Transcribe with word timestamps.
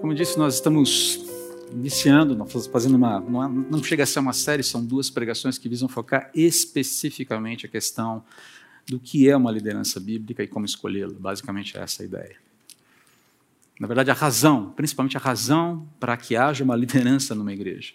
Como 0.00 0.14
disse, 0.14 0.38
nós 0.38 0.54
estamos 0.54 1.24
iniciando, 1.72 2.36
nós 2.36 2.66
fazendo 2.68 2.94
uma. 2.94 3.18
É, 3.18 3.70
não 3.70 3.82
chega 3.82 4.04
a 4.04 4.06
ser 4.06 4.20
uma 4.20 4.32
série, 4.32 4.62
são 4.62 4.84
duas 4.84 5.10
pregações 5.10 5.58
que 5.58 5.68
visam 5.68 5.88
focar 5.88 6.30
especificamente 6.34 7.66
a 7.66 7.68
questão 7.68 8.22
do 8.86 8.98
que 9.00 9.28
é 9.28 9.36
uma 9.36 9.50
liderança 9.50 9.98
bíblica 9.98 10.42
e 10.42 10.46
como 10.46 10.64
escolhê-la. 10.64 11.14
Basicamente, 11.18 11.76
é 11.76 11.80
essa 11.82 12.02
a 12.02 12.06
ideia. 12.06 12.36
Na 13.78 13.86
verdade, 13.86 14.10
a 14.10 14.14
razão, 14.14 14.70
principalmente 14.70 15.16
a 15.16 15.20
razão 15.20 15.86
para 15.98 16.16
que 16.16 16.36
haja 16.36 16.64
uma 16.64 16.76
liderança 16.76 17.34
numa 17.34 17.52
igreja. 17.52 17.94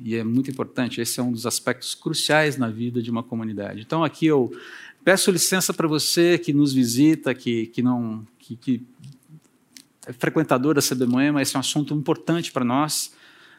E 0.00 0.14
é 0.14 0.24
muito 0.24 0.50
importante, 0.50 1.00
esse 1.00 1.20
é 1.20 1.22
um 1.22 1.32
dos 1.32 1.44
aspectos 1.44 1.94
cruciais 1.94 2.56
na 2.56 2.68
vida 2.68 3.02
de 3.02 3.10
uma 3.10 3.22
comunidade. 3.22 3.82
Então, 3.82 4.02
aqui 4.02 4.26
eu 4.26 4.50
peço 5.04 5.30
licença 5.30 5.74
para 5.74 5.86
você 5.86 6.38
que 6.38 6.52
nos 6.52 6.72
visita, 6.72 7.34
que, 7.34 7.66
que 7.66 7.82
não 7.82 8.26
que, 8.38 8.56
que 8.56 8.86
é 10.06 10.12
frequentador 10.12 10.74
da 10.74 10.80
CB 10.80 11.06
Moema, 11.06 11.42
esse 11.42 11.54
é 11.54 11.58
um 11.58 11.60
assunto 11.60 11.94
importante 11.94 12.52
para 12.52 12.64
nós. 12.64 13.12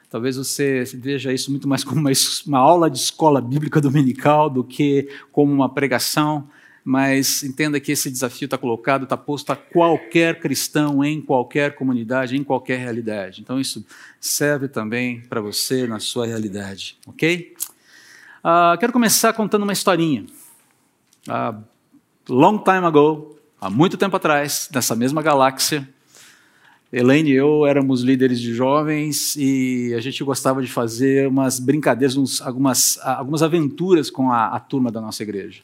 Talvez 0.10 0.38
você 0.38 0.84
veja 0.94 1.34
isso 1.34 1.50
muito 1.50 1.68
mais 1.68 1.84
como 1.84 2.00
uma, 2.00 2.12
uma 2.46 2.60
aula 2.60 2.90
de 2.90 2.98
escola 2.98 3.42
bíblica 3.42 3.82
dominical 3.82 4.50
do 4.50 4.64
que 4.64 5.10
como 5.32 5.52
uma 5.52 5.70
pregação 5.70 6.48
mas 6.84 7.44
entenda 7.44 7.80
que 7.80 7.92
esse 7.94 8.12
desafio 8.12 8.46
está 8.46 8.58
colocado, 8.58 9.04
está 9.04 9.16
posto 9.16 9.52
a 9.52 9.56
qualquer 9.56 10.40
cristão, 10.40 11.04
em 11.04 11.22
qualquer 11.22 11.76
comunidade, 11.76 12.36
em 12.36 12.44
qualquer 12.44 12.78
realidade. 12.78 13.42
Então, 13.42 13.60
isso 13.60 13.86
serve 14.20 14.68
também 14.68 15.22
para 15.22 15.40
você 15.40 15.88
na 15.88 16.00
sua 16.00 16.26
realidade, 16.26 16.98
ok? 17.08 17.56
Uh, 18.44 18.78
quero 18.78 18.92
começar 18.92 19.32
contando 19.32 19.64
uma 19.64 19.72
historinha. 19.72 20.26
Uh, 21.28 21.64
long 22.28 22.58
time 22.58 22.86
ago, 22.86 23.40
há 23.62 23.70
muito 23.70 23.98
tempo 23.98 24.18
atrás, 24.18 24.70
nessa 24.74 24.94
mesma 24.94 25.22
galáxia, 25.22 25.88
Elaine 26.94 27.32
e 27.32 27.34
eu 27.34 27.66
éramos 27.66 28.04
líderes 28.04 28.40
de 28.40 28.54
jovens 28.54 29.36
e 29.36 29.96
a 29.98 30.00
gente 30.00 30.24
gostava 30.24 30.62
de 30.62 30.68
fazer 30.68 31.28
umas 31.28 31.60
brincadeiras, 31.60 32.16
uns, 32.16 32.40
algumas, 32.40 33.00
algumas 33.02 33.42
aventuras 33.42 34.12
com 34.12 34.32
a, 34.32 34.50
a 34.50 34.60
turma 34.60 34.92
da 34.92 35.02
nossa 35.02 35.24
igreja. 35.24 35.64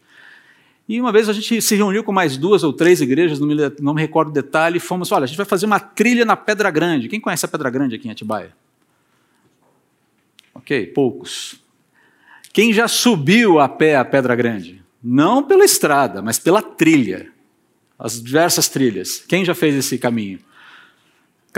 E 0.88 1.00
uma 1.00 1.12
vez 1.12 1.30
a 1.30 1.34
gente 1.34 1.62
se 1.62 1.76
reuniu 1.76 2.04
com 2.04 2.12
mais 2.12 2.36
duas 2.36 2.64
ou 2.64 2.74
três 2.74 3.00
igrejas, 3.00 3.40
não 3.40 3.48
me, 3.48 3.56
não 3.80 3.94
me 3.94 4.02
recordo 4.02 4.30
o 4.30 4.34
detalhe, 4.34 4.78
e 4.78 4.80
fomos, 4.80 5.12
olha, 5.12 5.26
a 5.26 5.28
gente 5.28 5.38
vai 5.38 5.46
fazer 5.46 5.68
uma 5.68 5.80
trilha 5.80 6.26
na 6.26 6.36
Pedra 6.36 6.72
Grande. 6.72 7.08
Quem 7.08 7.22
conhece 7.22 7.46
a 7.46 7.48
Pedra 7.48 7.70
Grande 7.70 7.94
aqui 7.94 8.08
em 8.08 8.12
Atibaia? 8.12 8.52
Ok, 10.56 10.88
poucos. 10.88 11.62
Quem 12.52 12.74
já 12.74 12.88
subiu 12.88 13.60
a 13.60 13.70
pé 13.70 13.98
a 13.98 14.04
Pedra 14.04 14.36
Grande? 14.36 14.82
Não 15.02 15.44
pela 15.44 15.64
estrada, 15.64 16.24
mas 16.24 16.40
pela 16.40 16.64
trilha. 16.64 17.32
As 18.00 18.20
diversas 18.20 18.68
trilhas. 18.68 19.24
Quem 19.28 19.46
já 19.46 19.54
fez 19.54 19.76
esse 19.76 19.96
caminho? 20.00 20.40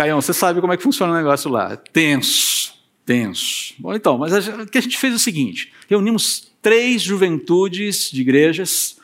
Caião, 0.02 0.19
você 0.19 0.33
sabe 0.33 0.59
como 0.59 0.73
é 0.73 0.77
que 0.77 0.81
funciona 0.81 1.13
o 1.13 1.16
negócio 1.16 1.49
lá. 1.49 1.77
Tenso, 1.77 2.73
tenso. 3.05 3.75
Bom, 3.77 3.94
então, 3.94 4.17
mas 4.17 4.47
o 4.47 4.66
que 4.66 4.80
a 4.80 4.81
gente 4.81 4.97
fez 4.97 5.13
é 5.13 5.16
o 5.16 5.19
seguinte: 5.19 5.71
reunimos 5.88 6.52
três 6.59 7.02
juventudes 7.02 8.09
de 8.11 8.22
igrejas, 8.22 8.97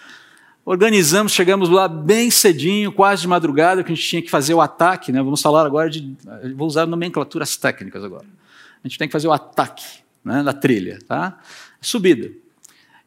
Organizamos, 0.65 1.31
chegamos 1.31 1.69
lá 1.69 1.87
bem 1.87 2.29
cedinho, 2.29 2.91
quase 2.91 3.21
de 3.21 3.27
madrugada, 3.29 3.81
que 3.85 3.89
a 3.89 3.95
gente 3.95 4.05
tinha 4.05 4.21
que 4.21 4.29
fazer 4.29 4.53
o 4.53 4.59
ataque. 4.59 5.13
Né? 5.13 5.23
Vamos 5.23 5.41
falar 5.41 5.65
agora 5.65 5.89
de. 5.89 6.13
Vou 6.57 6.67
usar 6.67 6.85
nomenclaturas 6.85 7.55
técnicas 7.55 8.03
agora. 8.03 8.25
A 8.83 8.85
gente 8.85 8.97
tem 8.97 9.07
que 9.07 9.13
fazer 9.13 9.29
o 9.29 9.31
ataque 9.31 9.85
né, 10.25 10.43
da 10.43 10.51
trilha, 10.51 10.99
tá? 11.07 11.39
Subida. 11.79 12.29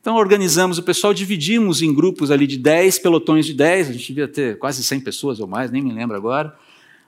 Então 0.00 0.16
organizamos 0.16 0.78
o 0.78 0.82
pessoal, 0.82 1.12
dividimos 1.12 1.82
em 1.82 1.92
grupos 1.92 2.30
ali 2.30 2.46
de 2.46 2.56
10 2.56 2.98
pelotões 3.00 3.44
de 3.44 3.52
10, 3.52 3.90
a 3.90 3.92
gente 3.92 4.06
devia 4.06 4.26
ter 4.26 4.56
quase 4.56 4.82
100 4.82 5.00
pessoas 5.00 5.38
ou 5.38 5.46
mais, 5.46 5.70
nem 5.70 5.82
me 5.82 5.92
lembro 5.92 6.16
agora. 6.16 6.56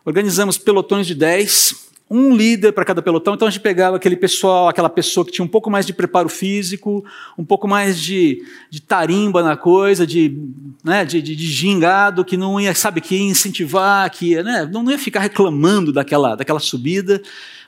Organizamos 0.04 0.58
pelotões 0.58 1.06
de 1.06 1.14
10, 1.14 1.92
um 2.12 2.36
líder 2.36 2.72
para 2.72 2.84
cada 2.84 3.00
pelotão. 3.00 3.34
Então 3.34 3.48
a 3.48 3.50
gente 3.50 3.62
pegava 3.62 3.96
aquele 3.96 4.16
pessoal, 4.16 4.68
aquela 4.68 4.90
pessoa 4.90 5.24
que 5.24 5.32
tinha 5.32 5.44
um 5.44 5.48
pouco 5.48 5.70
mais 5.70 5.86
de 5.86 5.94
preparo 5.94 6.28
físico, 6.28 7.02
um 7.38 7.44
pouco 7.44 7.66
mais 7.66 7.98
de, 7.98 8.44
de 8.68 8.82
tarimba 8.82 9.42
na 9.42 9.56
coisa, 9.56 10.06
de, 10.06 10.38
né, 10.84 11.06
de, 11.06 11.22
de, 11.22 11.34
de, 11.34 11.46
gingado, 11.46 12.22
que 12.22 12.36
não 12.36 12.60
ia, 12.60 12.74
sabe, 12.74 13.00
que 13.00 13.14
ia 13.14 13.22
incentivar, 13.22 14.10
que 14.10 14.32
ia, 14.32 14.42
né, 14.42 14.68
não 14.70 14.90
ia 14.90 14.98
ficar 14.98 15.20
reclamando 15.20 15.90
daquela, 15.90 16.34
daquela 16.34 16.60
subida, 16.60 17.22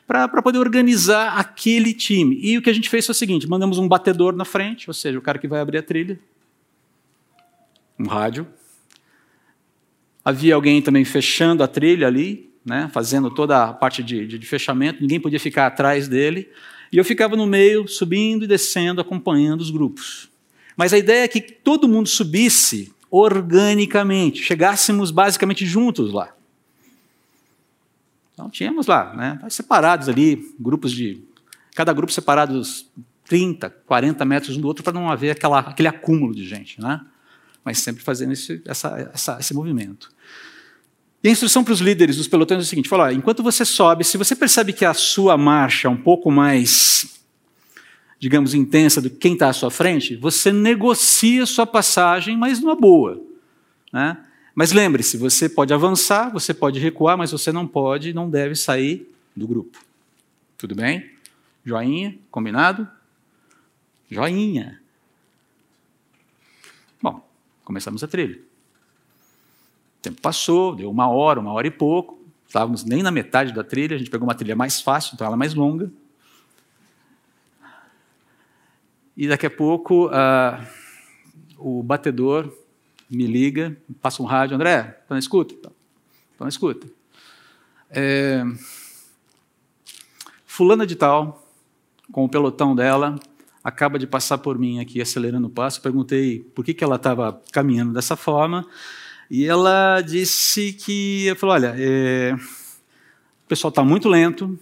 para 0.07 0.29
poder 0.43 0.59
organizar 0.59 1.39
aquele 1.39 1.95
time. 1.95 2.39
E 2.43 2.59
o 2.59 2.63
que 2.63 2.69
a 2.69 2.75
gente 2.75 2.91
fez 2.91 3.07
foi 3.07 3.15
o 3.15 3.17
seguinte: 3.17 3.49
mandamos 3.49 3.79
um 3.79 3.89
batedor 3.89 4.37
na 4.37 4.45
frente, 4.45 4.91
ou 4.91 4.95
seja, 4.95 5.19
o 5.19 5.23
cara 5.23 5.39
que 5.39 5.49
vai 5.49 5.61
abrir 5.61 5.79
a 5.79 5.83
trilha, 5.83 6.19
um 7.99 8.07
rádio. 8.07 8.47
Havia 10.25 10.55
alguém 10.55 10.81
também 10.81 11.05
fechando 11.05 11.63
a 11.63 11.69
trilha 11.69 12.07
ali, 12.07 12.51
né, 12.65 12.89
fazendo 12.93 13.31
toda 13.31 13.65
a 13.65 13.73
parte 13.73 14.03
de, 14.03 14.27
de, 14.27 14.39
de 14.39 14.47
fechamento, 14.47 15.03
ninguém 15.03 15.21
podia 15.21 15.39
ficar 15.39 15.67
atrás 15.67 16.09
dele. 16.09 16.49
E 16.91 16.97
eu 16.97 17.05
ficava 17.05 17.37
no 17.37 17.47
meio, 17.47 17.87
subindo 17.87 18.45
e 18.45 18.49
descendo, 18.49 19.01
acompanhando 19.01 19.61
os 19.61 19.71
grupos. 19.71 20.31
Mas 20.77 20.93
a 20.93 20.99
ideia 20.99 21.25
é 21.25 21.29
que 21.29 21.41
todo 21.41 21.89
mundo 21.89 22.09
subisse 22.09 22.93
organicamente, 23.11 24.43
chegássemos 24.43 25.11
basicamente 25.11 25.67
juntos 25.67 26.13
lá. 26.13 26.35
Então 28.33 28.51
tínhamos 28.51 28.87
lá, 28.87 29.15
né, 29.15 29.39
separados 29.49 30.09
ali, 30.09 30.55
grupos 30.59 30.91
de. 30.91 31.23
Cada 31.75 31.93
grupo 31.93 32.13
separados 32.13 32.89
30, 33.27 33.71
40 33.71 34.25
metros 34.25 34.57
um 34.57 34.61
do 34.61 34.69
outro 34.69 34.85
para 34.85 34.93
não 34.93 35.11
haver 35.11 35.31
aquela, 35.31 35.61
aquele 35.61 35.89
acúmulo 35.89 36.35
de 36.35 36.47
gente, 36.47 36.81
né? 36.81 37.01
Mas 37.65 37.79
sempre 37.79 38.03
fazendo 38.03 38.33
esse, 38.33 38.61
essa, 38.67 39.11
essa, 39.13 39.39
esse 39.41 39.55
movimento. 39.55 40.11
E 41.23 41.29
a 41.29 41.31
instrução 41.31 41.65
para 41.65 41.73
os 41.73 41.81
líderes 41.81 42.19
dos 42.19 42.29
pelotões 42.29 42.61
é 42.61 42.63
o 42.63 42.67
seguinte: 42.67 42.89
fala, 42.89 43.13
enquanto 43.13 43.43
você 43.43 43.65
sobe, 43.65 44.05
se 44.05 44.19
você 44.19 44.37
percebe 44.37 44.75
que 44.75 44.85
a 44.85 44.93
sua 44.93 45.39
marcha 45.39 45.89
é 45.89 45.91
um 45.91 45.97
pouco 45.97 46.31
mais, 46.31 47.19
digamos, 48.19 48.53
intensa 48.53 49.01
do 49.01 49.09
que 49.09 49.17
quem 49.17 49.33
está 49.33 49.49
à 49.49 49.53
sua 49.55 49.71
frente, 49.71 50.17
você 50.17 50.53
negocia 50.53 51.47
sua 51.47 51.67
passagem, 51.67 52.37
mas 52.37 52.61
numa 52.61 52.77
boa. 52.77 53.23
Né? 53.91 54.19
Mas 54.55 54.73
lembre-se, 54.73 55.17
você 55.17 55.49
pode 55.49 55.73
avançar, 55.73 56.31
você 56.31 56.53
pode 56.53 56.79
recuar, 56.79 57.17
mas 57.17 57.33
você 57.33 57.51
não 57.51 57.67
pode, 57.67 58.13
não 58.13 58.29
deve 58.29 58.55
sair 58.55 59.11
do 59.35 59.49
grupo. 59.49 59.83
Tudo 60.59 60.75
bem? 60.75 61.11
Joinha, 61.65 62.17
combinado? 62.31 62.87
Joinha. 64.11 64.81
Começamos 67.65 68.05
a 68.05 68.09
trilha. 68.09 68.39
O 69.99 70.03
tempo 70.03 70.21
passou, 70.21 70.75
deu 70.75 70.91
uma 70.91 71.09
hora, 71.09 71.41
uma 71.41 71.53
hora 71.53 71.67
e 71.67 71.71
pouco. 71.71 72.23
Estávamos 72.47 72.85
nem 72.85 73.03
na 73.03 73.11
metade 73.11 73.53
da 73.53 73.65
trilha, 73.65 73.97
a 73.97 73.99
gente 73.99 74.11
pegou 74.11 74.29
uma 74.29 74.35
trilha 74.35 74.55
mais 74.55 74.81
fácil, 74.81 75.15
então 75.15 75.27
ela 75.27 75.37
mais 75.37 75.55
longa. 75.55 75.91
E 79.17 79.27
daqui 79.27 79.47
a 79.47 79.51
pouco 79.51 80.09
uh, 80.09 80.67
o 81.57 81.83
batedor 81.83 82.53
me 83.09 83.27
liga, 83.27 83.77
passa 84.03 84.23
um 84.23 84.27
rádio, 84.27 84.55
André, 84.55 84.99
está 85.03 85.15
na 85.15 85.19
escuta? 85.19 85.55
Está 85.55 86.45
na 86.45 86.49
escuta. 86.49 86.87
É, 87.91 88.45
fulana 90.45 90.87
de 90.87 90.97
tal, 90.97 91.47
com 92.11 92.25
o 92.25 92.29
pelotão 92.29 92.75
dela, 92.75 93.19
acaba 93.65 93.99
de 93.99 94.07
passar 94.07 94.37
por 94.39 94.59
mim 94.59 94.79
aqui 94.79 95.01
acelerando 95.01 95.47
o 95.47 95.51
passo. 95.51 95.81
Perguntei 95.81 96.41
por 96.55 96.63
que, 96.63 96.75
que 96.75 96.85
ela 96.85 96.97
estava 96.97 97.41
caminhando 97.51 97.95
dessa 97.95 98.15
forma. 98.15 98.67
E 99.31 99.47
ela 99.47 100.03
disse 100.03 100.75
que, 100.75 101.25
eu 101.27 101.35
falei, 101.35 101.55
olha, 101.55 101.75
é, 101.79 102.35
o 102.35 103.49
pessoal 103.49 103.71
está 103.71 103.83
muito 103.83 104.07
lento, 104.07 104.59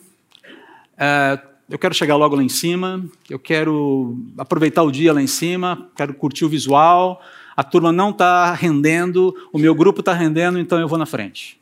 é, 0.97 1.41
eu 1.69 1.79
quero 1.79 1.95
chegar 1.95 2.15
logo 2.15 2.37
lá 2.37 2.43
em 2.45 2.49
cima, 2.49 3.05
eu 3.29 3.41
quero 3.41 4.17
aproveitar 4.39 4.85
o 4.85 4.93
dia 4.93 5.13
lá 5.13 5.21
em 5.21 5.27
cima, 5.27 5.91
quero 5.97 6.15
curtir 6.15 6.45
o 6.45 6.49
visual, 6.49 7.21
a 7.57 7.65
turma 7.65 7.91
não 7.91 8.11
está 8.11 8.53
rendendo, 8.55 9.35
o 9.53 9.59
meu 9.59 9.75
grupo 9.75 10.01
está 10.01 10.13
rendendo, 10.13 10.61
então 10.61 10.79
eu 10.79 10.87
vou 10.87 10.99
na 10.99 11.07
frente. 11.07 11.61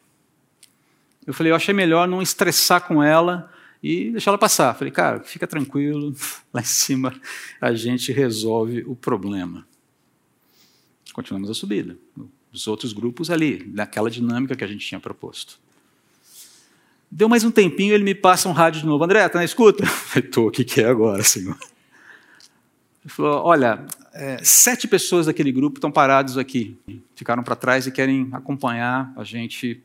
Eu 1.26 1.32
falei, 1.32 1.52
eu 1.52 1.56
achei 1.56 1.72
melhor 1.72 2.06
não 2.06 2.20
estressar 2.20 2.86
com 2.86 3.02
ela 3.02 3.50
e 3.82 4.10
deixar 4.10 4.30
ela 4.30 4.38
passar. 4.38 4.74
falei, 4.74 4.92
cara, 4.92 5.20
fica 5.20 5.46
tranquilo, 5.46 6.14
lá 6.52 6.60
em 6.60 6.64
cima 6.64 7.14
a 7.60 7.72
gente 7.72 8.12
resolve 8.12 8.84
o 8.86 8.94
problema. 8.94 9.66
Continuamos 11.12 11.50
a 11.50 11.54
subida 11.54 11.96
dos 12.52 12.66
outros 12.66 12.92
grupos 12.92 13.30
ali, 13.30 13.70
naquela 13.72 14.10
dinâmica 14.10 14.56
que 14.56 14.64
a 14.64 14.66
gente 14.66 14.84
tinha 14.84 15.00
proposto. 15.00 15.58
Deu 17.10 17.28
mais 17.28 17.44
um 17.44 17.50
tempinho, 17.50 17.94
ele 17.94 18.04
me 18.04 18.14
passa 18.14 18.48
um 18.48 18.52
rádio 18.52 18.80
de 18.80 18.86
novo. 18.86 19.02
André, 19.02 19.28
tá 19.28 19.38
na 19.38 19.44
escuta? 19.44 19.84
Estou, 20.14 20.48
o 20.48 20.50
que, 20.50 20.64
que 20.64 20.80
é 20.80 20.86
agora, 20.86 21.22
senhor? 21.22 21.56
Ele 23.02 23.12
falou, 23.12 23.44
olha, 23.44 23.84
é, 24.12 24.38
sete 24.44 24.86
pessoas 24.86 25.26
daquele 25.26 25.50
grupo 25.50 25.78
estão 25.78 25.90
parados 25.90 26.36
aqui, 26.36 26.76
ficaram 27.14 27.42
para 27.42 27.56
trás 27.56 27.86
e 27.86 27.90
querem 27.90 28.28
acompanhar 28.32 29.12
a 29.16 29.24
gente 29.24 29.82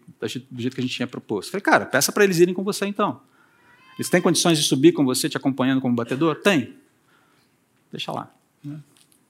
do 0.51 0.61
jeito 0.61 0.75
que 0.75 0.81
a 0.81 0.83
gente 0.83 0.95
tinha 0.95 1.07
proposto. 1.07 1.51
falei, 1.51 1.61
cara, 1.61 1.85
peça 1.85 2.11
para 2.11 2.23
eles 2.23 2.39
irem 2.39 2.53
com 2.53 2.63
você 2.63 2.85
então. 2.85 3.21
Eles 3.97 4.09
têm 4.09 4.21
condições 4.21 4.57
de 4.57 4.63
subir 4.63 4.91
com 4.91 5.05
você, 5.05 5.29
te 5.29 5.37
acompanhando 5.37 5.81
como 5.81 5.95
batedor? 5.95 6.35
Tem. 6.35 6.75
Deixa 7.91 8.11
lá. 8.11 8.33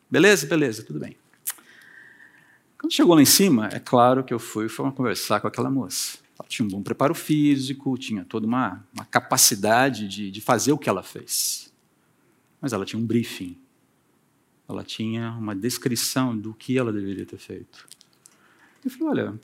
Beleza? 0.10 0.48
Beleza, 0.48 0.84
tudo 0.84 1.00
bem. 1.00 1.16
Quando 2.78 2.94
chegou 2.94 3.16
lá 3.16 3.22
em 3.22 3.26
cima, 3.26 3.70
é 3.72 3.80
claro 3.80 4.24
que 4.24 4.34
eu 4.34 4.40
fui, 4.40 4.68
fui 4.70 4.92
conversar 4.92 5.40
com 5.40 5.48
aquela 5.48 5.70
moça. 5.70 6.18
Ela 6.38 6.48
tinha 6.48 6.66
um 6.66 6.70
bom 6.70 6.82
preparo 6.82 7.16
físico, 7.16 7.98
tinha 7.98 8.26
toda 8.26 8.46
uma, 8.46 8.84
uma 8.94 9.06
capacidade 9.06 10.08
de, 10.08 10.30
de 10.30 10.42
fazer 10.42 10.72
o 10.72 10.78
que 10.78 10.90
ela 10.90 11.02
fez. 11.02 11.72
Mas 12.60 12.74
ela 12.74 12.86
tinha 12.86 13.02
um 13.02 13.06
briefing. 13.06 13.58
Ela 14.68 14.84
tinha 14.84 15.32
uma 15.32 15.56
descrição 15.56 16.38
do 16.38 16.54
que 16.54 16.78
ela 16.78 16.92
deveria 16.92 17.26
ter 17.26 17.38
feito. 17.38 17.88
Eu 18.84 18.92
falei, 18.92 19.08
olha, 19.08 19.40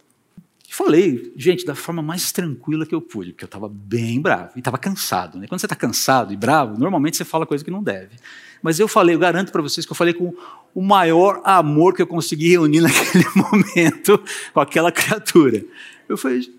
falei, 0.74 1.34
gente, 1.36 1.66
da 1.66 1.76
forma 1.76 2.02
mais 2.02 2.32
tranquila 2.32 2.86
que 2.86 2.96
eu 2.96 3.02
pude, 3.02 3.34
porque 3.34 3.44
eu 3.44 3.48
estava 3.48 3.68
bem 3.68 4.22
bravo 4.22 4.52
e 4.56 4.60
estava 4.60 4.78
cansado. 4.78 5.38
Né? 5.38 5.46
Quando 5.46 5.60
você 5.60 5.66
está 5.66 5.76
cansado 5.76 6.32
e 6.32 6.38
bravo, 6.38 6.80
normalmente 6.80 7.18
você 7.18 7.26
fala 7.26 7.46
coisa 7.46 7.62
que 7.64 7.70
não 7.70 7.84
deve. 7.84 8.16
Mas 8.64 8.80
eu 8.80 8.88
falei, 8.88 9.14
eu 9.14 9.20
garanto 9.20 9.52
para 9.52 9.62
vocês 9.62 9.86
que 9.86 9.92
eu 9.92 9.96
falei 9.96 10.14
com 10.14 10.34
o 10.74 10.82
maior 10.82 11.42
amor 11.44 11.94
que 11.94 12.02
eu 12.02 12.08
consegui 12.08 12.52
reunir 12.52 12.80
naquele 12.82 13.26
momento 13.36 14.24
com 14.54 14.62
aquela 14.62 14.94
criatura. 14.94 15.62
Eu 16.08 16.18
falei, 16.18 16.50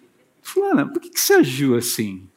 Fulana, 0.42 0.86
por 0.86 1.00
que, 1.00 1.08
que 1.08 1.20
você 1.20 1.32
agiu 1.32 1.74
assim? 1.74 2.28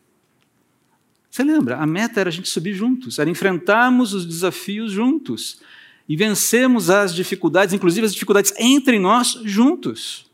Você 1.30 1.44
lembra? 1.44 1.78
A 1.78 1.86
meta 1.86 2.22
era 2.22 2.30
a 2.30 2.32
gente 2.32 2.48
subir 2.48 2.74
juntos, 2.74 3.20
era 3.20 3.30
enfrentarmos 3.30 4.14
os 4.14 4.26
desafios 4.26 4.94
juntos 4.94 5.60
e 6.08 6.16
vencermos 6.16 6.90
as 6.90 7.14
dificuldades, 7.14 7.74
inclusive 7.74 8.06
as 8.06 8.14
dificuldades 8.14 8.54
entre 8.58 8.98
nós 8.98 9.42
juntos. 9.44 10.32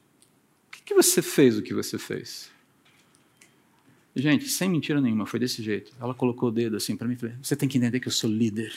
Que 0.91 0.95
você 0.95 1.21
fez 1.21 1.57
o 1.57 1.61
que 1.61 1.73
você 1.73 1.97
fez? 1.97 2.51
Gente, 4.13 4.49
sem 4.49 4.67
mentira 4.67 4.99
nenhuma, 4.99 5.25
foi 5.25 5.39
desse 5.39 5.63
jeito. 5.63 5.93
Ela 6.01 6.13
colocou 6.13 6.49
o 6.49 6.51
dedo 6.51 6.75
assim 6.75 6.97
para 6.97 7.07
mim 7.07 7.13
e 7.13 7.17
falou: 7.17 7.33
Você 7.41 7.55
tem 7.55 7.69
que 7.69 7.77
entender 7.77 8.01
que 8.01 8.09
eu 8.09 8.11
sou 8.11 8.29
líder. 8.29 8.73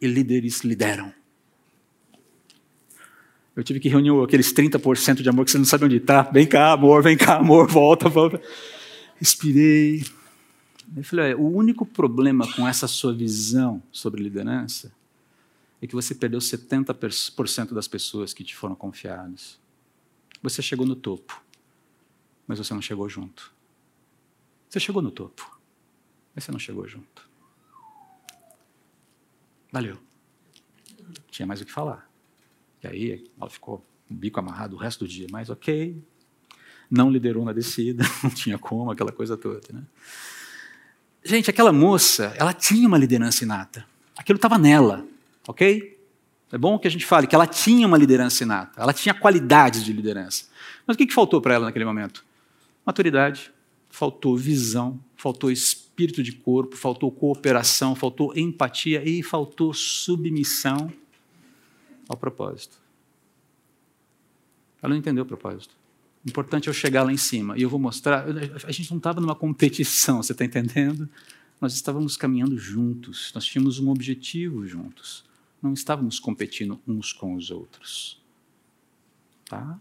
E 0.00 0.06
líderes 0.06 0.60
lideram. 0.60 1.12
Eu 3.56 3.64
tive 3.64 3.80
que 3.80 3.88
reunir 3.88 4.10
aqueles 4.22 4.52
30% 4.52 5.20
de 5.20 5.28
amor 5.28 5.44
que 5.44 5.50
você 5.50 5.58
não 5.58 5.64
sabe 5.64 5.84
onde 5.84 5.96
está. 5.96 6.22
Vem 6.22 6.46
cá, 6.46 6.70
amor, 6.74 7.02
vem 7.02 7.16
cá, 7.16 7.38
amor, 7.38 7.66
volta, 7.66 8.08
volta. 8.08 8.40
Respirei. 9.16 10.04
Eu 10.96 11.02
falei: 11.02 11.34
o 11.34 11.48
único 11.48 11.84
problema 11.84 12.46
com 12.54 12.68
essa 12.68 12.86
sua 12.86 13.12
visão 13.12 13.82
sobre 13.90 14.22
liderança 14.22 14.92
é 15.82 15.88
que 15.88 15.94
você 15.96 16.14
perdeu 16.14 16.38
70% 16.38 17.74
das 17.74 17.88
pessoas 17.88 18.32
que 18.32 18.44
te 18.44 18.54
foram 18.54 18.76
confiadas. 18.76 19.58
Você 20.40 20.62
chegou 20.62 20.86
no 20.86 20.94
topo, 20.94 21.47
mas 22.48 22.58
você 22.58 22.72
não 22.72 22.80
chegou 22.80 23.08
junto. 23.08 23.52
Você 24.68 24.80
chegou 24.80 25.02
no 25.02 25.10
topo, 25.10 25.60
mas 26.34 26.44
você 26.44 26.50
não 26.50 26.58
chegou 26.58 26.88
junto. 26.88 27.28
Valeu. 29.70 29.98
Tinha 31.30 31.46
mais 31.46 31.60
o 31.60 31.64
que 31.66 31.70
falar. 31.70 32.10
E 32.82 32.86
aí 32.86 33.30
ela 33.38 33.50
ficou 33.50 33.84
o 34.10 34.14
bico 34.14 34.40
amarrado 34.40 34.74
o 34.74 34.78
resto 34.78 35.04
do 35.04 35.08
dia, 35.08 35.26
mas 35.30 35.50
ok. 35.50 36.02
Não 36.90 37.10
liderou 37.10 37.44
na 37.44 37.52
descida, 37.52 38.02
não 38.24 38.30
tinha 38.30 38.58
como, 38.58 38.90
aquela 38.90 39.12
coisa 39.12 39.36
toda. 39.36 39.60
Né? 39.70 39.82
Gente, 41.22 41.50
aquela 41.50 41.72
moça, 41.72 42.32
ela 42.36 42.54
tinha 42.54 42.88
uma 42.88 42.96
liderança 42.96 43.44
inata. 43.44 43.86
Aquilo 44.16 44.36
estava 44.36 44.56
nela, 44.56 45.06
ok? 45.46 45.98
É 46.50 46.56
bom 46.56 46.78
que 46.78 46.88
a 46.88 46.90
gente 46.90 47.04
fale 47.04 47.26
que 47.26 47.34
ela 47.34 47.46
tinha 47.46 47.86
uma 47.86 47.98
liderança 47.98 48.42
inata, 48.42 48.80
ela 48.80 48.94
tinha 48.94 49.14
qualidades 49.14 49.84
de 49.84 49.92
liderança. 49.92 50.46
Mas 50.86 50.94
o 50.94 50.98
que, 50.98 51.06
que 51.06 51.12
faltou 51.12 51.42
para 51.42 51.54
ela 51.54 51.66
naquele 51.66 51.84
momento? 51.84 52.24
Maturidade, 52.88 53.52
faltou 53.90 54.34
visão, 54.34 54.98
faltou 55.14 55.50
espírito 55.50 56.22
de 56.22 56.32
corpo, 56.32 56.74
faltou 56.74 57.12
cooperação, 57.12 57.94
faltou 57.94 58.32
empatia 58.34 59.06
e 59.06 59.22
faltou 59.22 59.74
submissão 59.74 60.90
ao 62.08 62.16
propósito. 62.16 62.78
Ela 64.80 64.94
não 64.94 64.96
entendeu 64.96 65.22
o 65.22 65.26
propósito. 65.26 65.76
O 66.24 66.30
importante 66.30 66.66
é 66.66 66.70
eu 66.70 66.72
chegar 66.72 67.02
lá 67.02 67.12
em 67.12 67.18
cima. 67.18 67.58
E 67.58 67.62
eu 67.62 67.68
vou 67.68 67.78
mostrar. 67.78 68.24
A 68.64 68.72
gente 68.72 68.90
não 68.90 68.96
estava 68.96 69.20
numa 69.20 69.34
competição, 69.34 70.22
você 70.22 70.32
está 70.32 70.46
entendendo? 70.46 71.06
Nós 71.60 71.74
estávamos 71.74 72.16
caminhando 72.16 72.56
juntos. 72.56 73.30
Nós 73.34 73.44
tínhamos 73.44 73.78
um 73.78 73.90
objetivo 73.90 74.66
juntos. 74.66 75.26
Não 75.60 75.74
estávamos 75.74 76.18
competindo 76.18 76.80
uns 76.88 77.12
com 77.12 77.34
os 77.34 77.50
outros. 77.50 78.18
Tá? 79.44 79.78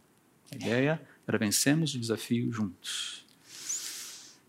A 0.51 0.55
ideia 0.57 1.01
era 1.27 1.37
vencermos 1.37 1.93
o 1.93 1.99
desafio 1.99 2.51
juntos. 2.51 3.25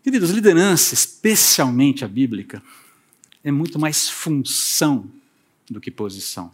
Queridos, 0.01 0.29
liderança, 0.29 0.93
especialmente 0.93 2.05
a 2.05 2.07
bíblica, 2.07 2.63
é 3.43 3.51
muito 3.51 3.77
mais 3.77 4.09
função 4.09 5.11
do 5.69 5.81
que 5.81 5.91
posição. 5.91 6.51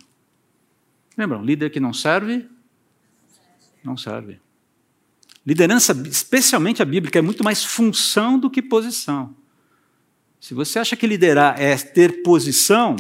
Lembram? 1.16 1.44
Líder 1.44 1.70
que 1.70 1.80
não 1.80 1.94
serve, 1.94 2.50
não 3.84 3.96
serve. 3.96 4.40
Liderança, 5.46 5.94
especialmente 6.10 6.82
a 6.82 6.86
bíblica, 6.86 7.20
é 7.20 7.22
muito 7.22 7.44
mais 7.44 7.64
função 7.64 8.40
do 8.40 8.50
que 8.50 8.62
posição. 8.62 9.36
Se 10.42 10.54
você 10.54 10.80
acha 10.80 10.96
que 10.96 11.06
liderar 11.06 11.60
é 11.60 11.78
ter 11.78 12.24
posição, 12.24 12.96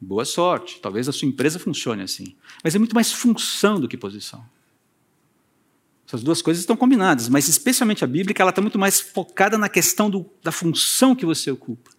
boa 0.00 0.24
sorte. 0.24 0.80
Talvez 0.80 1.08
a 1.08 1.12
sua 1.12 1.28
empresa 1.28 1.58
funcione 1.58 2.02
assim. 2.02 2.34
Mas 2.62 2.74
é 2.74 2.78
muito 2.78 2.94
mais 2.94 3.12
função 3.12 3.78
do 3.78 3.86
que 3.86 3.96
posição. 3.96 4.44
Essas 6.06 6.22
duas 6.22 6.42
coisas 6.42 6.62
estão 6.62 6.76
combinadas, 6.76 7.28
mas 7.28 7.48
especialmente 7.48 8.04
a 8.04 8.06
bíblica, 8.06 8.42
ela 8.42 8.50
está 8.50 8.60
muito 8.60 8.78
mais 8.78 9.00
focada 9.00 9.56
na 9.56 9.68
questão 9.68 10.10
do, 10.10 10.30
da 10.42 10.52
função 10.52 11.14
que 11.14 11.24
você 11.24 11.50
ocupa. 11.50 11.90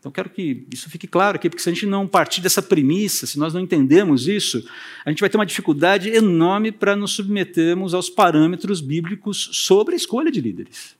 Então, 0.00 0.10
quero 0.10 0.30
que 0.30 0.66
isso 0.72 0.88
fique 0.88 1.06
claro 1.06 1.36
aqui, 1.36 1.50
porque 1.50 1.62
se 1.62 1.68
a 1.68 1.72
gente 1.72 1.84
não 1.84 2.08
partir 2.08 2.40
dessa 2.40 2.62
premissa, 2.62 3.26
se 3.26 3.38
nós 3.38 3.52
não 3.52 3.60
entendermos 3.60 4.26
isso, 4.26 4.66
a 5.04 5.10
gente 5.10 5.20
vai 5.20 5.28
ter 5.28 5.36
uma 5.36 5.44
dificuldade 5.44 6.08
enorme 6.08 6.72
para 6.72 6.96
nos 6.96 7.12
submetermos 7.12 7.92
aos 7.92 8.08
parâmetros 8.08 8.80
bíblicos 8.80 9.50
sobre 9.52 9.94
a 9.94 9.96
escolha 9.96 10.30
de 10.30 10.40
líderes. 10.40 10.96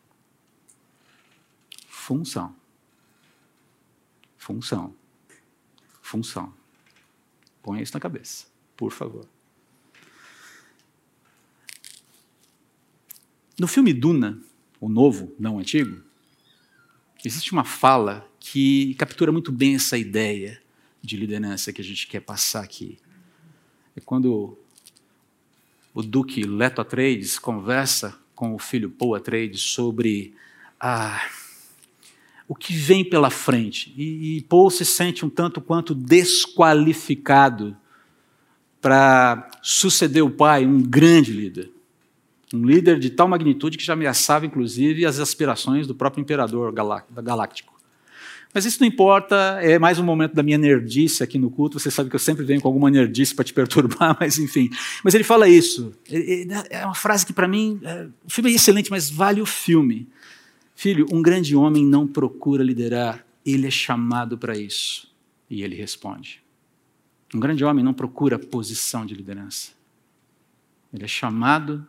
Função. 1.88 2.54
Função. 4.36 4.94
Função. 6.02 6.52
Ponha 7.62 7.82
isso 7.82 7.94
na 7.94 8.00
cabeça, 8.00 8.46
por 8.76 8.92
favor. 8.92 9.26
No 13.60 13.68
filme 13.68 13.92
Duna, 13.92 14.38
o 14.80 14.88
novo, 14.88 15.34
não 15.38 15.56
o 15.56 15.58
antigo, 15.58 16.00
existe 17.22 17.52
uma 17.52 17.62
fala 17.62 18.26
que 18.40 18.94
captura 18.94 19.30
muito 19.30 19.52
bem 19.52 19.74
essa 19.74 19.98
ideia 19.98 20.62
de 21.02 21.14
liderança 21.14 21.70
que 21.70 21.82
a 21.82 21.84
gente 21.84 22.06
quer 22.06 22.20
passar 22.20 22.64
aqui. 22.64 22.96
É 23.94 24.00
quando 24.00 24.56
o 25.92 26.02
Duque 26.02 26.42
Leto 26.42 26.80
Atreides 26.80 27.38
conversa 27.38 28.18
com 28.34 28.54
o 28.54 28.58
filho 28.58 28.88
Paul 28.88 29.14
Atreides 29.14 29.60
sobre 29.60 30.32
ah, 30.80 31.22
o 32.48 32.54
que 32.54 32.72
vem 32.72 33.04
pela 33.04 33.28
frente. 33.28 33.92
E, 33.94 34.38
e 34.38 34.42
Paul 34.44 34.70
se 34.70 34.86
sente 34.86 35.22
um 35.22 35.28
tanto 35.28 35.60
quanto 35.60 35.94
desqualificado 35.94 37.76
para 38.80 39.50
suceder 39.60 40.24
o 40.24 40.30
pai, 40.30 40.64
um 40.64 40.80
grande 40.80 41.30
líder. 41.30 41.70
Um 42.52 42.64
líder 42.64 42.98
de 42.98 43.10
tal 43.10 43.28
magnitude 43.28 43.78
que 43.78 43.84
já 43.84 43.92
ameaçava, 43.92 44.44
inclusive, 44.44 45.06
as 45.06 45.20
aspirações 45.20 45.86
do 45.86 45.94
próprio 45.94 46.20
imperador 46.20 46.72
galáctico. 46.72 47.80
Mas 48.52 48.64
isso 48.64 48.80
não 48.80 48.88
importa, 48.88 49.36
é 49.62 49.78
mais 49.78 50.00
um 50.00 50.04
momento 50.04 50.34
da 50.34 50.42
minha 50.42 50.58
nerdice 50.58 51.22
aqui 51.22 51.38
no 51.38 51.50
culto. 51.50 51.78
Você 51.78 51.90
sabe 51.90 52.10
que 52.10 52.16
eu 52.16 52.20
sempre 52.20 52.44
venho 52.44 52.60
com 52.60 52.66
alguma 52.66 52.90
nerdice 52.90 53.32
para 53.32 53.44
te 53.44 53.54
perturbar, 53.54 54.16
mas 54.18 54.38
enfim. 54.38 54.68
Mas 55.04 55.14
ele 55.14 55.22
fala 55.22 55.48
isso. 55.48 55.94
É 56.68 56.84
uma 56.84 56.94
frase 56.94 57.24
que, 57.24 57.32
para 57.32 57.46
mim, 57.46 57.80
é, 57.84 58.08
o 58.26 58.30
filme 58.30 58.50
é 58.50 58.54
excelente, 58.54 58.90
mas 58.90 59.08
vale 59.08 59.40
o 59.40 59.46
filme. 59.46 60.08
Filho, 60.74 61.06
um 61.12 61.22
grande 61.22 61.54
homem 61.54 61.84
não 61.84 62.08
procura 62.08 62.64
liderar, 62.64 63.24
ele 63.46 63.68
é 63.68 63.70
chamado 63.70 64.36
para 64.36 64.58
isso. 64.58 65.08
E 65.48 65.62
ele 65.62 65.76
responde. 65.76 66.42
Um 67.32 67.38
grande 67.38 67.64
homem 67.64 67.84
não 67.84 67.94
procura 67.94 68.36
posição 68.36 69.06
de 69.06 69.14
liderança. 69.14 69.70
Ele 70.92 71.04
é 71.04 71.08
chamado 71.08 71.86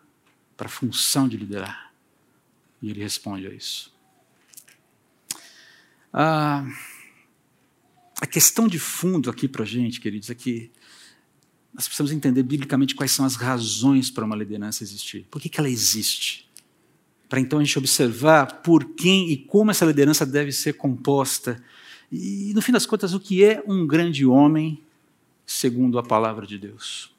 para 0.62 0.68
a 0.68 0.72
função 0.72 1.28
de 1.28 1.38
liderar. 1.38 1.92
E 2.80 2.92
ele 2.92 3.02
responde 3.02 3.48
a 3.48 3.50
isso. 3.50 3.92
Ah, 6.14 6.64
a 8.22 8.28
questão 8.28 8.68
de 8.68 8.78
fundo 8.78 9.32
aqui 9.32 9.48
para 9.48 9.64
a 9.64 9.66
gente, 9.66 10.00
queridos, 10.00 10.30
é 10.30 10.36
que 10.36 10.70
nós 11.74 11.88
precisamos 11.88 12.12
entender 12.12 12.44
biblicamente 12.44 12.94
quais 12.94 13.12
são 13.12 13.26
as 13.26 13.36
razões 13.36 14.12
para 14.12 14.24
uma 14.24 14.36
liderança 14.36 14.84
existir. 14.84 15.26
Por 15.32 15.42
que, 15.42 15.50
que 15.50 15.60
ela 15.60 15.68
existe? 15.68 16.48
Para 17.28 17.40
então 17.40 17.58
a 17.58 17.64
gente 17.64 17.80
observar 17.80 18.62
por 18.62 18.94
quem 18.94 19.32
e 19.32 19.38
como 19.38 19.72
essa 19.72 19.84
liderança 19.84 20.28
deve 20.28 20.52
ser 20.52 20.74
composta. 20.74 21.60
E, 22.12 22.54
no 22.54 22.62
fim 22.62 22.72
das 22.72 22.86
contas, 22.86 23.16
o 23.16 23.20
que 23.20 23.44
é 23.44 23.64
um 23.66 23.88
grande 23.88 24.28
homem 24.28 24.80
segundo 25.44 25.98
a 25.98 26.04
palavra 26.04 26.46
de 26.46 26.60
Deus? 26.60 27.12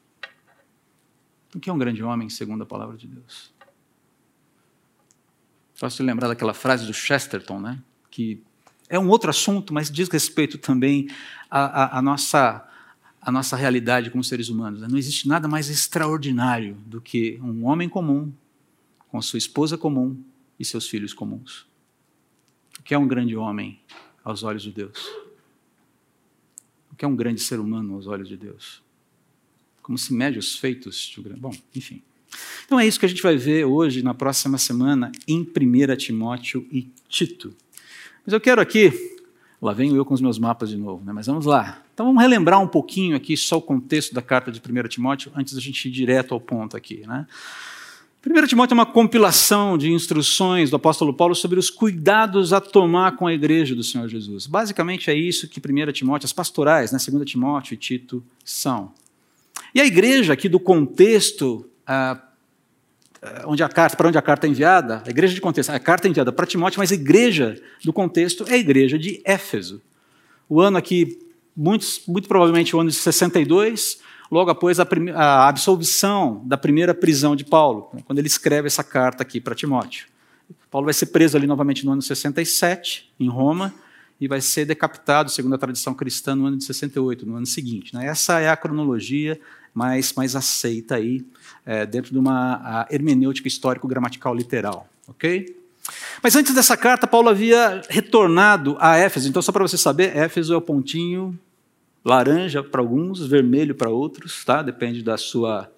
O 1.55 1.61
que 1.61 1.69
é 1.69 1.73
um 1.73 1.79
grande 1.79 2.03
homem 2.03 2.29
segundo 2.29 2.63
a 2.63 2.67
palavra 2.67 2.97
de 2.97 3.07
Deus? 3.07 3.53
Posso 5.79 6.03
lembrar 6.03 6.29
daquela 6.29 6.55
frase 6.55 6.87
do 6.87 6.95
Chesterton, 6.95 7.61
né? 7.61 7.83
que 8.11 8.43
é 8.89 8.99
um 8.99 9.09
outro 9.09 9.31
assunto, 9.31 9.75
mas 9.75 9.91
diz 9.91 10.09
respeito 10.09 10.59
também 10.59 11.09
à, 11.51 11.65
à, 11.65 11.99
à 11.99 12.03
nossa, 12.03 12.69
à 13.21 13.33
nossa 13.33 13.57
realidade 13.57 14.11
como 14.11 14.23
seres 14.23 14.49
humanos. 14.49 14.81
Né? 14.81 14.89
Não 14.89 14.99
existe 14.99 15.27
nada 15.27 15.49
mais 15.49 15.69
extraordinário 15.69 16.75
do 16.87 17.01
que 17.01 17.39
um 17.43 17.67
homem 17.67 17.89
comum, 17.89 18.33
com 19.09 19.21
sua 19.21 19.39
esposa 19.39 19.77
comum 19.77 20.23
e 20.59 20.65
seus 20.65 20.89
filhos 20.89 21.13
comuns. 21.13 21.67
O 22.79 22.83
que 22.83 22.95
é 22.95 22.99
um 22.99 23.07
grande 23.07 23.37
homem 23.37 23.81
aos 24.25 24.43
olhos 24.43 24.63
de 24.63 24.71
Deus? 24.71 25.07
O 26.91 26.97
que 26.97 27.05
é 27.05 27.09
um 27.09 27.17
grande 27.17 27.41
ser 27.41 27.59
humano 27.59 27.95
aos 27.95 28.07
olhos 28.07 28.29
de 28.29 28.37
Deus? 28.37 28.83
Como 29.83 29.99
se 29.99 30.15
mede 30.15 30.39
os 30.39 30.57
feitos 30.57 31.13
de 31.15 31.21
grande. 31.21 31.41
Bom, 31.41 31.53
enfim. 31.75 32.03
Então 32.65 32.79
é 32.79 32.87
isso 32.87 32.99
que 32.99 33.07
a 33.07 33.09
gente 33.09 33.23
vai 33.23 33.37
ver 33.37 33.65
hoje, 33.65 34.03
na 34.03 34.15
próxima 34.15 34.59
semana, 34.59 35.13
em 35.27 35.41
1 35.41 35.97
Timóteo 35.97 36.67
e 36.71 36.89
Tito. 37.09 37.55
Mas 38.25 38.33
eu 38.33 38.41
quero 38.41 38.61
aqui, 38.61 38.93
lá 39.61 39.73
venho 39.73 39.97
eu 39.97 40.05
com 40.05 40.15
os 40.15 40.21
meus 40.21 40.39
mapas 40.39 40.71
de 40.71 40.77
novo, 40.77 41.05
né? 41.05 41.13
mas 41.13 41.27
vamos 41.27 41.45
lá. 41.45 41.83
Então 41.93 42.07
vamos 42.07 42.23
relembrar 42.23 42.61
um 42.61 42.69
pouquinho 42.69 43.17
aqui 43.17 43.37
só 43.37 43.59
o 43.59 43.63
contexto 43.63 44.15
da 44.15 44.23
carta 44.23 44.51
de 44.51 44.61
1 44.61 44.89
Timóteo, 44.89 45.33
antes 45.35 45.55
da 45.55 45.61
gente 45.61 45.87
ir 45.87 45.91
direto 45.91 46.33
ao 46.33 46.41
ponto 46.41 46.77
aqui. 46.77 47.05
Né? 47.07 47.27
1 48.25 48.47
Timóteo 48.47 48.75
é 48.75 48.77
uma 48.77 48.87
compilação 48.87 49.77
de 49.77 49.91
instruções 49.91 50.71
do 50.71 50.77
apóstolo 50.77 51.13
Paulo 51.13 51.35
sobre 51.35 51.59
os 51.59 51.69
cuidados 51.69 52.53
a 52.53 52.61
tomar 52.61 53.17
com 53.17 53.27
a 53.27 53.35
igreja 53.35 53.75
do 53.75 53.83
Senhor 53.83 54.09
Jesus. 54.09 54.47
Basicamente 54.47 55.11
é 55.11 55.15
isso 55.15 55.49
que 55.49 55.61
1 55.61 55.93
Timóteo, 55.93 56.27
as 56.27 56.33
pastorais, 56.33 56.93
né, 56.93 56.99
2 56.99 57.29
Timóteo 57.29 57.75
e 57.75 57.77
Tito 57.77 58.23
são. 58.45 58.93
E 59.75 59.81
a 59.81 59.87
igreja 59.87 60.33
aqui 60.33 60.49
do 60.49 60.61
contexto 60.61 61.69
ah, 61.87 62.21
ah, 63.23 63.45
onde 63.47 63.63
a 63.63 63.69
carta, 63.69 63.97
para 63.97 64.09
onde 64.09 64.19
a 64.19 64.23
carta 64.23 64.47
é 64.47 64.51
enviada, 64.51 65.03
a 65.07 65.11
igreja 65.11 65.33
de 65.33 65.41
contexto, 65.41 65.71
a 65.71 65.79
carta 65.79 66.09
é 66.09 66.11
enviada 66.11 66.33
para 66.33 66.45
Timóteo, 66.45 66.81
mas 66.81 66.91
a 66.91 66.95
igreja 66.95 67.61
do 67.85 67.93
contexto 67.93 68.45
é 68.49 68.55
a 68.55 68.59
igreja 68.59 68.99
de 68.99 69.23
Éfeso. 69.25 69.81
O 70.49 70.61
ano 70.61 70.77
aqui, 70.77 71.19
muito, 71.57 71.87
muito 72.09 72.27
provavelmente 72.27 72.75
o 72.75 72.81
ano 72.81 72.91
de 72.91 72.97
62, 72.97 74.01
logo 74.29 74.51
após 74.51 74.81
a, 74.81 74.89
a 75.15 75.49
absolvição 75.49 76.43
da 76.45 76.57
primeira 76.57 76.93
prisão 76.95 77.37
de 77.37 77.45
Paulo, 77.45 77.91
quando 78.05 78.19
ele 78.19 78.27
escreve 78.27 78.67
essa 78.67 78.83
carta 78.83 79.23
aqui 79.23 79.41
para 79.41 79.55
Timóteo. 79.55 80.09
Paulo 80.69 80.87
vai 80.87 80.95
ser 80.95 81.07
preso 81.07 81.37
ali 81.37 81.47
novamente 81.47 81.87
no 81.87 81.93
ano 81.93 82.03
67, 82.03 83.13
em 83.21 83.29
Roma, 83.29 83.73
e 84.23 84.29
vai 84.29 84.41
ser 84.41 84.65
decapitado, 84.65 85.33
segundo 85.33 85.57
a 85.57 85.59
tradição 85.59 85.93
cristã, 85.95 86.37
no 86.37 86.47
ano 86.47 86.57
de 86.57 86.63
68, 86.63 87.27
no 87.27 87.35
ano 87.35 87.45
seguinte. 87.45 87.93
Né? 87.93 88.07
Essa 88.07 88.39
é 88.39 88.49
a 88.49 88.57
cronologia 88.57 89.41
mais, 89.75 90.13
mais 90.13 90.37
aceita 90.37 90.95
aí, 90.95 91.27
é, 91.67 91.85
dentro 91.85 92.13
de 92.13 92.19
uma 92.21 92.87
hermenêutica 92.89 93.49
histórico-gramatical 93.49 94.33
literal. 94.33 94.89
ok? 95.09 95.57
Mas 96.23 96.37
antes 96.37 96.55
dessa 96.55 96.77
carta, 96.77 97.05
Paulo 97.05 97.31
havia 97.31 97.83
retornado 97.89 98.77
a 98.79 98.97
Éfeso. 98.97 99.29
Então, 99.29 99.43
só 99.43 99.51
para 99.51 99.67
você 99.67 99.77
saber, 99.77 100.17
Éfeso 100.17 100.55
é 100.55 100.57
o 100.57 100.61
pontinho 100.61 101.37
laranja 102.05 102.63
para 102.63 102.81
alguns, 102.81 103.27
vermelho 103.27 103.75
para 103.75 103.91
outros, 103.91 104.45
tá? 104.45 104.63
Depende 104.63 105.03
da 105.03 105.17
sua 105.17 105.69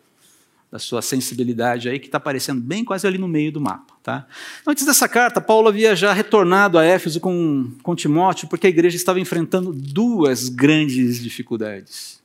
da 0.75 0.79
sua 0.81 1.01
sensibilidade 1.01 1.89
aí, 1.89 2.01
que 2.01 2.07
está 2.07 2.19
aparecendo 2.19 2.61
bem 2.61 2.85
quase 2.85 3.07
ali 3.07 3.17
no 3.17 3.29
meio 3.29 3.53
do 3.53 3.61
mapa. 3.61 3.95
Tá? 4.03 4.27
Antes 4.67 4.85
dessa 4.85 5.09
carta, 5.09 5.41
Paulo 5.41 5.69
havia 5.69 5.95
já 5.95 6.13
retornado 6.13 6.77
a 6.77 6.85
Éfeso 6.85 7.21
com, 7.21 7.71
com 7.81 7.95
Timóteo, 7.95 8.49
porque 8.49 8.67
a 8.67 8.71
igreja 8.71 8.97
estava 8.97 9.21
enfrentando 9.21 9.73
duas 9.73 10.49
grandes 10.49 11.23
dificuldades. 11.23 12.21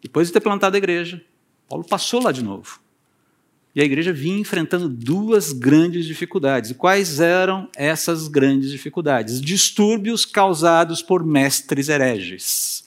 Depois 0.00 0.28
de 0.28 0.32
ter 0.32 0.38
plantado 0.38 0.76
a 0.76 0.78
igreja, 0.78 1.24
Paulo 1.68 1.84
passou 1.84 2.22
lá 2.22 2.30
de 2.30 2.40
novo. 2.40 2.78
E 3.74 3.80
a 3.80 3.84
igreja 3.84 4.12
vinha 4.12 4.38
enfrentando 4.38 4.88
duas 4.88 5.52
grandes 5.52 6.06
dificuldades. 6.06 6.70
E 6.70 6.74
quais 6.74 7.18
eram 7.18 7.68
essas 7.74 8.28
grandes 8.28 8.70
dificuldades? 8.70 9.40
Distúrbios 9.40 10.24
causados 10.24 11.02
por 11.02 11.24
mestres 11.24 11.88
hereges. 11.88 12.84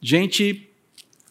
Gente 0.00 0.70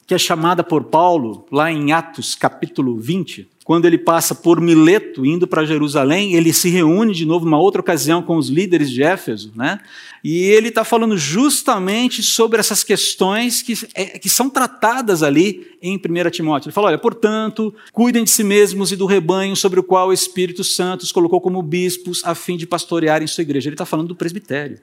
que 0.05 0.13
é 0.13 0.17
chamada 0.17 0.63
por 0.63 0.85
Paulo, 0.85 1.45
lá 1.51 1.71
em 1.71 1.91
Atos 1.91 2.35
capítulo 2.35 2.97
20, 2.97 3.47
quando 3.63 3.85
ele 3.85 3.97
passa 3.97 4.35
por 4.35 4.59
Mileto, 4.59 5.25
indo 5.25 5.47
para 5.47 5.65
Jerusalém, 5.65 6.33
ele 6.33 6.51
se 6.51 6.69
reúne 6.69 7.13
de 7.13 7.25
novo, 7.25 7.45
numa 7.45 7.59
outra 7.59 7.79
ocasião, 7.79 8.21
com 8.21 8.35
os 8.35 8.49
líderes 8.49 8.89
de 8.89 9.01
Éfeso, 9.01 9.53
né? 9.55 9.79
e 10.23 10.43
ele 10.43 10.69
está 10.69 10.83
falando 10.85 11.17
justamente 11.17 12.23
sobre 12.23 12.59
essas 12.59 12.83
questões 12.83 13.61
que, 13.61 13.73
é, 13.93 14.17
que 14.17 14.29
são 14.29 14.49
tratadas 14.49 15.23
ali 15.23 15.77
em 15.81 15.97
1 15.97 16.29
Timóteo. 16.29 16.67
Ele 16.67 16.73
fala: 16.73 16.87
olha, 16.87 16.97
portanto, 16.97 17.73
cuidem 17.91 18.23
de 18.23 18.29
si 18.29 18.43
mesmos 18.43 18.91
e 18.91 18.95
do 18.95 19.05
rebanho 19.05 19.55
sobre 19.55 19.79
o 19.79 19.83
qual 19.83 20.09
o 20.09 20.13
Espírito 20.13 20.63
Santo 20.63 21.03
os 21.03 21.11
colocou 21.11 21.41
como 21.41 21.61
bispos, 21.61 22.21
a 22.23 22.33
fim 22.33 22.55
de 22.55 22.65
pastorearem 22.65 23.27
sua 23.27 23.41
igreja. 23.41 23.67
Ele 23.67 23.75
está 23.75 23.85
falando 23.85 24.09
do 24.09 24.15
presbitério. 24.15 24.79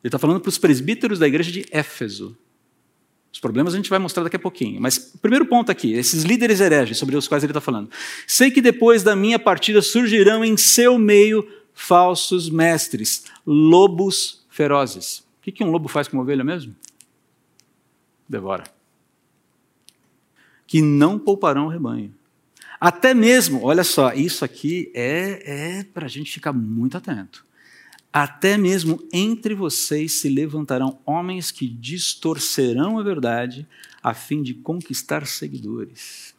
Ele 0.00 0.08
está 0.08 0.18
falando 0.18 0.40
para 0.40 0.50
os 0.50 0.58
presbíteros 0.58 1.18
da 1.18 1.26
igreja 1.26 1.50
de 1.50 1.66
Éfeso. 1.70 2.36
Os 3.32 3.40
problemas 3.40 3.74
a 3.74 3.76
gente 3.76 3.90
vai 3.90 3.98
mostrar 3.98 4.24
daqui 4.24 4.36
a 4.36 4.40
pouquinho. 4.40 4.80
Mas 4.80 5.12
o 5.14 5.18
primeiro 5.18 5.46
ponto 5.46 5.70
aqui, 5.70 5.92
esses 5.92 6.24
líderes 6.24 6.60
hereges 6.60 6.98
sobre 6.98 7.16
os 7.16 7.28
quais 7.28 7.44
ele 7.44 7.50
está 7.50 7.60
falando. 7.60 7.90
Sei 8.26 8.50
que 8.50 8.60
depois 8.60 9.02
da 9.02 9.14
minha 9.14 9.38
partida 9.38 9.82
surgirão 9.82 10.44
em 10.44 10.56
seu 10.56 10.98
meio 10.98 11.46
falsos 11.72 12.50
mestres, 12.50 13.24
lobos 13.46 14.44
ferozes. 14.50 15.24
O 15.46 15.52
que 15.52 15.64
um 15.64 15.70
lobo 15.70 15.88
faz 15.88 16.08
com 16.08 16.16
uma 16.16 16.22
ovelha 16.22 16.42
mesmo? 16.42 16.74
Devora. 18.28 18.64
Que 20.66 20.82
não 20.82 21.18
pouparão 21.18 21.66
o 21.66 21.70
rebanho. 21.70 22.12
Até 22.80 23.14
mesmo, 23.14 23.64
olha 23.64 23.82
só, 23.82 24.12
isso 24.12 24.44
aqui 24.44 24.90
é, 24.94 25.78
é 25.78 25.84
para 25.84 26.06
a 26.06 26.08
gente 26.08 26.32
ficar 26.32 26.52
muito 26.52 26.96
atento. 26.96 27.44
Até 28.12 28.56
mesmo 28.56 29.06
entre 29.12 29.54
vocês 29.54 30.12
se 30.12 30.28
levantarão 30.28 30.98
homens 31.04 31.50
que 31.50 31.68
distorcerão 31.68 32.98
a 32.98 33.02
verdade 33.02 33.66
a 34.02 34.14
fim 34.14 34.42
de 34.42 34.54
conquistar 34.54 35.26
seguidores. 35.26 36.34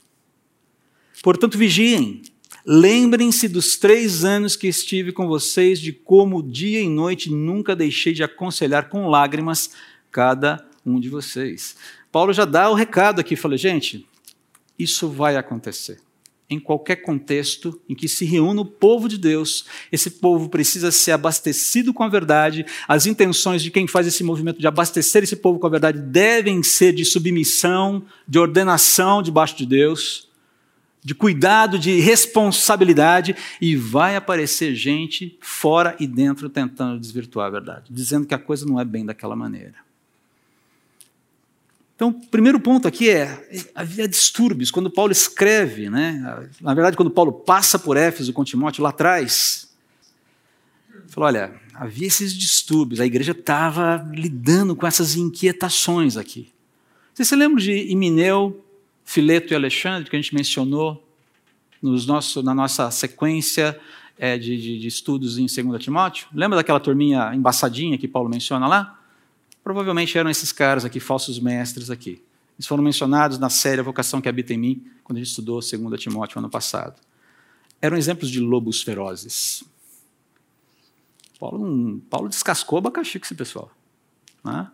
Portanto, 1.21 1.57
vigiem. 1.57 2.21
Lembrem-se 2.65 3.47
dos 3.47 3.77
três 3.77 4.25
anos 4.25 4.55
que 4.55 4.67
estive 4.67 5.11
com 5.11 5.27
vocês, 5.27 5.79
de 5.79 5.93
como 5.93 6.43
dia 6.43 6.81
e 6.81 6.89
noite 6.89 7.31
nunca 7.31 7.75
deixei 7.75 8.13
de 8.13 8.23
aconselhar 8.23 8.89
com 8.89 9.07
lágrimas 9.07 9.71
cada 10.11 10.67
um 10.85 10.99
de 10.99 11.09
vocês. 11.09 11.75
Paulo 12.11 12.33
já 12.33 12.45
dá 12.45 12.69
o 12.69 12.73
recado 12.73 13.21
aqui, 13.21 13.35
fala, 13.35 13.57
gente, 13.57 14.05
isso 14.77 15.07
vai 15.07 15.37
acontecer 15.37 15.99
em 16.49 16.59
qualquer 16.59 16.97
contexto 16.97 17.79
em 17.87 17.93
que 17.93 18.07
se 18.07 18.25
reúna 18.25 18.61
o 18.61 18.65
povo 18.65 19.07
de 19.07 19.17
Deus, 19.17 19.65
esse 19.91 20.09
povo 20.09 20.49
precisa 20.49 20.91
ser 20.91 21.11
abastecido 21.11 21.93
com 21.93 22.03
a 22.03 22.09
verdade. 22.09 22.65
As 22.87 23.05
intenções 23.05 23.61
de 23.61 23.69
quem 23.69 23.85
faz 23.85 24.07
esse 24.07 24.23
movimento 24.23 24.59
de 24.59 24.67
abastecer 24.67 25.23
esse 25.23 25.35
povo 25.35 25.59
com 25.59 25.67
a 25.67 25.69
verdade 25.69 25.99
devem 25.99 26.63
ser 26.63 26.93
de 26.93 27.05
submissão, 27.05 28.03
de 28.27 28.39
ordenação 28.39 29.21
debaixo 29.21 29.55
de 29.57 29.65
Deus, 29.65 30.27
de 31.03 31.13
cuidado, 31.13 31.77
de 31.77 31.99
responsabilidade, 31.99 33.35
e 33.61 33.75
vai 33.75 34.15
aparecer 34.15 34.75
gente 34.75 35.37
fora 35.39 35.95
e 35.99 36.07
dentro 36.07 36.49
tentando 36.49 36.99
desvirtuar 36.99 37.47
a 37.47 37.51
verdade, 37.51 37.85
dizendo 37.89 38.25
que 38.25 38.33
a 38.33 38.39
coisa 38.39 38.65
não 38.65 38.79
é 38.79 38.85
bem 38.85 39.05
daquela 39.05 39.35
maneira. 39.35 39.88
Então, 41.99 42.11
o 42.11 42.13
primeiro 42.13 42.61
ponto 42.61 42.87
aqui 42.87 43.09
é, 43.09 43.45
havia 43.75 44.07
distúrbios. 44.07 44.71
Quando 44.71 44.89
Paulo 44.89 45.11
escreve, 45.11 45.89
né, 45.89 46.47
na 46.61 46.73
verdade, 46.73 46.95
quando 46.95 47.11
Paulo 47.11 47.33
passa 47.33 47.77
por 47.77 47.97
Éfeso 47.97 48.31
com 48.31 48.41
Timóteo 48.41 48.81
lá 48.81 48.87
atrás, 48.87 49.69
falou, 51.09 51.27
olha, 51.27 51.59
havia 51.73 52.07
esses 52.07 52.33
distúrbios, 52.33 53.01
a 53.01 53.05
igreja 53.05 53.33
estava 53.33 54.09
lidando 54.13 54.77
com 54.77 54.87
essas 54.87 55.17
inquietações 55.17 56.15
aqui. 56.15 56.53
Você 57.13 57.25
se 57.25 57.35
lembra 57.35 57.61
de 57.61 57.91
Imineu, 57.91 58.63
Fileto 59.03 59.51
e 59.51 59.55
Alexandre, 59.57 60.09
que 60.09 60.15
a 60.15 60.21
gente 60.21 60.33
mencionou 60.33 61.05
nos 61.81 62.05
nosso, 62.05 62.41
na 62.41 62.55
nossa 62.55 62.89
sequência 62.91 63.77
é, 64.17 64.37
de, 64.37 64.55
de, 64.55 64.79
de 64.79 64.87
estudos 64.87 65.37
em 65.37 65.47
2 65.47 65.83
Timóteo? 65.83 66.29
Lembra 66.33 66.55
daquela 66.55 66.79
turminha 66.79 67.35
embaçadinha 67.35 67.97
que 67.97 68.07
Paulo 68.07 68.29
menciona 68.29 68.67
lá? 68.67 68.98
Provavelmente 69.69 70.17
eram 70.17 70.31
esses 70.31 70.51
caras 70.51 70.83
aqui, 70.83 70.99
falsos 70.99 71.37
mestres 71.37 71.91
aqui. 71.91 72.23
Eles 72.57 72.65
foram 72.65 72.83
mencionados 72.83 73.37
na 73.37 73.51
série 73.51 73.79
A 73.79 73.83
Vocação 73.83 74.19
que 74.19 74.27
Habita 74.27 74.51
em 74.51 74.57
Mim, 74.57 74.91
quando 75.03 75.17
a 75.17 75.19
gente 75.19 75.29
estudou 75.29 75.59
2 75.59 76.01
Timóteo 76.01 76.39
ano 76.39 76.49
passado. 76.49 76.99
Eram 77.79 77.95
exemplos 77.95 78.31
de 78.31 78.39
lobos 78.39 78.81
ferozes. 78.81 79.63
Paulo, 81.39 82.01
Paulo 82.09 82.29
descascou 82.29 82.79
abacaxi 82.79 83.19
com 83.19 83.25
esse 83.25 83.35
pessoal. 83.35 83.69
Né? 84.43 84.71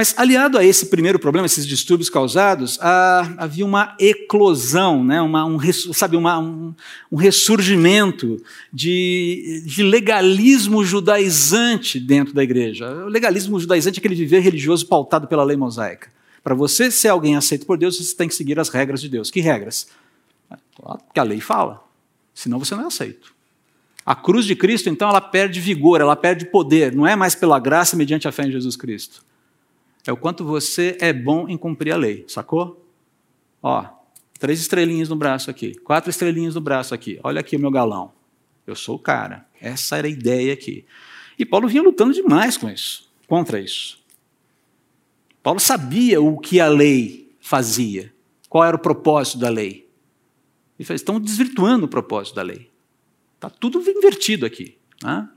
Mas, 0.00 0.14
aliado 0.16 0.56
a 0.56 0.64
esse 0.64 0.86
primeiro 0.86 1.18
problema, 1.18 1.44
esses 1.44 1.66
distúrbios 1.66 2.08
causados, 2.08 2.78
ah, 2.80 3.34
havia 3.36 3.66
uma 3.66 3.94
eclosão, 4.00 5.04
né? 5.04 5.20
uma, 5.20 5.44
um, 5.44 5.58
sabe, 5.92 6.16
uma, 6.16 6.38
um, 6.38 6.74
um 7.12 7.16
ressurgimento 7.16 8.42
de, 8.72 9.62
de, 9.66 9.82
legalismo 9.82 10.82
judaizante 10.82 12.00
dentro 12.00 12.32
da 12.32 12.42
igreja. 12.42 12.90
O 12.90 13.08
legalismo 13.08 13.60
judaizante 13.60 13.98
é 13.98 14.00
aquele 14.00 14.14
viver 14.14 14.40
religioso 14.40 14.86
pautado 14.86 15.28
pela 15.28 15.44
lei 15.44 15.58
mosaica. 15.58 16.10
Para 16.42 16.54
você 16.54 16.90
ser 16.90 17.08
alguém 17.08 17.36
aceito 17.36 17.66
por 17.66 17.76
Deus, 17.76 17.98
você 17.98 18.16
tem 18.16 18.26
que 18.26 18.34
seguir 18.34 18.58
as 18.58 18.70
regras 18.70 19.02
de 19.02 19.08
Deus. 19.10 19.30
Que 19.30 19.42
regras? 19.42 19.86
Que 21.12 21.20
a 21.20 21.24
lei 21.24 21.42
fala. 21.42 21.84
Senão 22.32 22.58
você 22.58 22.74
não 22.74 22.84
é 22.84 22.86
aceito. 22.86 23.34
A 24.06 24.14
cruz 24.14 24.46
de 24.46 24.56
Cristo, 24.56 24.88
então, 24.88 25.10
ela 25.10 25.20
perde 25.20 25.60
vigor, 25.60 26.00
ela 26.00 26.16
perde 26.16 26.46
poder. 26.46 26.90
Não 26.90 27.06
é 27.06 27.14
mais 27.14 27.34
pela 27.34 27.58
graça 27.58 27.98
mediante 27.98 28.26
a 28.26 28.32
fé 28.32 28.46
em 28.46 28.50
Jesus 28.50 28.76
Cristo 28.76 29.28
é 30.06 30.12
o 30.12 30.16
quanto 30.16 30.44
você 30.44 30.96
é 31.00 31.12
bom 31.12 31.48
em 31.48 31.56
cumprir 31.56 31.92
a 31.92 31.96
lei, 31.96 32.24
sacou? 32.28 32.86
Ó, 33.62 33.84
três 34.38 34.60
estrelinhas 34.60 35.08
no 35.08 35.16
braço 35.16 35.50
aqui, 35.50 35.74
quatro 35.80 36.10
estrelinhas 36.10 36.54
no 36.54 36.60
braço 36.60 36.94
aqui. 36.94 37.20
Olha 37.22 37.40
aqui 37.40 37.56
o 37.56 37.60
meu 37.60 37.70
galão. 37.70 38.12
Eu 38.66 38.74
sou 38.74 38.96
o 38.96 38.98
cara. 38.98 39.46
Essa 39.60 39.96
era 39.96 40.06
a 40.06 40.10
ideia 40.10 40.52
aqui. 40.52 40.84
E 41.38 41.44
Paulo 41.44 41.68
vinha 41.68 41.82
lutando 41.82 42.12
demais 42.12 42.56
com 42.56 42.68
isso, 42.68 43.10
contra 43.26 43.58
isso. 43.58 43.98
Paulo 45.42 45.58
sabia 45.58 46.20
o 46.20 46.38
que 46.38 46.60
a 46.60 46.68
lei 46.68 47.34
fazia, 47.40 48.12
qual 48.48 48.64
era 48.64 48.76
o 48.76 48.78
propósito 48.78 49.38
da 49.38 49.48
lei. 49.48 49.88
Ele 50.78 50.86
falou: 50.86 50.96
estão 50.96 51.20
desvirtuando 51.20 51.86
o 51.86 51.88
propósito 51.88 52.36
da 52.36 52.42
lei. 52.42 52.70
Está 53.34 53.48
tudo 53.48 53.80
invertido 53.80 54.44
aqui. 54.44 54.76
Né? 55.02 55.28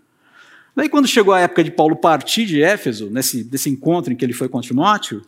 Daí, 0.75 0.89
quando 0.89 1.08
chegou 1.08 1.34
a 1.34 1.39
época 1.42 1.63
de 1.63 1.72
Paulo 1.72 1.96
partir 1.96 2.46
de 2.46 2.62
Éfeso, 2.62 3.10
nesse, 3.10 3.48
nesse 3.51 3.70
encontro 3.70 4.12
em 4.12 4.15
que 4.15 4.25
ele 4.25 4.34
foi 4.34 4.50
com 4.50 4.60
Timóteo, 4.60 5.22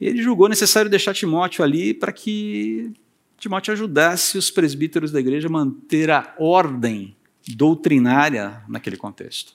ele 0.00 0.22
julgou 0.22 0.48
necessário 0.48 0.90
deixar 0.90 1.14
Timóteo 1.14 1.62
ali 1.62 1.94
para 1.94 2.12
que 2.12 2.92
Timóteo 3.38 3.72
ajudasse 3.72 4.36
os 4.36 4.50
presbíteros 4.50 5.12
da 5.12 5.20
igreja 5.20 5.48
a 5.48 5.50
manter 5.50 6.10
a 6.10 6.34
ordem 6.38 7.16
doutrinária 7.48 8.62
naquele 8.68 8.96
contexto. 8.96 9.54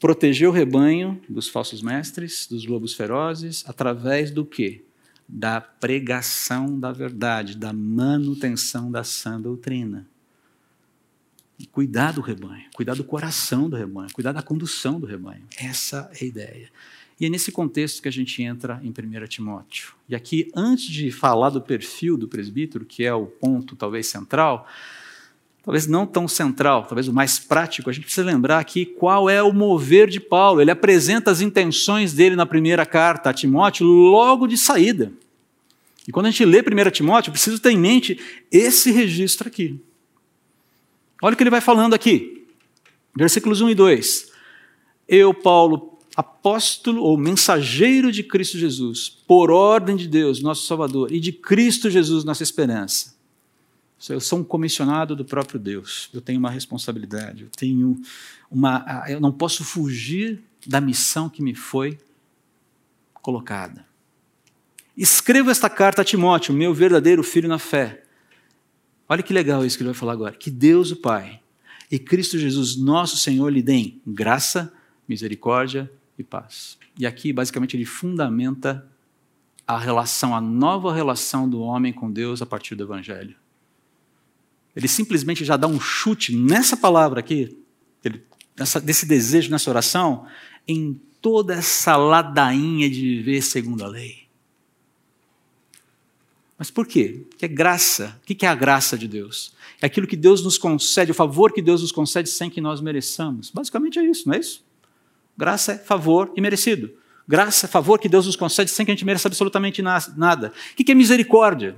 Proteger 0.00 0.48
o 0.48 0.52
rebanho 0.52 1.20
dos 1.28 1.48
falsos 1.48 1.82
mestres, 1.82 2.46
dos 2.48 2.66
lobos 2.66 2.94
ferozes, 2.94 3.64
através 3.66 4.30
do 4.30 4.44
quê? 4.44 4.82
Da 5.28 5.60
pregação 5.60 6.78
da 6.78 6.90
verdade, 6.90 7.56
da 7.56 7.72
manutenção 7.72 8.90
da 8.90 9.04
sã 9.04 9.40
doutrina. 9.40 10.06
Cuidar 11.66 12.12
do 12.12 12.20
rebanho, 12.20 12.64
cuidar 12.74 12.94
do 12.94 13.04
coração 13.04 13.68
do 13.68 13.76
rebanho, 13.76 14.12
cuidar 14.12 14.32
da 14.32 14.42
condução 14.42 15.00
do 15.00 15.06
rebanho. 15.06 15.42
Essa 15.58 16.10
é 16.14 16.24
a 16.24 16.26
ideia. 16.26 16.70
E 17.20 17.26
é 17.26 17.28
nesse 17.28 17.52
contexto 17.52 18.00
que 18.00 18.08
a 18.08 18.12
gente 18.12 18.42
entra 18.42 18.80
em 18.82 18.88
1 18.88 19.26
Timóteo. 19.26 19.92
E 20.08 20.14
aqui, 20.14 20.50
antes 20.56 20.86
de 20.86 21.10
falar 21.10 21.50
do 21.50 21.60
perfil 21.60 22.16
do 22.16 22.26
presbítero, 22.26 22.86
que 22.86 23.04
é 23.04 23.12
o 23.12 23.26
ponto 23.26 23.76
talvez 23.76 24.06
central, 24.06 24.66
talvez 25.62 25.86
não 25.86 26.06
tão 26.06 26.26
central, 26.26 26.86
talvez 26.86 27.08
o 27.08 27.12
mais 27.12 27.38
prático, 27.38 27.90
a 27.90 27.92
gente 27.92 28.04
precisa 28.04 28.26
lembrar 28.26 28.58
aqui 28.58 28.86
qual 28.86 29.28
é 29.28 29.42
o 29.42 29.52
mover 29.52 30.08
de 30.08 30.18
Paulo. 30.18 30.62
Ele 30.62 30.70
apresenta 30.70 31.30
as 31.30 31.42
intenções 31.42 32.14
dele 32.14 32.34
na 32.36 32.46
primeira 32.46 32.86
carta 32.86 33.28
a 33.28 33.34
Timóteo 33.34 33.86
logo 33.86 34.46
de 34.46 34.56
saída. 34.56 35.12
E 36.08 36.12
quando 36.12 36.26
a 36.26 36.30
gente 36.30 36.46
lê 36.46 36.60
1 36.60 36.90
Timóteo, 36.90 37.32
precisa 37.32 37.58
ter 37.58 37.72
em 37.72 37.78
mente 37.78 38.18
esse 38.50 38.90
registro 38.90 39.46
aqui. 39.46 39.78
Olha 41.22 41.34
o 41.34 41.36
que 41.36 41.42
ele 41.42 41.50
vai 41.50 41.60
falando 41.60 41.94
aqui, 41.94 42.46
versículos 43.16 43.60
1 43.60 43.70
e 43.70 43.74
2. 43.74 44.32
Eu, 45.08 45.34
Paulo, 45.34 45.98
apóstolo 46.16 47.02
ou 47.02 47.16
mensageiro 47.16 48.10
de 48.10 48.22
Cristo 48.22 48.58
Jesus, 48.58 49.08
por 49.08 49.50
ordem 49.50 49.96
de 49.96 50.08
Deus, 50.08 50.40
nosso 50.40 50.66
Salvador, 50.66 51.12
e 51.12 51.20
de 51.20 51.32
Cristo 51.32 51.90
Jesus, 51.90 52.24
nossa 52.24 52.42
esperança. 52.42 53.18
Eu 54.08 54.20
sou 54.20 54.38
um 54.38 54.44
comissionado 54.44 55.14
do 55.14 55.24
próprio 55.24 55.60
Deus. 55.60 56.08
Eu 56.14 56.22
tenho 56.22 56.38
uma 56.38 56.50
responsabilidade. 56.50 57.42
Eu 57.44 57.50
tenho 57.50 58.00
uma. 58.50 59.04
Eu 59.06 59.20
não 59.20 59.30
posso 59.30 59.62
fugir 59.62 60.42
da 60.66 60.80
missão 60.80 61.28
que 61.28 61.42
me 61.42 61.54
foi 61.54 61.98
colocada. 63.12 63.84
Escrevo 64.96 65.50
esta 65.50 65.68
carta 65.68 66.00
a 66.00 66.04
Timóteo, 66.04 66.54
meu 66.54 66.72
verdadeiro 66.72 67.22
filho 67.22 67.48
na 67.48 67.58
fé. 67.58 68.04
Olha 69.10 69.24
que 69.24 69.32
legal 69.32 69.66
isso 69.66 69.76
que 69.76 69.82
ele 69.82 69.90
vai 69.90 69.98
falar 69.98 70.12
agora. 70.12 70.36
Que 70.36 70.52
Deus, 70.52 70.92
o 70.92 70.96
Pai, 70.96 71.40
e 71.90 71.98
Cristo 71.98 72.38
Jesus, 72.38 72.76
nosso 72.76 73.16
Senhor, 73.16 73.48
lhe 73.50 73.60
deem 73.60 74.00
graça, 74.06 74.72
misericórdia 75.08 75.90
e 76.16 76.22
paz. 76.22 76.78
E 76.96 77.04
aqui, 77.04 77.32
basicamente, 77.32 77.76
ele 77.76 77.84
fundamenta 77.84 78.86
a 79.66 79.76
relação, 79.76 80.32
a 80.32 80.40
nova 80.40 80.94
relação 80.94 81.50
do 81.50 81.60
homem 81.60 81.92
com 81.92 82.08
Deus 82.08 82.40
a 82.40 82.46
partir 82.46 82.76
do 82.76 82.84
Evangelho. 82.84 83.34
Ele 84.76 84.86
simplesmente 84.86 85.44
já 85.44 85.56
dá 85.56 85.66
um 85.66 85.80
chute 85.80 86.36
nessa 86.36 86.76
palavra 86.76 87.18
aqui, 87.18 87.58
ele, 88.04 88.22
nessa, 88.56 88.80
desse 88.80 89.06
desejo 89.06 89.50
nessa 89.50 89.68
oração, 89.68 90.24
em 90.68 91.00
toda 91.20 91.54
essa 91.54 91.96
ladainha 91.96 92.88
de 92.88 93.00
viver 93.00 93.42
segundo 93.42 93.84
a 93.84 93.88
lei. 93.88 94.29
Mas 96.60 96.70
por 96.70 96.86
quê? 96.86 97.22
Porque 97.30 97.46
é 97.46 97.48
graça. 97.48 98.20
O 98.22 98.26
que 98.26 98.44
é 98.44 98.48
a 98.48 98.54
graça 98.54 98.98
de 98.98 99.08
Deus? 99.08 99.54
É 99.80 99.86
aquilo 99.86 100.06
que 100.06 100.14
Deus 100.14 100.44
nos 100.44 100.58
concede, 100.58 101.10
o 101.10 101.14
favor 101.14 101.54
que 101.54 101.62
Deus 101.62 101.80
nos 101.80 101.90
concede 101.90 102.28
sem 102.28 102.50
que 102.50 102.60
nós 102.60 102.82
mereçamos. 102.82 103.50
Basicamente 103.50 103.98
é 103.98 104.04
isso, 104.04 104.28
não 104.28 104.34
é 104.34 104.40
isso? 104.40 104.62
Graça 105.38 105.72
é 105.72 105.78
favor 105.78 106.30
e 106.36 106.40
merecido. 106.42 106.90
Graça 107.26 107.64
é 107.64 107.68
favor 107.68 107.98
que 107.98 108.10
Deus 108.10 108.26
nos 108.26 108.36
concede 108.36 108.70
sem 108.70 108.84
que 108.84 108.92
a 108.92 108.94
gente 108.94 109.06
mereça 109.06 109.26
absolutamente 109.26 109.80
nada. 109.80 110.52
O 110.72 110.84
que 110.84 110.92
é 110.92 110.94
misericórdia? 110.94 111.76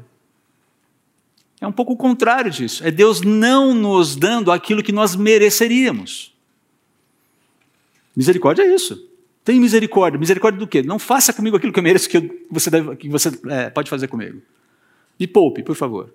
É 1.60 1.66
um 1.68 1.70
pouco 1.70 1.92
o 1.92 1.96
contrário 1.96 2.50
disso. 2.50 2.84
É 2.84 2.90
Deus 2.90 3.20
não 3.20 3.72
nos 3.72 4.16
dando 4.16 4.50
aquilo 4.50 4.82
que 4.82 4.90
nós 4.90 5.14
mereceríamos. 5.14 6.34
Misericórdia 8.16 8.64
é 8.64 8.74
isso. 8.74 9.08
Tem 9.44 9.60
misericórdia. 9.60 10.18
Misericórdia 10.18 10.58
do 10.58 10.66
quê? 10.66 10.82
Não 10.82 10.98
faça 10.98 11.32
comigo 11.32 11.56
aquilo 11.56 11.72
que 11.72 11.78
eu 11.78 11.84
mereço 11.84 12.08
que 12.08 12.44
você, 12.50 12.68
deve, 12.68 12.96
que 12.96 13.08
você 13.08 13.28
é, 13.48 13.70
pode 13.70 13.88
fazer 13.88 14.08
comigo. 14.08 14.42
Me 15.22 15.26
poupe, 15.28 15.62
por 15.62 15.76
favor. 15.76 16.12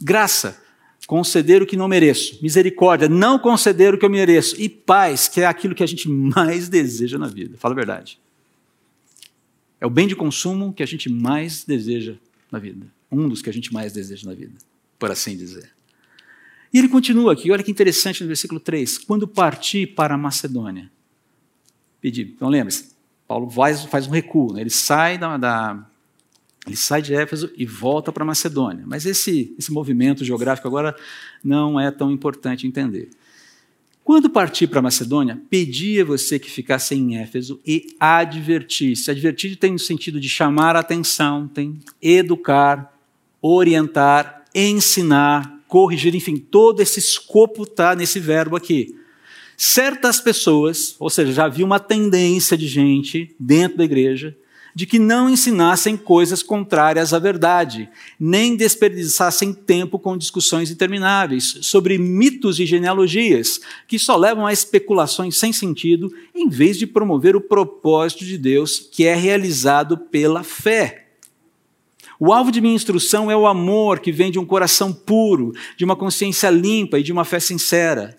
Graça, 0.00 0.62
conceder 1.04 1.62
o 1.62 1.66
que 1.66 1.76
não 1.76 1.88
mereço. 1.88 2.38
Misericórdia, 2.40 3.08
não 3.08 3.40
conceder 3.40 3.92
o 3.92 3.98
que 3.98 4.04
eu 4.04 4.10
mereço. 4.10 4.54
E 4.56 4.68
paz, 4.68 5.26
que 5.26 5.40
é 5.40 5.46
aquilo 5.46 5.74
que 5.74 5.82
a 5.82 5.86
gente 5.86 6.06
mais 6.08 6.68
deseja 6.68 7.18
na 7.18 7.26
vida. 7.26 7.58
Fala 7.58 7.74
a 7.74 7.74
verdade. 7.74 8.20
É 9.80 9.86
o 9.86 9.90
bem 9.90 10.06
de 10.06 10.14
consumo 10.14 10.72
que 10.72 10.80
a 10.80 10.86
gente 10.86 11.10
mais 11.10 11.64
deseja 11.64 12.14
na 12.48 12.60
vida. 12.60 12.86
Um 13.10 13.28
dos 13.28 13.42
que 13.42 13.50
a 13.50 13.52
gente 13.52 13.72
mais 13.72 13.92
deseja 13.92 14.28
na 14.28 14.34
vida 14.34 14.54
por 14.96 15.10
assim 15.10 15.36
dizer. 15.36 15.68
E 16.72 16.78
ele 16.78 16.88
continua 16.88 17.32
aqui, 17.32 17.50
olha 17.50 17.64
que 17.64 17.70
interessante 17.72 18.22
no 18.22 18.28
versículo 18.28 18.60
3. 18.60 18.98
Quando 18.98 19.26
parti 19.26 19.88
para 19.88 20.14
a 20.14 20.18
Macedônia, 20.18 20.88
pedi. 22.00 22.22
Então 22.22 22.48
lembre-se, 22.48 22.90
Paulo 23.26 23.50
faz, 23.50 23.82
faz 23.86 24.06
um 24.06 24.10
recuo, 24.10 24.52
né? 24.52 24.60
ele 24.60 24.70
sai 24.70 25.18
da, 25.18 25.36
da, 25.36 25.84
ele 26.66 26.76
sai 26.76 27.00
de 27.00 27.14
Éfeso 27.14 27.50
e 27.56 27.64
volta 27.64 28.10
para 28.10 28.24
Macedônia. 28.24 28.84
Mas 28.86 29.06
esse, 29.06 29.54
esse 29.56 29.72
movimento 29.72 30.24
geográfico 30.24 30.66
agora 30.66 30.96
não 31.42 31.78
é 31.78 31.90
tão 31.90 32.10
importante 32.10 32.66
entender. 32.66 33.10
Quando 34.02 34.30
parti 34.30 34.66
para 34.66 34.82
Macedônia, 34.82 35.40
pedi 35.48 36.00
a 36.00 36.04
você 36.04 36.38
que 36.38 36.50
ficasse 36.50 36.94
em 36.94 37.16
Éfeso 37.18 37.60
e 37.66 37.94
advertisse. 37.98 39.10
Advertir 39.10 39.56
tem 39.56 39.72
no 39.72 39.78
sentido 39.78 40.20
de 40.20 40.28
chamar 40.28 40.76
a 40.76 40.80
atenção, 40.80 41.48
tem 41.48 41.78
educar, 42.00 42.92
orientar, 43.40 44.44
ensinar, 44.54 45.60
corrigir, 45.68 46.14
enfim, 46.14 46.36
todo 46.36 46.80
esse 46.80 46.98
escopo 46.98 47.64
está 47.64 47.94
nesse 47.94 48.18
verbo 48.20 48.56
aqui. 48.56 48.96
Certas 49.56 50.20
pessoas, 50.20 50.94
ou 50.98 51.10
seja, 51.10 51.32
já 51.32 51.44
havia 51.46 51.64
uma 51.64 51.80
tendência 51.80 52.56
de 52.56 52.68
gente 52.68 53.34
dentro 53.38 53.78
da 53.78 53.84
igreja 53.84 54.36
de 54.76 54.84
que 54.84 54.98
não 54.98 55.30
ensinassem 55.30 55.96
coisas 55.96 56.42
contrárias 56.42 57.14
à 57.14 57.18
verdade, 57.18 57.88
nem 58.20 58.54
desperdiçassem 58.54 59.54
tempo 59.54 59.98
com 59.98 60.18
discussões 60.18 60.70
intermináveis 60.70 61.60
sobre 61.62 61.96
mitos 61.96 62.60
e 62.60 62.66
genealogias, 62.66 63.58
que 63.88 63.98
só 63.98 64.14
levam 64.18 64.46
a 64.46 64.52
especulações 64.52 65.38
sem 65.38 65.50
sentido, 65.50 66.12
em 66.34 66.50
vez 66.50 66.76
de 66.76 66.86
promover 66.86 67.34
o 67.34 67.40
propósito 67.40 68.22
de 68.22 68.36
Deus, 68.36 68.78
que 68.78 69.06
é 69.06 69.14
realizado 69.14 69.96
pela 69.96 70.42
fé. 70.42 71.06
O 72.20 72.30
alvo 72.30 72.52
de 72.52 72.60
minha 72.60 72.74
instrução 72.74 73.30
é 73.30 73.36
o 73.36 73.46
amor 73.46 74.00
que 74.00 74.12
vem 74.12 74.30
de 74.30 74.38
um 74.38 74.44
coração 74.44 74.92
puro, 74.92 75.54
de 75.74 75.86
uma 75.86 75.96
consciência 75.96 76.50
limpa 76.50 76.98
e 76.98 77.02
de 77.02 77.12
uma 77.12 77.24
fé 77.24 77.40
sincera. 77.40 78.18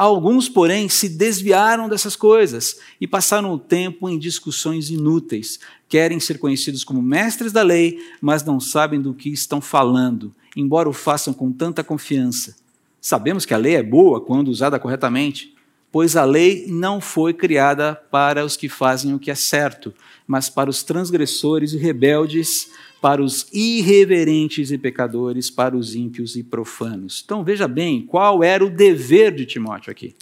Alguns, 0.00 0.48
porém, 0.48 0.88
se 0.88 1.10
desviaram 1.10 1.86
dessas 1.86 2.16
coisas 2.16 2.78
e 2.98 3.06
passaram 3.06 3.52
o 3.52 3.58
tempo 3.58 4.08
em 4.08 4.18
discussões 4.18 4.88
inúteis. 4.88 5.60
Querem 5.90 6.18
ser 6.18 6.38
conhecidos 6.38 6.84
como 6.84 7.02
mestres 7.02 7.52
da 7.52 7.60
lei, 7.60 7.98
mas 8.18 8.42
não 8.42 8.58
sabem 8.58 8.98
do 8.98 9.12
que 9.12 9.28
estão 9.28 9.60
falando, 9.60 10.34
embora 10.56 10.88
o 10.88 10.92
façam 10.94 11.34
com 11.34 11.52
tanta 11.52 11.84
confiança. 11.84 12.56
Sabemos 12.98 13.44
que 13.44 13.52
a 13.52 13.58
lei 13.58 13.74
é 13.74 13.82
boa 13.82 14.22
quando 14.22 14.48
usada 14.48 14.78
corretamente, 14.78 15.54
pois 15.92 16.16
a 16.16 16.24
lei 16.24 16.64
não 16.68 16.98
foi 16.98 17.34
criada 17.34 17.94
para 18.10 18.42
os 18.42 18.56
que 18.56 18.68
fazem 18.68 19.12
o 19.12 19.18
que 19.18 19.30
é 19.30 19.34
certo, 19.34 19.92
mas 20.26 20.48
para 20.48 20.70
os 20.70 20.82
transgressores 20.82 21.74
e 21.74 21.76
rebeldes 21.76 22.70
para 23.00 23.22
os 23.22 23.46
irreverentes 23.52 24.70
e 24.70 24.76
pecadores, 24.76 25.50
para 25.50 25.76
os 25.76 25.94
ímpios 25.94 26.36
e 26.36 26.42
profanos. 26.42 27.22
Então 27.24 27.42
veja 27.42 27.66
bem 27.66 28.02
qual 28.02 28.44
era 28.44 28.64
o 28.64 28.70
dever 28.70 29.34
de 29.34 29.46
Timóteo 29.46 29.90
aqui. 29.90 30.14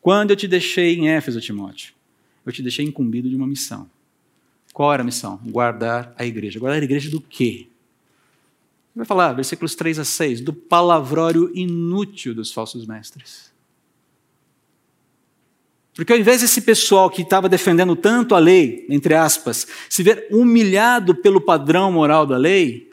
Quando 0.00 0.30
eu 0.30 0.36
te 0.36 0.48
deixei 0.48 0.96
em 0.96 1.08
Éfeso, 1.10 1.40
Timóteo, 1.40 1.92
eu 2.44 2.52
te 2.52 2.62
deixei 2.62 2.84
incumbido 2.84 3.28
de 3.28 3.36
uma 3.36 3.46
missão. 3.46 3.88
Qual 4.76 4.92
era 4.92 5.02
a 5.02 5.06
missão? 5.06 5.40
Guardar 5.42 6.12
a 6.18 6.26
igreja. 6.26 6.60
Guardar 6.60 6.82
a 6.82 6.84
igreja 6.84 7.08
do 7.08 7.18
quê? 7.18 7.66
Vai 8.94 9.06
falar, 9.06 9.32
versículos 9.32 9.74
3 9.74 10.00
a 10.00 10.04
6, 10.04 10.42
do 10.42 10.52
palavrório 10.52 11.50
inútil 11.54 12.34
dos 12.34 12.52
falsos 12.52 12.86
mestres. 12.86 13.50
Porque 15.94 16.12
ao 16.12 16.18
invés 16.18 16.42
desse 16.42 16.60
pessoal 16.60 17.08
que 17.08 17.22
estava 17.22 17.48
defendendo 17.48 17.96
tanto 17.96 18.34
a 18.34 18.38
lei, 18.38 18.84
entre 18.90 19.14
aspas, 19.14 19.66
se 19.88 20.02
ver 20.02 20.28
humilhado 20.30 21.14
pelo 21.14 21.40
padrão 21.40 21.90
moral 21.90 22.26
da 22.26 22.36
lei, 22.36 22.90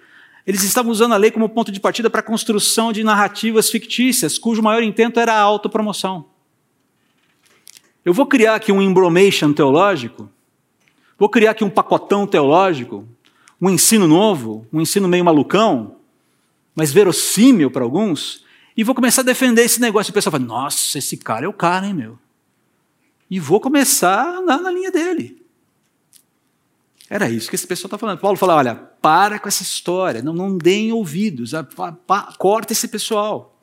eles 0.47 0.63
estavam 0.63 0.89
usando 0.89 1.11
a 1.11 1.17
lei 1.17 1.31
como 1.31 1.49
ponto 1.49 1.69
de 1.69 1.81
partida 1.81 2.09
para 2.09 2.21
a 2.21 2.23
construção 2.23 2.93
de 2.93 3.03
narrativas 3.03 3.69
fictícias, 3.69 4.37
cujo 4.37 4.63
maior 4.63 4.83
intento 4.83 5.19
era 5.19 5.33
a 5.33 5.41
autopromoção. 5.41 6.27
Eu 8.05 8.13
vou 8.13 8.25
criar 8.25 8.55
aqui 8.55 8.71
um 8.71 8.81
embromation 8.81 9.51
teológico, 9.51 10.31
vou 11.17 11.29
criar 11.29 11.51
aqui 11.51 11.63
um 11.63 11.69
pacotão 11.69 12.27
teológico, 12.27 13.07
um 13.61 13.69
ensino 13.69 14.07
novo, 14.07 14.67
um 14.71 14.81
ensino 14.81 15.07
meio 15.07 15.23
malucão, 15.23 15.97
mas 16.75 16.91
verossímil 16.91 17.71
para 17.71 17.83
alguns, 17.83 18.43
e 18.75 18.83
vou 18.83 18.95
começar 18.95 19.21
a 19.21 19.25
defender 19.25 19.63
esse 19.63 19.79
negócio. 19.79 20.09
E 20.09 20.11
o 20.11 20.13
pessoal 20.13 20.31
fala: 20.31 20.43
Nossa, 20.43 20.97
esse 20.97 21.17
cara 21.17 21.45
é 21.45 21.47
o 21.47 21.53
cara, 21.53 21.85
hein, 21.85 21.93
meu? 21.93 22.17
E 23.29 23.39
vou 23.39 23.59
começar 23.59 24.23
a 24.23 24.37
andar 24.39 24.59
na 24.59 24.71
linha 24.71 24.91
dele. 24.91 25.41
Era 27.09 27.29
isso 27.29 27.49
que 27.49 27.55
esse 27.55 27.67
pessoal 27.67 27.87
está 27.87 27.97
falando. 27.97 28.19
Paulo 28.19 28.37
fala: 28.37 28.55
Olha, 28.55 28.75
para 28.75 29.39
com 29.39 29.47
essa 29.47 29.61
história, 29.61 30.21
não, 30.21 30.33
não 30.33 30.57
deem 30.57 30.91
ouvidos, 30.91 31.51
corta 32.37 32.73
esse 32.73 32.87
pessoal 32.87 33.53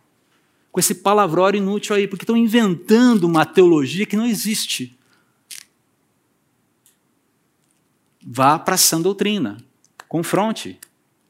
com 0.70 0.78
esse 0.78 0.94
palavrório 0.96 1.58
inútil 1.58 1.96
aí, 1.96 2.06
porque 2.06 2.22
estão 2.22 2.36
inventando 2.36 3.24
uma 3.24 3.44
teologia 3.44 4.06
que 4.06 4.16
não 4.16 4.26
existe. 4.26 4.96
Vá 8.22 8.58
para 8.58 8.74
a 8.74 8.78
sã 8.78 9.00
doutrina, 9.00 9.56
confronte. 10.08 10.78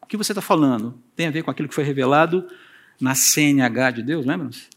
O 0.02 0.06
que 0.06 0.16
você 0.16 0.32
está 0.32 0.42
falando 0.42 1.00
tem 1.14 1.26
a 1.26 1.30
ver 1.30 1.42
com 1.42 1.50
aquilo 1.50 1.68
que 1.68 1.74
foi 1.74 1.84
revelado 1.84 2.48
na 3.00 3.14
CNH 3.14 3.90
de 3.92 4.02
Deus, 4.02 4.26
lembram-se? 4.26 4.68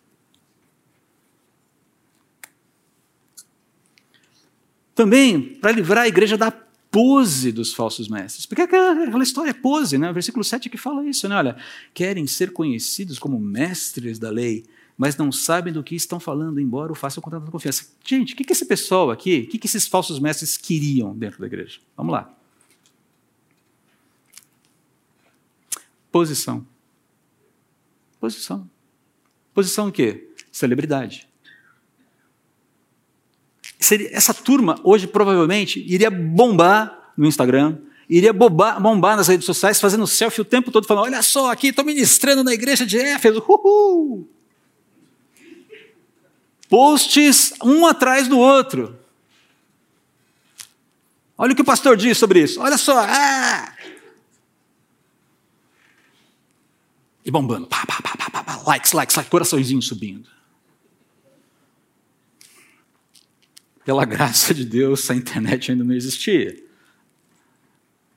Também 4.94 5.56
para 5.56 5.72
livrar 5.72 6.04
a 6.04 6.08
igreja 6.08 6.38
da 6.38 6.52
pose 6.52 7.52
dos 7.52 7.74
falsos 7.74 8.08
mestres. 8.08 8.46
Porque 8.46 8.62
aquela 8.62 9.24
história 9.24 9.50
é 9.50 9.54
pose, 9.54 9.98
né? 9.98 10.12
O 10.12 10.14
versículo 10.14 10.44
7 10.44 10.70
que 10.70 10.78
fala 10.78 11.04
isso, 11.04 11.28
né? 11.28 11.36
Olha, 11.36 11.58
querem 11.92 12.28
ser 12.28 12.54
conhecidos 12.54 13.18
como 13.18 13.40
mestres 13.40 14.20
da 14.20 14.30
lei, 14.30 14.64
mas 14.98 15.18
não 15.18 15.32
sabem 15.32 15.74
do 15.74 15.84
que 15.84 15.96
estão 15.96 16.20
falando, 16.20 16.60
embora 16.60 16.92
o 16.92 16.96
façam 16.96 17.22
com 17.22 17.30
tanta 17.30 17.50
confiança. 17.50 17.86
Gente, 18.06 18.34
o 18.34 18.38
que, 18.38 18.44
que 18.44 18.54
esse 18.54 18.66
pessoal 18.66 19.10
aqui, 19.10 19.46
o 19.48 19.50
que, 19.50 19.58
que 19.58 19.68
esses 19.68 19.88
falsos 19.88 20.20
mestres 20.20 20.58
queriam 20.58 21.16
dentro 21.16 21.40
da 21.40 21.48
igreja? 21.48 21.80
Vamos 21.98 22.14
lá. 22.14 22.34
Posição. 26.12 26.66
Posição. 28.20 28.70
Posição 29.54 29.88
o 29.88 29.92
quê? 29.92 30.32
Celebridade. 30.52 31.28
Essa 34.12 34.34
turma 34.34 34.80
hoje 34.84 35.08
provavelmente 35.08 35.80
iria 35.80 36.10
bombar 36.10 37.14
no 37.18 37.26
Instagram, 37.26 37.80
iria 38.10 38.32
bombar, 38.32 38.82
bombar 38.82 39.18
nas 39.18 39.28
redes 39.28 39.46
sociais, 39.46 39.82
fazendo 39.82 40.08
selfie 40.08 40.42
o 40.42 40.46
tempo 40.46 40.72
todo, 40.72 40.88
falando: 40.88 41.06
olha 41.06 41.22
só, 41.22 41.52
aqui 41.52 41.68
estou 41.68 41.84
ministrando 41.84 42.44
na 42.44 42.54
igreja 42.54 42.86
de 42.86 42.98
Éfeso, 42.98 43.44
uhul! 43.48 44.30
Posts 46.74 47.54
um 47.64 47.86
atrás 47.86 48.28
do 48.28 48.40
outro. 48.40 49.00
Olha 51.38 51.54
o 51.54 51.56
que 51.56 51.62
o 51.62 51.66
pastor 51.66 51.96
diz 51.96 52.18
sobre 52.18 52.42
isso. 52.42 52.60
Olha 52.60 52.80
só. 52.80 52.98
Ah! 52.98 53.76
E 57.24 57.30
bombando. 57.30 57.68
Pá, 57.68 57.86
pá, 57.86 58.02
pá, 58.02 58.18
pá, 58.18 58.44
pá, 58.44 58.56
likes, 58.66 58.92
likes, 58.92 59.16
likes, 59.16 59.30
coraçãozinho 59.30 59.84
subindo. 59.84 60.28
Pela 63.86 64.04
graça 64.04 64.52
de 64.52 64.66
Deus, 64.66 65.12
a 65.12 65.16
internet 65.16 65.72
ainda 65.72 65.84
não 65.84 65.94
existia. 65.94 66.60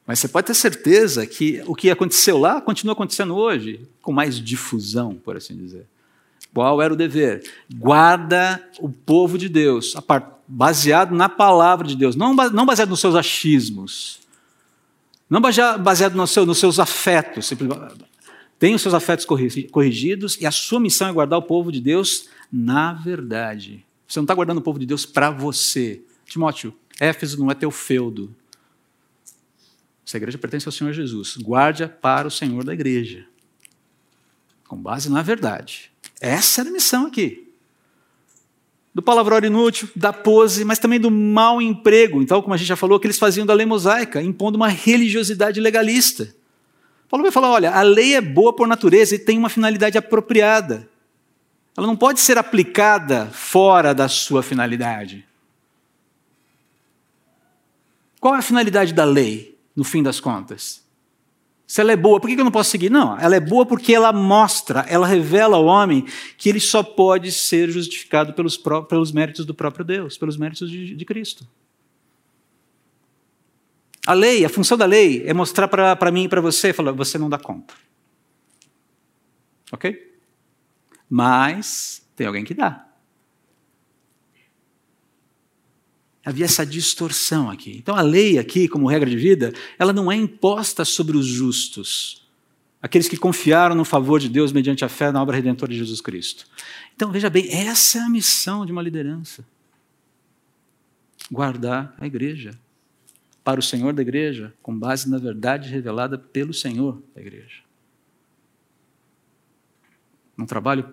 Mas 0.07 0.19
você 0.19 0.29
pode 0.29 0.47
ter 0.47 0.55
certeza 0.55 1.27
que 1.27 1.63
o 1.67 1.75
que 1.75 1.91
aconteceu 1.91 2.39
lá 2.39 2.59
continua 2.63 2.95
acontecendo 2.95 3.37
hoje, 3.37 3.87
com 4.01 4.13
mais 4.13 4.41
difusão, 4.41 5.15
por 5.15 5.37
assim 5.37 5.55
dizer. 5.55 5.87
Qual 6.57 6.81
era 6.81 6.91
o 6.91 6.97
dever? 6.97 7.43
Guarda 7.71 8.67
o 8.81 8.89
povo 8.89 9.37
de 9.37 9.47
Deus, 9.47 9.95
baseado 10.49 11.15
na 11.15 11.29
palavra 11.29 11.87
de 11.87 11.95
Deus, 11.95 12.17
não 12.17 12.35
baseado 12.35 12.89
nos 12.89 12.99
seus 12.99 13.15
achismos, 13.15 14.21
não 15.29 15.39
baseado 15.39 16.15
no 16.15 16.27
seu, 16.27 16.47
nos 16.47 16.57
seus 16.57 16.79
afetos. 16.79 17.53
Tem 18.59 18.75
os 18.75 18.81
seus 18.81 18.95
afetos 18.95 19.27
corrigidos 19.71 20.41
e 20.41 20.47
a 20.47 20.51
sua 20.51 20.81
missão 20.81 21.07
é 21.07 21.13
guardar 21.13 21.39
o 21.39 21.43
povo 21.43 21.71
de 21.71 21.79
Deus 21.79 22.31
na 22.51 22.95
verdade. 22.95 23.85
Você 24.09 24.19
não 24.19 24.25
está 24.25 24.33
guardando 24.33 24.57
o 24.57 24.63
povo 24.63 24.79
de 24.79 24.87
Deus 24.87 25.05
para 25.05 25.31
você. 25.31 26.03
Timóteo, 26.25 26.75
Éfeso 26.99 27.39
não 27.39 27.51
é 27.51 27.55
teu 27.55 27.71
feudo. 27.71 28.35
Essa 30.07 30.17
igreja 30.17 30.39
pertence 30.39 30.67
ao 30.67 30.73
Senhor 30.73 30.95
Jesus. 30.95 31.37
Guarde-a 31.37 31.87
para 31.87 32.27
o 32.27 32.31
Senhor 32.31 32.65
da 32.65 32.73
igreja. 32.73 33.27
Com 34.67 34.79
base 34.79 35.11
na 35.13 35.21
verdade. 35.21 35.95
Essa 36.21 36.63
era 36.63 36.71
a 36.71 36.73
missão 36.73 37.07
aqui. 37.07 37.53
Do 38.95 39.03
palavrão 39.03 39.39
inútil, 39.39 39.89
da 39.95 40.13
pose, 40.13 40.65
mas 40.65 40.79
também 40.79 40.99
do 40.99 41.11
mau 41.11 41.61
emprego. 41.61 42.23
Então, 42.23 42.41
como 42.41 42.55
a 42.55 42.57
gente 42.57 42.69
já 42.69 42.77
falou, 42.77 42.99
que 42.99 43.07
eles 43.07 43.19
faziam 43.19 43.45
da 43.45 43.53
lei 43.53 43.67
mosaica, 43.67 44.23
impondo 44.23 44.57
uma 44.57 44.69
religiosidade 44.69 45.61
legalista. 45.61 46.35
Paulo 47.09 47.23
vai 47.23 47.31
falar: 47.31 47.51
olha, 47.51 47.73
a 47.73 47.83
lei 47.83 48.15
é 48.15 48.21
boa 48.21 48.55
por 48.55 48.67
natureza 48.67 49.15
e 49.15 49.19
tem 49.19 49.37
uma 49.37 49.51
finalidade 49.51 49.99
apropriada. 49.99 50.89
Ela 51.77 51.87
não 51.87 51.97
pode 51.97 52.21
ser 52.21 52.39
aplicada 52.39 53.27
fora 53.27 53.95
da 53.95 54.09
sua 54.09 54.43
finalidade. 54.43 55.27
Qual 58.19 58.35
é 58.35 58.39
a 58.39 58.43
finalidade 58.43 58.95
da 58.95 59.05
lei, 59.05 59.59
no 59.77 59.85
fim 59.85 60.03
das 60.03 60.19
contas? 60.19 60.86
Se 61.67 61.81
ela 61.81 61.91
é 61.91 61.97
boa, 61.97 62.21
por 62.21 62.29
que 62.29 62.39
eu 62.39 62.45
não 62.45 62.51
posso 62.53 62.71
seguir? 62.71 62.89
Não, 62.89 63.19
ela 63.19 63.35
é 63.35 63.41
boa 63.41 63.67
porque 63.67 63.93
ela 63.93 64.13
mostra, 64.13 64.87
ela 64.89 65.07
revela 65.07 65.57
ao 65.57 65.65
homem 65.65 66.07
que 66.39 66.49
ele 66.49 66.61
só 66.61 66.83
pode 66.83 67.33
ser 67.33 67.69
justificado 67.71 68.33
pelos, 68.35 68.57
pelos 68.89 69.11
méritos 69.11 69.45
do 69.45 69.53
próprio 69.53 69.85
Deus, 69.85 70.17
pelos 70.17 70.37
méritos 70.37 70.71
de, 70.71 70.95
de 70.95 71.05
Cristo. 71.05 71.47
A 74.07 74.13
lei, 74.13 74.45
a 74.45 74.49
função 74.49 74.79
da 74.79 74.87
lei 74.87 75.25
é 75.27 75.35
mostrar 75.35 75.67
para 75.67 76.11
mim 76.13 76.25
e 76.25 76.29
para 76.29 76.41
você, 76.41 76.73
falar, 76.73 76.93
você 76.93 77.19
não 77.19 77.29
dá 77.29 77.39
conta. 77.39 77.75
Ok? 79.73 80.15
Mas 81.11 82.07
tem 82.15 82.29
alguém 82.29 82.45
que 82.45 82.55
dá. 82.55 82.86
Havia 86.27 86.45
essa 86.45 86.67
distorção 86.67 87.49
aqui. 87.49 87.77
Então 87.79 87.95
a 87.95 88.03
lei 88.03 88.37
aqui, 88.37 88.67
como 88.67 88.89
regra 88.89 89.09
de 89.09 89.17
vida, 89.17 89.53
ela 89.79 89.93
não 89.93 90.11
é 90.11 90.17
imposta 90.17 90.85
sobre 90.85 91.17
os 91.17 91.25
justos, 91.25 92.27
aqueles 92.83 93.09
que 93.09 93.17
confiaram 93.17 93.77
no 93.77 93.85
favor 93.85 94.19
de 94.19 94.29
Deus 94.29 94.51
mediante 94.51 94.85
a 94.85 94.89
fé 94.89 95.13
na 95.13 95.23
obra 95.23 95.37
redentora 95.37 95.71
de 95.71 95.79
Jesus 95.79 96.01
Cristo. 96.01 96.45
Então 96.97 97.13
veja 97.13 97.31
bem, 97.31 97.49
essa 97.49 97.99
é 97.99 98.01
a 98.01 98.09
missão 98.09 98.67
de 98.67 98.73
uma 98.73 98.83
liderança. 98.83 99.47
Guardar 101.31 101.95
a 101.97 102.07
igreja 102.09 102.59
para 103.45 103.61
o 103.61 103.63
Senhor 103.63 103.93
da 103.93 104.03
igreja, 104.03 104.53
com 104.61 104.77
base 104.77 105.09
na 105.09 105.19
verdade 105.19 105.71
revelada 105.71 106.19
pelo 106.19 106.53
Senhor 106.53 107.01
da 107.15 107.21
igreja. 107.21 107.63
Não 110.37 110.45
trabalho 110.45 110.93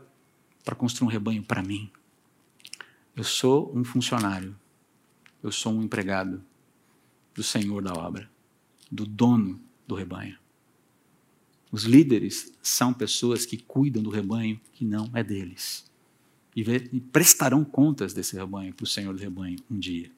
para 0.63 0.75
construir 0.75 1.07
um 1.07 1.11
rebanho 1.11 1.41
para 1.41 1.63
mim. 1.63 1.89
Eu 3.15 3.23
sou 3.23 3.75
um 3.75 3.83
funcionário 3.83 4.55
eu 5.43 5.51
sou 5.51 5.73
um 5.73 5.83
empregado 5.83 6.41
do 7.35 7.43
Senhor 7.43 7.83
da 7.83 7.93
obra, 7.93 8.29
do 8.89 9.05
dono 9.05 9.59
do 9.85 9.93
rebanho. 9.93 10.37
Os 11.69 11.83
líderes 11.83 12.53
são 12.61 12.93
pessoas 12.93 13.45
que 13.45 13.57
cuidam 13.57 14.01
do 14.01 14.09
rebanho 14.09 14.61
que 14.71 14.85
não 14.85 15.09
é 15.13 15.23
deles. 15.23 15.91
E, 16.55 16.63
prestarão 17.11 17.65
contas 17.65 18.13
desse 18.13 18.35
rebanho 18.35 18.73
para 18.73 18.83
o 18.83 18.87
Senhor 18.87 19.13
do 19.13 19.19
rebanho 19.19 19.57
um 19.69 19.77
dia. 19.77 20.09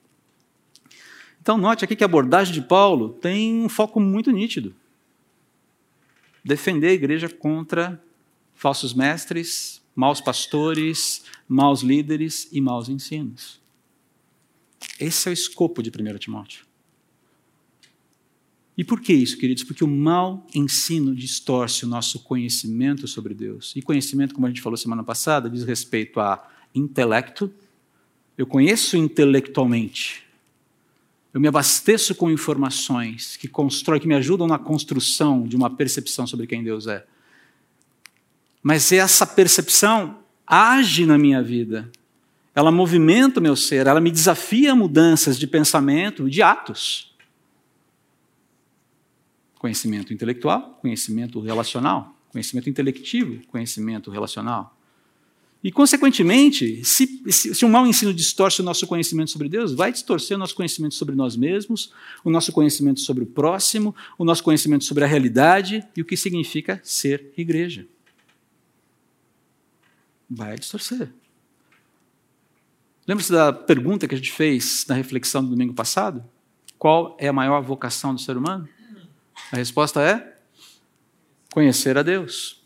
Então, 1.41 1.57
note 1.57 1.85
aqui 1.85 1.95
que 1.95 2.03
a 2.03 2.05
abordagem 2.05 2.53
de 2.53 2.61
Paulo 2.61 3.09
tem 3.09 3.63
um 3.63 3.69
foco 3.69 3.99
muito 4.01 4.31
nítido: 4.31 4.75
defender 6.43 6.89
a 6.89 6.93
igreja 6.93 7.29
contra 7.29 8.03
falsos 8.53 8.93
mestres, 8.93 9.81
maus 9.95 10.19
pastores, 10.19 11.23
maus 11.47 11.81
líderes 11.81 12.49
e 12.51 12.59
maus 12.59 12.89
ensinos. 12.89 13.61
Esse 14.99 15.27
é 15.27 15.31
o 15.31 15.33
escopo 15.33 15.81
de 15.81 15.89
1 15.89 16.17
Timóteo. 16.17 16.65
E 18.77 18.83
por 18.83 18.99
que 18.99 19.13
isso, 19.13 19.37
queridos? 19.37 19.63
Porque 19.63 19.83
o 19.83 19.87
mau 19.87 20.45
ensino 20.53 21.15
distorce 21.15 21.85
o 21.85 21.87
nosso 21.87 22.19
conhecimento 22.19 23.07
sobre 23.07 23.33
Deus. 23.33 23.73
E 23.75 23.81
conhecimento, 23.81 24.33
como 24.33 24.45
a 24.45 24.49
gente 24.49 24.61
falou 24.61 24.75
semana 24.75 25.03
passada, 25.03 25.49
diz 25.49 25.63
respeito 25.63 26.19
a 26.19 26.45
intelecto. 26.73 27.51
Eu 28.37 28.45
conheço 28.45 28.97
intelectualmente. 28.97 30.25
Eu 31.33 31.39
me 31.39 31.47
abasteço 31.47 32.15
com 32.15 32.29
informações 32.29 33.37
que 33.37 33.47
constroem, 33.47 34.01
que 34.01 34.07
me 34.07 34.15
ajudam 34.15 34.47
na 34.47 34.59
construção 34.59 35.47
de 35.47 35.55
uma 35.55 35.69
percepção 35.69 36.27
sobre 36.27 36.45
quem 36.45 36.63
Deus 36.63 36.87
é. 36.87 37.05
Mas 38.61 38.91
essa 38.91 39.25
percepção 39.25 40.19
age 40.45 41.05
na 41.05 41.17
minha 41.17 41.41
vida 41.41 41.89
ela 42.55 42.71
movimenta 42.71 43.41
o 43.41 43.43
meu 43.43 43.55
ser, 43.55 43.85
ela 43.85 43.99
me 43.99 44.09
desafia 44.09 44.71
a 44.71 44.75
mudanças 44.75 45.37
de 45.37 45.45
pensamento, 45.45 46.29
de 46.29 46.41
atos. 46.41 47.13
Conhecimento 49.59 50.13
intelectual, 50.13 50.79
conhecimento 50.81 51.41
relacional, 51.41 52.15
conhecimento 52.31 52.69
intelectivo, 52.69 53.45
conhecimento 53.47 54.09
relacional. 54.09 54.73
E, 55.61 55.71
consequentemente, 55.71 56.85
se, 56.85 57.23
se, 57.27 57.55
se 57.55 57.65
um 57.65 57.69
mau 57.69 57.85
ensino 57.87 58.13
distorce 58.13 58.61
o 58.61 58.63
nosso 58.63 58.85
conhecimento 58.87 59.31
sobre 59.31 59.49
Deus, 59.49 59.73
vai 59.73 59.91
distorcer 59.91 60.37
o 60.37 60.39
nosso 60.39 60.55
conhecimento 60.55 60.93
sobre 60.93 61.15
nós 61.15 61.35
mesmos, 61.35 61.91
o 62.23 62.29
nosso 62.29 62.53
conhecimento 62.53 62.99
sobre 62.99 63.23
o 63.23 63.25
próximo, 63.25 63.93
o 64.17 64.23
nosso 64.23 64.43
conhecimento 64.43 64.83
sobre 64.85 65.03
a 65.03 65.07
realidade 65.07 65.83
e 65.97 66.01
o 66.01 66.05
que 66.05 66.15
significa 66.15 66.79
ser 66.83 67.33
igreja. 67.35 67.85
Vai 70.29 70.55
distorcer. 70.55 71.11
Lembra-se 73.07 73.31
da 73.31 73.53
pergunta 73.53 74.07
que 74.07 74.15
a 74.15 74.17
gente 74.17 74.31
fez 74.31 74.85
na 74.87 74.95
reflexão 74.95 75.43
do 75.43 75.51
domingo 75.51 75.73
passado? 75.73 76.23
Qual 76.77 77.15
é 77.19 77.27
a 77.27 77.33
maior 77.33 77.61
vocação 77.61 78.13
do 78.15 78.19
ser 78.19 78.35
humano? 78.35 78.67
A 79.51 79.57
resposta 79.57 80.01
é 80.01 80.37
conhecer 81.51 81.97
a 81.97 82.03
Deus. 82.03 82.63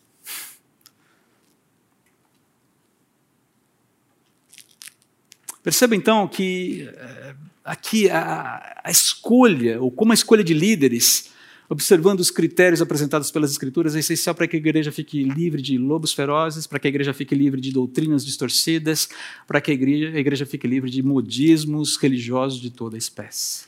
Perceba 5.62 5.96
então 5.96 6.26
que 6.28 6.90
eh, 6.90 7.36
aqui 7.64 8.10
a, 8.10 8.82
a, 8.84 8.90
escolha, 8.90 9.82
ou 9.82 9.92
como 9.92 10.14
a 10.14 10.16
escolha 10.16 10.44
de 10.44 10.54
líderes, 10.54 11.32
observando 11.70 12.20
os 12.20 12.32
critérios 12.32 12.82
apresentados 12.82 13.30
pelas 13.30 13.52
Escrituras, 13.52 13.96
é 13.96 14.00
essencial 14.00 14.36
para 14.36 14.48
que 14.48 14.56
a 14.56 14.60
igreja 14.60 14.92
fique 14.92 15.24
livre 15.24 15.62
de 15.62 15.78
lobos 15.78 16.12
ferozes, 16.12 16.66
para 16.66 16.80
que 16.80 16.88
a 16.88 16.90
igreja 16.90 17.14
fique 17.14 17.36
livre 17.36 17.62
de 17.62 17.72
doutrinas 17.72 18.26
distorcidas, 18.26 19.08
para 19.48 19.62
que 19.62 19.72
a 19.72 19.74
igreja, 19.74 20.10
a 20.10 20.20
igreja 20.20 20.46
fique 20.46 20.68
livre 20.68 20.90
de 20.90 21.04
modismos 21.04 21.96
religiosos 21.96 22.60
de 22.60 22.72
toda 22.72 22.98
espécie. 22.98 23.68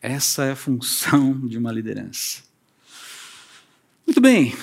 Essa 0.00 0.44
é 0.44 0.52
a 0.52 0.56
função 0.56 1.46
de 1.46 1.58
uma 1.58 1.70
liderança. 1.70 2.42
Muito 4.06 4.20
bem, 4.20 4.54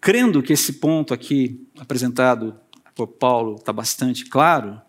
crendo 0.00 0.42
que 0.42 0.52
esse 0.52 0.74
ponto 0.74 1.14
aqui 1.14 1.64
apresentado 1.78 2.58
por 2.94 3.06
Paulo 3.06 3.56
está 3.56 3.72
bastante 3.72 4.24
claro, 4.24 4.80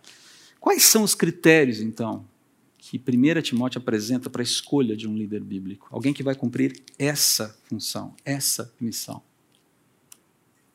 Quais 0.67 0.83
são 0.83 1.03
os 1.03 1.15
critérios, 1.15 1.79
então, 1.79 2.25
que 2.89 2.97
1 2.97 3.41
Timóteo 3.41 3.79
apresenta 3.79 4.29
para 4.29 4.41
a 4.41 4.43
escolha 4.43 4.95
de 4.95 5.07
um 5.07 5.15
líder 5.15 5.43
bíblico? 5.43 5.87
Alguém 5.91 6.13
que 6.13 6.23
vai 6.23 6.35
cumprir 6.35 6.81
essa 6.97 7.57
função, 7.65 8.15
essa 8.23 8.73
missão. 8.79 9.21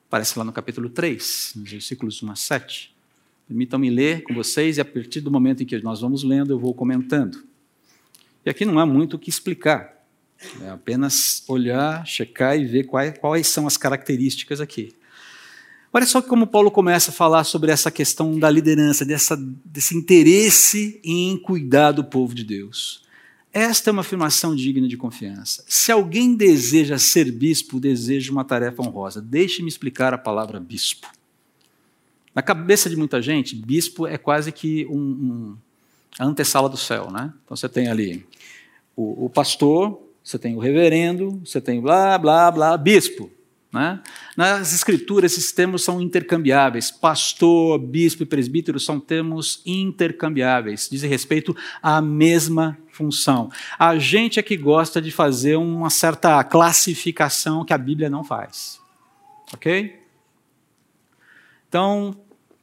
Aparece 0.09 0.38
lá 0.38 0.44
no 0.44 0.53
capítulo 0.53 0.90
3, 0.90 1.55
nos 1.57 1.70
versículos 1.70 2.22
1 2.22 2.31
a 2.31 2.37
7. 2.37 2.94
Permitam-me 3.48 3.88
ler 3.88 4.22
com 4.25 4.35
vocês 4.35 4.77
e 4.77 4.81
a 4.83 4.85
partir 4.85 5.22
do 5.22 5.31
momento 5.31 5.62
em 5.62 5.66
que 5.66 5.79
nós 5.81 6.03
vamos 6.03 6.22
lendo, 6.22 6.53
eu 6.53 6.59
vou 6.59 6.75
comentando. 6.75 7.42
E 8.44 8.51
aqui 8.51 8.66
não 8.66 8.79
há 8.79 8.85
muito 8.85 9.14
o 9.14 9.18
que 9.18 9.31
explicar. 9.31 10.05
É 10.61 10.68
apenas 10.68 11.42
olhar, 11.48 12.07
checar 12.07 12.59
e 12.59 12.66
ver 12.66 12.85
quais, 12.85 13.16
quais 13.18 13.46
são 13.46 13.66
as 13.66 13.79
características 13.79 14.61
aqui. 14.61 14.94
Olha 15.94 16.07
só 16.07 16.22
como 16.22 16.46
Paulo 16.46 16.70
começa 16.70 17.11
a 17.11 17.14
falar 17.14 17.44
sobre 17.44 17.70
essa 17.70 17.90
questão 17.90 18.38
da 18.38 18.48
liderança, 18.48 19.05
dessa, 19.05 19.37
desse 19.37 19.94
interesse 19.94 20.98
em 21.05 21.37
cuidar 21.37 21.92
do 21.92 22.02
povo 22.02 22.35
de 22.35 22.42
Deus. 22.42 23.02
Esta 23.52 23.90
é 23.90 23.92
uma 23.92 24.00
afirmação 24.00 24.57
digna 24.57 24.88
de 24.88 24.96
confiança. 24.96 25.62
Se 25.68 25.92
alguém 25.92 26.35
deseja 26.35 26.96
ser 26.96 27.31
bispo, 27.31 27.78
deseja 27.78 28.33
uma 28.33 28.42
tarefa 28.42 28.83
honrosa. 28.83 29.20
Deixe-me 29.20 29.68
explicar 29.68 30.14
a 30.14 30.18
palavra 30.18 30.59
bispo. 30.59 31.07
Na 32.35 32.40
cabeça 32.40 32.88
de 32.88 32.96
muita 32.96 33.20
gente, 33.20 33.55
bispo 33.55 34.07
é 34.07 34.16
quase 34.16 34.50
que 34.50 34.87
um, 34.87 34.96
um, 34.96 35.57
a 36.18 36.24
antessala 36.24 36.70
do 36.70 36.78
céu. 36.78 37.11
Né? 37.11 37.31
Então 37.44 37.55
você 37.55 37.68
tem 37.68 37.88
ali 37.88 38.26
o, 38.96 39.26
o 39.26 39.28
pastor, 39.28 40.00
você 40.24 40.38
tem 40.38 40.57
o 40.57 40.59
reverendo, 40.59 41.42
você 41.44 41.61
tem 41.61 41.83
blá, 41.83 42.16
blá, 42.16 42.50
blá, 42.50 42.78
bispo. 42.78 43.31
Né? 43.73 44.01
Nas 44.37 44.75
escrituras, 44.75 45.33
esses 45.33 45.51
termos 45.51 45.83
são 45.83 46.01
intercambiáveis. 46.01 46.91
Pastor, 46.91 47.79
bispo 47.79 48.23
e 48.23 48.27
presbítero 48.27 48.79
são 48.79 49.01
termos 49.01 49.63
intercambiáveis, 49.65 50.89
dizem 50.91 51.09
respeito 51.09 51.57
à 51.83 52.03
mesma 52.03 52.77
função. 52.91 53.51
A 53.79 53.99
gente 53.99 54.39
é 54.39 54.43
que 54.43 54.57
gosta 54.59 55.01
de 55.01 55.11
fazer 55.11 55.57
uma 55.57 55.89
certa 55.89 56.45
classificação 56.45 57.65
que 57.65 57.73
a 57.73 57.79
Bíblia 57.79 58.11
não 58.11 58.23
faz. 58.23 58.79
Ok? 59.55 59.99
Então, 61.67 62.15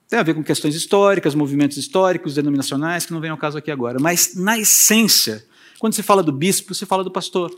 tem 0.08 0.19
a 0.19 0.24
ver 0.24 0.36
com 0.36 0.43
questões 0.43 0.76
históricas, 0.76 1.34
movimentos 1.34 1.78
históricos, 1.78 2.36
denominacionais, 2.36 3.08
que 3.08 3.13
não 3.13 3.19
vem 3.19 3.32
ao 3.32 3.38
caso 3.38 3.58
aqui 3.58 3.72
agora. 3.72 3.98
Mas, 4.00 4.36
na 4.36 4.60
essência, 4.60 5.43
quando 5.80 5.93
se 5.93 6.04
fala 6.04 6.22
do 6.22 6.32
bispo, 6.32 6.76
se 6.76 6.86
fala 6.86 7.04
do 7.04 7.10
pastor 7.10 7.52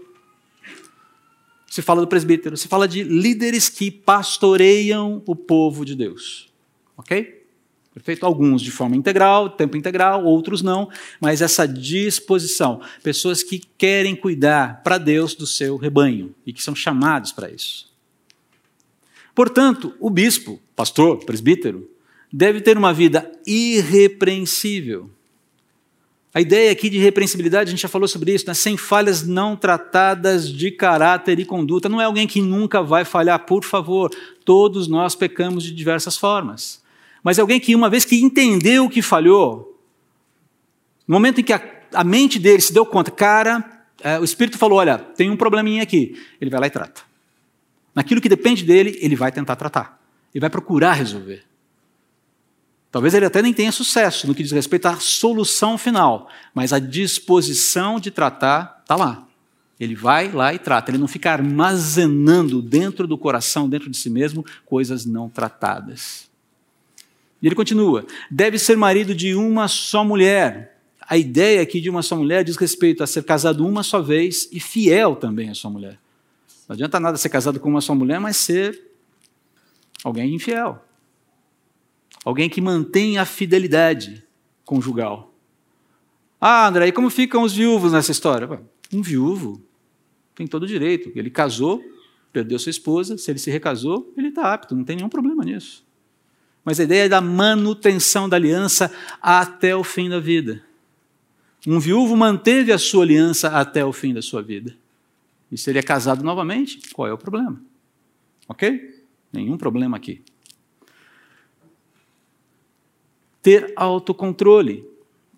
se 1.71 1.81
fala 1.81 2.01
do 2.01 2.07
presbítero, 2.07 2.57
se 2.57 2.67
fala 2.67 2.85
de 2.85 3.01
líderes 3.01 3.69
que 3.69 3.89
pastoreiam 3.89 5.23
o 5.25 5.33
povo 5.33 5.85
de 5.85 5.95
Deus. 5.95 6.51
Ok? 6.97 7.45
Perfeito? 7.93 8.25
Alguns 8.25 8.61
de 8.61 8.69
forma 8.69 8.93
integral, 8.97 9.51
tempo 9.51 9.77
integral, 9.77 10.25
outros 10.25 10.61
não, 10.61 10.89
mas 11.17 11.41
essa 11.41 11.65
disposição. 11.65 12.81
Pessoas 13.01 13.41
que 13.41 13.63
querem 13.77 14.17
cuidar 14.17 14.83
para 14.83 14.97
Deus 14.97 15.33
do 15.33 15.47
seu 15.47 15.77
rebanho 15.77 16.35
e 16.45 16.51
que 16.51 16.61
são 16.61 16.75
chamados 16.75 17.31
para 17.31 17.49
isso. 17.49 17.89
Portanto, 19.33 19.95
o 19.97 20.09
bispo, 20.09 20.59
pastor, 20.75 21.23
presbítero, 21.23 21.89
deve 22.33 22.59
ter 22.59 22.77
uma 22.77 22.93
vida 22.93 23.31
irrepreensível 23.47 25.09
a 26.33 26.39
ideia 26.39 26.71
aqui 26.71 26.89
de 26.89 26.97
repreensibilidade, 26.97 27.69
a 27.69 27.71
gente 27.71 27.81
já 27.81 27.89
falou 27.89 28.07
sobre 28.07 28.33
isso, 28.33 28.47
né? 28.47 28.53
sem 28.53 28.77
falhas 28.77 29.27
não 29.27 29.55
tratadas 29.55 30.49
de 30.49 30.71
caráter 30.71 31.39
e 31.39 31.45
conduta. 31.45 31.89
Não 31.89 31.99
é 31.99 32.05
alguém 32.05 32.25
que 32.25 32.41
nunca 32.41 32.81
vai 32.81 33.03
falhar, 33.03 33.37
por 33.45 33.65
favor. 33.65 34.09
Todos 34.45 34.87
nós 34.87 35.13
pecamos 35.13 35.63
de 35.63 35.73
diversas 35.73 36.15
formas. 36.15 36.81
Mas 37.21 37.37
é 37.37 37.41
alguém 37.41 37.59
que, 37.59 37.75
uma 37.75 37.89
vez 37.89 38.05
que 38.05 38.21
entendeu 38.21 38.89
que 38.89 39.01
falhou, 39.01 39.77
no 41.05 41.13
momento 41.13 41.41
em 41.41 41.43
que 41.43 41.51
a, 41.51 41.61
a 41.93 42.03
mente 42.03 42.39
dele 42.39 42.61
se 42.61 42.71
deu 42.71 42.85
conta, 42.85 43.11
cara, 43.11 43.83
é, 44.01 44.17
o 44.17 44.23
Espírito 44.23 44.57
falou: 44.57 44.79
olha, 44.79 44.97
tem 44.97 45.29
um 45.29 45.35
probleminha 45.35 45.83
aqui. 45.83 46.17
Ele 46.39 46.49
vai 46.49 46.61
lá 46.61 46.67
e 46.67 46.71
trata. 46.71 47.01
Naquilo 47.93 48.21
que 48.21 48.29
depende 48.29 48.63
dele, 48.63 48.97
ele 49.01 49.17
vai 49.17 49.33
tentar 49.33 49.57
tratar. 49.57 49.99
Ele 50.33 50.39
vai 50.39 50.49
procurar 50.49 50.93
resolver. 50.93 51.43
Talvez 52.91 53.13
ele 53.13 53.25
até 53.25 53.41
nem 53.41 53.53
tenha 53.53 53.71
sucesso 53.71 54.27
no 54.27 54.35
que 54.35 54.43
diz 54.43 54.51
respeito 54.51 54.87
à 54.87 54.97
solução 54.97 55.77
final, 55.77 56.29
mas 56.53 56.73
a 56.73 56.79
disposição 56.79 57.99
de 57.99 58.11
tratar 58.11 58.79
está 58.81 58.97
lá. 58.97 59.25
Ele 59.79 59.95
vai 59.95 60.31
lá 60.31 60.53
e 60.53 60.59
trata. 60.59 60.91
Ele 60.91 60.97
não 60.97 61.07
fica 61.07 61.31
armazenando 61.31 62.61
dentro 62.61 63.07
do 63.07 63.17
coração, 63.17 63.67
dentro 63.67 63.89
de 63.89 63.97
si 63.97 64.09
mesmo, 64.09 64.45
coisas 64.65 65.05
não 65.05 65.29
tratadas. 65.29 66.29
E 67.41 67.47
ele 67.47 67.55
continua: 67.55 68.05
deve 68.29 68.59
ser 68.59 68.75
marido 68.75 69.15
de 69.15 69.33
uma 69.33 69.67
só 69.67 70.03
mulher. 70.03 70.77
A 71.07 71.17
ideia 71.17 71.61
aqui 71.61 71.81
de 71.81 71.89
uma 71.89 72.03
só 72.03 72.15
mulher 72.15 72.43
diz 72.43 72.57
respeito 72.57 73.03
a 73.03 73.07
ser 73.07 73.23
casado 73.23 73.65
uma 73.65 73.83
só 73.83 74.01
vez 74.01 74.47
e 74.51 74.59
fiel 74.59 75.15
também 75.15 75.49
à 75.49 75.55
sua 75.55 75.71
mulher. 75.71 75.97
Não 76.67 76.73
adianta 76.73 76.99
nada 76.99 77.17
ser 77.17 77.29
casado 77.29 77.59
com 77.59 77.67
uma 77.67 77.81
só 77.81 77.95
mulher, 77.95 78.19
mas 78.19 78.37
ser 78.37 78.79
alguém 80.03 80.35
infiel. 80.35 80.85
Alguém 82.23 82.49
que 82.49 82.61
mantém 82.61 83.17
a 83.17 83.25
fidelidade 83.25 84.23
conjugal. 84.63 85.33
Ah, 86.39 86.67
André, 86.67 86.87
e 86.87 86.91
como 86.91 87.09
ficam 87.09 87.43
os 87.43 87.53
viúvos 87.53 87.91
nessa 87.91 88.11
história? 88.11 88.61
Um 88.93 89.01
viúvo 89.01 89.61
tem 90.35 90.47
todo 90.47 90.63
o 90.63 90.67
direito. 90.67 91.11
Ele 91.15 91.29
casou, 91.29 91.83
perdeu 92.31 92.57
sua 92.57 92.69
esposa, 92.69 93.17
se 93.17 93.29
ele 93.29 93.39
se 93.39 93.51
recasou, 93.51 94.11
ele 94.17 94.29
está 94.29 94.53
apto, 94.53 94.75
não 94.75 94.83
tem 94.83 94.95
nenhum 94.95 95.09
problema 95.09 95.43
nisso. 95.43 95.85
Mas 96.63 96.79
a 96.79 96.83
ideia 96.83 97.05
é 97.05 97.09
da 97.09 97.21
manutenção 97.21 98.29
da 98.29 98.37
aliança 98.37 98.93
até 99.21 99.75
o 99.75 99.83
fim 99.83 100.09
da 100.09 100.19
vida. 100.19 100.63
Um 101.65 101.79
viúvo 101.79 102.15
manteve 102.15 102.71
a 102.71 102.77
sua 102.77 103.03
aliança 103.03 103.49
até 103.49 103.85
o 103.85 103.93
fim 103.93 104.13
da 104.13 104.21
sua 104.21 104.41
vida. 104.41 104.75
E 105.51 105.57
se 105.57 105.69
ele 105.69 105.79
é 105.79 105.83
casado 105.83 106.23
novamente, 106.23 106.79
qual 106.93 107.07
é 107.07 107.13
o 107.13 107.17
problema? 107.17 107.61
Ok? 108.47 109.03
Nenhum 109.33 109.57
problema 109.57 109.97
aqui. 109.97 110.21
Ter 113.41 113.73
autocontrole, 113.75 114.85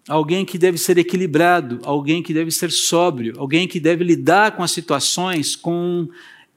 alguém 0.07 0.43
que 0.43 0.57
deve 0.57 0.77
ser 0.77 0.97
equilibrado, 0.97 1.79
alguém 1.83 2.21
que 2.21 2.33
deve 2.33 2.51
ser 2.51 2.71
sóbrio, 2.71 3.35
alguém 3.37 3.67
que 3.67 3.79
deve 3.79 4.03
lidar 4.03 4.55
com 4.55 4.63
as 4.63 4.71
situações 4.71 5.55
com, 5.55 6.09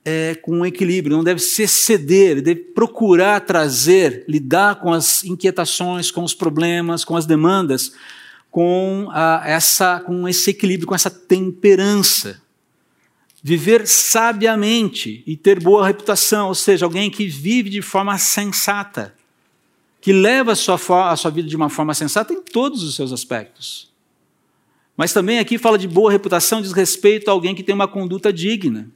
é, 0.05 0.35
com 0.35 0.59
um 0.59 0.67
equilíbrio, 0.67 1.17
não 1.17 1.25
deve 1.25 1.41
se 1.41 1.63
exceder, 1.63 2.43
deve 2.43 2.61
procurar 2.61 3.41
trazer, 3.41 4.25
lidar 4.29 4.81
com 4.81 4.93
as 4.93 5.23
inquietações, 5.25 6.11
com 6.11 6.25
os 6.25 6.35
problemas, 6.35 7.05
com 7.05 7.17
as 7.17 7.27
demandas, 7.27 7.93
com, 8.51 9.09
a, 9.13 9.43
essa, 9.45 10.01
com 10.01 10.29
esse 10.29 10.51
equilíbrio, 10.51 10.89
com 10.89 10.95
essa 10.95 11.11
temperança. 11.11 12.43
Viver 13.43 13.87
sabiamente 13.87 15.23
e 15.25 15.37
ter 15.37 15.61
boa 15.61 15.87
reputação, 15.87 16.49
ou 16.49 16.55
seja, 16.55 16.85
alguém 16.85 17.09
que 17.09 17.29
vive 17.29 17.71
de 17.71 17.81
forma 17.81 18.19
sensata 18.19 19.16
que 20.07 20.13
leva 20.13 20.53
a 20.53 20.55
sua, 20.55 21.11
a 21.11 21.17
sua 21.17 21.33
vida 21.33 21.49
de 21.49 21.57
uma 21.57 21.69
forma 21.69 21.93
sensata 21.93 22.33
em 22.33 22.41
todos 22.41 22.85
os 22.85 22.95
seus 22.95 23.13
aspectos. 23.13 23.91
Mas 24.97 25.13
também 25.13 25.41
aqui 25.41 25.59
fala 25.59 25.77
de 25.77 25.89
boa 25.89 26.13
reputação, 26.13 26.63
diz 26.63 26.71
respeito 26.71 27.29
a 27.29 27.33
alguém 27.33 27.57
que 27.57 27.63
tem 27.65 27.75
uma 27.75 27.89
conduta 27.89 28.33
digna. 28.33 28.89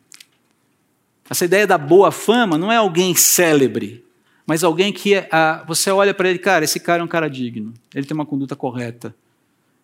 Essa 1.28 1.46
ideia 1.46 1.66
da 1.66 1.76
boa 1.76 2.12
fama 2.12 2.56
não 2.56 2.70
é 2.70 2.76
alguém 2.76 3.12
célebre, 3.16 4.04
mas 4.46 4.62
alguém 4.62 4.92
que 4.92 5.14
é, 5.14 5.28
você 5.66 5.90
olha 5.90 6.14
para 6.14 6.30
ele, 6.30 6.38
cara, 6.38 6.64
esse 6.64 6.78
cara 6.78 7.02
é 7.02 7.04
um 7.04 7.08
cara 7.08 7.26
digno, 7.26 7.74
ele 7.92 8.06
tem 8.06 8.14
uma 8.14 8.24
conduta 8.24 8.54
correta, 8.54 9.12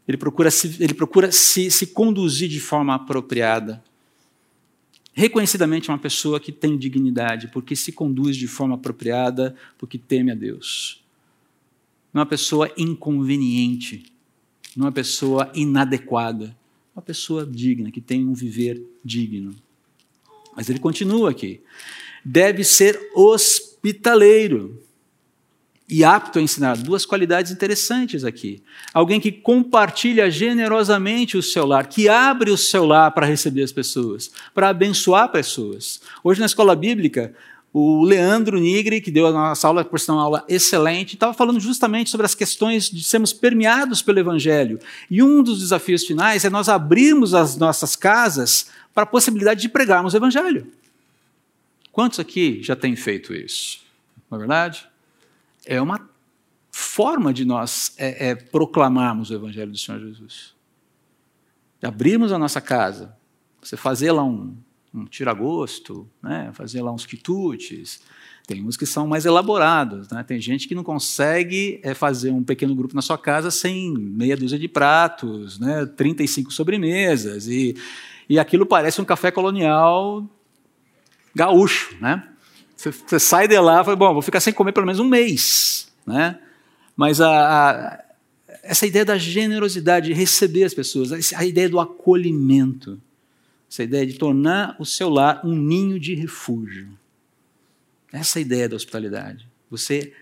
ele 0.07 0.17
procura 0.17 0.49
se, 0.49 0.77
ele 0.81 0.95
procura 0.95 1.33
se, 1.33 1.73
se 1.73 1.89
conduzir 1.89 2.49
de 2.49 2.61
forma 2.61 2.95
apropriada. 2.95 3.83
Reconhecidamente 5.12 5.91
é 5.91 5.93
uma 5.93 5.99
pessoa 5.99 6.39
que 6.39 6.53
tem 6.53 6.79
dignidade, 6.79 7.49
porque 7.49 7.75
se 7.75 7.91
conduz 7.91 8.37
de 8.37 8.47
forma 8.47 8.77
apropriada, 8.77 9.57
porque 9.77 9.99
teme 9.99 10.31
a 10.31 10.35
Deus. 10.37 11.05
Não 12.12 12.23
é 12.23 12.25
pessoa 12.25 12.71
inconveniente, 12.77 14.05
não 14.77 14.87
é 14.87 14.88
uma 14.88 14.92
pessoa 14.92 15.51
inadequada, 15.55 16.57
uma 16.95 17.03
pessoa 17.03 17.47
digna, 17.47 17.90
que 17.90 18.01
tem 18.01 18.27
um 18.27 18.33
viver 18.33 18.83
digno. 19.05 19.55
Mas 20.57 20.71
ele 20.71 20.79
continua 20.79 21.31
aqui. 21.31 21.61
Deve 22.25 22.64
ser 22.64 22.99
hospitaleiro 23.14 24.83
e 25.88 26.03
apto 26.03 26.38
a 26.38 26.42
ensinar. 26.42 26.77
Duas 26.77 27.07
qualidades 27.07 27.53
interessantes 27.53 28.25
aqui. 28.25 28.62
Alguém 28.92 29.21
que 29.21 29.31
compartilha 29.31 30.31
generosamente 30.31 31.37
o 31.37 31.42
seu 31.42 31.66
lar, 31.66 31.87
que 31.87 32.09
abre 32.09 32.51
o 32.51 32.57
seu 32.57 32.85
lar 32.85 33.12
para 33.12 33.27
receber 33.27 33.62
as 33.62 33.73
pessoas, 33.73 34.31
para 34.55 34.69
abençoar 34.69 35.31
pessoas. 35.31 36.01
Hoje 36.25 36.40
na 36.40 36.47
escola 36.47 36.75
bíblica, 36.75 37.35
o 37.72 38.05
Leandro 38.05 38.59
Nigri, 38.59 39.00
que 39.00 39.11
deu 39.11 39.26
a 39.26 39.33
nossa 39.33 39.68
aula, 39.68 39.85
por 39.85 40.00
ser 40.00 40.12
uma 40.12 40.22
aula 40.22 40.44
excelente, 40.48 41.14
estava 41.14 41.35
falando 41.35 41.61
justamente 41.61 42.09
sobre 42.09 42.24
as 42.24 42.35
questões 42.35 42.88
de 42.90 43.05
sermos 43.05 43.33
permeados 43.33 44.00
pelo 44.00 44.18
Evangelho. 44.18 44.79
E 45.11 45.22
um 45.22 45.42
dos 45.42 45.61
desafios 45.61 46.05
finais 46.05 46.44
é 46.44 46.50
nós 46.50 46.68
abrirmos 46.68 47.35
as 47.35 47.57
nossas 47.57 47.94
casas 47.94 48.68
para 48.94 49.02
a 49.02 49.07
possibilidade 49.07 49.61
de 49.61 49.68
pregarmos 49.68 50.14
o 50.14 50.16
Evangelho. 50.16 50.72
Quantos 51.92 52.18
aqui 52.18 52.62
já 52.62 52.74
têm 52.74 52.96
feito 52.96 53.35
isso? 53.35 53.81
Não 54.31 54.37
é 54.37 54.38
verdade? 54.38 54.88
é 55.66 55.83
uma 55.83 56.09
forma 56.70 57.35
de 57.35 57.44
nós 57.44 57.92
é, 57.98 58.29
é, 58.29 58.35
proclamarmos 58.35 59.31
o 59.31 59.35
Evangelho 59.35 59.72
do 59.72 59.79
Senhor 59.79 60.00
Jesus. 60.00 60.55
De 61.81 61.87
abrirmos 61.87 62.33
a 62.33 62.38
nossa 62.38 62.61
casa, 62.61 63.16
você 63.61 63.76
fazer 63.76 64.12
lá 64.12 64.22
um, 64.22 64.57
um 64.94 65.05
tiragosto, 65.05 66.09
né? 66.22 66.51
fazer 66.53 66.83
lá 66.83 66.92
uns 66.92 67.07
quitutes. 67.07 68.01
Tem 68.46 68.64
uns 68.64 68.77
que 68.77 68.87
são 68.87 69.07
mais 69.07 69.27
elaborados. 69.27 70.09
Né? 70.09 70.22
Tem 70.22 70.40
gente 70.40 70.68
que 70.68 70.75
não 70.75 70.85
consegue 70.85 71.81
é, 71.83 71.94
fazer 71.94 72.31
um 72.31 72.44
pequeno 72.44 72.75
grupo 72.75 72.94
na 72.94 73.03
sua 73.03 73.18
casa 73.18 73.51
sem 73.51 73.92
meia 73.92 74.37
dúzia 74.37 74.59
de 74.59 74.68
pratos, 74.68 75.59
né? 75.59 75.85
35 75.85 76.53
sobremesas. 76.53 77.49
E, 77.49 77.77
e 78.29 78.38
aquilo 78.38 78.64
parece 78.64 79.01
um 79.01 79.05
café 79.05 79.33
colonial 79.33 80.25
gaúcho. 81.35 81.96
Né? 82.01 82.22
Você, 82.77 82.90
você 82.90 83.18
sai 83.18 83.46
de 83.46 83.59
lá 83.59 83.83
e 83.83 83.85
fala, 83.85 83.96
bom, 83.96 84.12
vou 84.12 84.22
ficar 84.22 84.40
sem 84.40 84.53
comer 84.53 84.72
pelo 84.72 84.87
menos 84.87 85.01
um 85.01 85.09
mês. 85.09 85.92
Né? 86.07 86.38
Mas 86.96 87.20
a, 87.20 87.29
a, 87.29 88.05
essa 88.62 88.87
ideia 88.87 89.05
da 89.05 89.18
generosidade, 89.18 90.07
de 90.07 90.12
receber 90.14 90.64
as 90.64 90.72
pessoas, 90.72 91.33
a 91.35 91.44
ideia 91.44 91.68
do 91.68 91.79
acolhimento, 91.79 93.01
essa 93.70 93.83
ideia 93.83 94.07
de 94.07 94.14
tornar 94.14 94.76
o 94.79 94.85
seu 94.85 95.09
lar 95.09 95.44
um 95.44 95.55
ninho 95.55 95.98
de 95.98 96.14
refúgio. 96.14 96.96
Essa 98.12 98.38
é 98.38 98.42
ideia 98.42 98.68
da 98.68 98.76
hospitalidade. 98.76 99.48
Você 99.70 100.14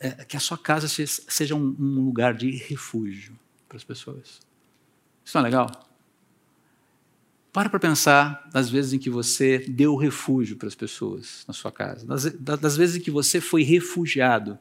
é, 0.00 0.24
que 0.24 0.36
a 0.36 0.40
sua 0.40 0.56
casa 0.56 0.88
seja 0.88 1.54
um, 1.54 1.74
um 1.78 2.04
lugar 2.04 2.34
de 2.34 2.50
refúgio 2.50 3.38
para 3.68 3.76
as 3.76 3.84
pessoas. 3.84 4.40
Isso 5.24 5.36
não 5.36 5.40
é 5.40 5.44
legal? 5.44 5.88
Para 7.52 7.68
para 7.68 7.80
pensar 7.80 8.48
das 8.52 8.70
vezes 8.70 8.92
em 8.92 8.98
que 8.98 9.10
você 9.10 9.58
deu 9.58 9.96
refúgio 9.96 10.56
para 10.56 10.68
as 10.68 10.74
pessoas 10.74 11.44
na 11.48 11.54
sua 11.54 11.72
casa, 11.72 12.06
das, 12.06 12.24
das 12.60 12.76
vezes 12.76 12.96
em 12.96 13.00
que 13.00 13.10
você 13.10 13.40
foi 13.40 13.62
refugiado. 13.62 14.58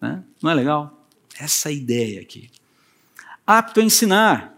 Né? 0.00 0.22
Não 0.42 0.50
é 0.50 0.54
legal? 0.54 1.06
Essa 1.38 1.70
é 1.70 1.74
ideia 1.74 2.20
aqui. 2.20 2.50
Apto 3.46 3.80
a 3.80 3.82
ensinar. 3.82 4.55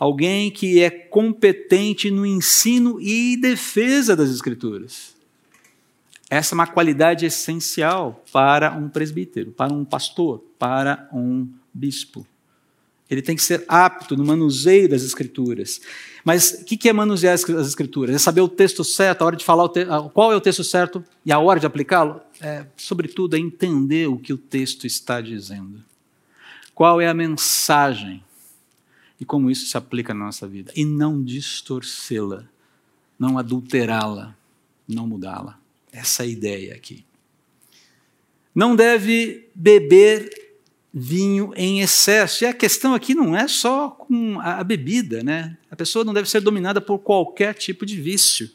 Alguém 0.00 0.50
que 0.50 0.80
é 0.80 0.88
competente 0.88 2.10
no 2.10 2.24
ensino 2.24 2.98
e 2.98 3.36
defesa 3.36 4.16
das 4.16 4.30
Escrituras. 4.30 5.14
Essa 6.30 6.54
é 6.54 6.56
uma 6.56 6.66
qualidade 6.66 7.26
essencial 7.26 8.24
para 8.32 8.72
um 8.72 8.88
presbítero, 8.88 9.52
para 9.52 9.70
um 9.70 9.84
pastor, 9.84 10.42
para 10.58 11.06
um 11.12 11.46
bispo. 11.74 12.26
Ele 13.10 13.20
tem 13.20 13.36
que 13.36 13.42
ser 13.42 13.62
apto 13.68 14.16
no 14.16 14.24
manuseio 14.24 14.88
das 14.88 15.02
Escrituras. 15.02 15.82
Mas 16.24 16.62
o 16.62 16.64
que 16.64 16.88
é 16.88 16.92
manusear 16.94 17.34
as 17.34 17.44
Escrituras? 17.44 18.16
É 18.16 18.18
saber 18.18 18.40
o 18.40 18.48
texto 18.48 18.82
certo, 18.82 19.20
a 19.20 19.26
hora 19.26 19.36
de 19.36 19.44
falar 19.44 19.68
qual 20.14 20.32
é 20.32 20.36
o 20.36 20.40
texto 20.40 20.64
certo 20.64 21.04
e 21.26 21.30
a 21.30 21.38
hora 21.38 21.60
de 21.60 21.66
aplicá-lo? 21.66 22.22
É, 22.40 22.64
sobretudo, 22.74 23.36
é 23.36 23.38
entender 23.38 24.08
o 24.08 24.16
que 24.16 24.32
o 24.32 24.38
texto 24.38 24.86
está 24.86 25.20
dizendo. 25.20 25.82
Qual 26.74 27.02
é 27.02 27.06
a 27.06 27.12
mensagem 27.12 28.24
e 29.20 29.24
como 29.24 29.50
isso 29.50 29.66
se 29.66 29.76
aplica 29.76 30.14
na 30.14 30.24
nossa 30.24 30.48
vida. 30.48 30.72
E 30.74 30.84
não 30.84 31.22
distorcê-la, 31.22 32.44
não 33.18 33.36
adulterá-la, 33.36 34.34
não 34.88 35.06
mudá-la. 35.06 35.58
Essa 35.92 36.22
é 36.22 36.26
a 36.26 36.28
ideia 36.28 36.74
aqui. 36.74 37.04
Não 38.54 38.74
deve 38.74 39.48
beber 39.54 40.30
vinho 40.92 41.52
em 41.54 41.80
excesso. 41.80 42.44
E 42.44 42.46
a 42.46 42.54
questão 42.54 42.94
aqui 42.94 43.14
não 43.14 43.36
é 43.36 43.46
só 43.46 43.90
com 43.90 44.40
a 44.40 44.64
bebida, 44.64 45.22
né? 45.22 45.56
A 45.70 45.76
pessoa 45.76 46.04
não 46.04 46.14
deve 46.14 46.28
ser 46.28 46.40
dominada 46.40 46.80
por 46.80 46.98
qualquer 46.98 47.54
tipo 47.54 47.84
de 47.84 48.00
vício. 48.00 48.50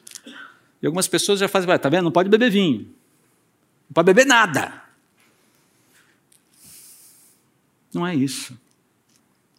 E 0.81 0.85
algumas 0.85 1.07
pessoas 1.07 1.39
já 1.39 1.47
fazem, 1.47 1.77
tá 1.77 1.89
vendo? 1.89 2.05
Não 2.05 2.11
pode 2.11 2.29
beber 2.29 2.51
vinho. 2.51 2.81
Não 3.87 3.93
pode 3.93 4.05
beber 4.05 4.25
nada. 4.25 4.83
Não 7.93 8.05
é 8.05 8.13
isso. 8.13 8.57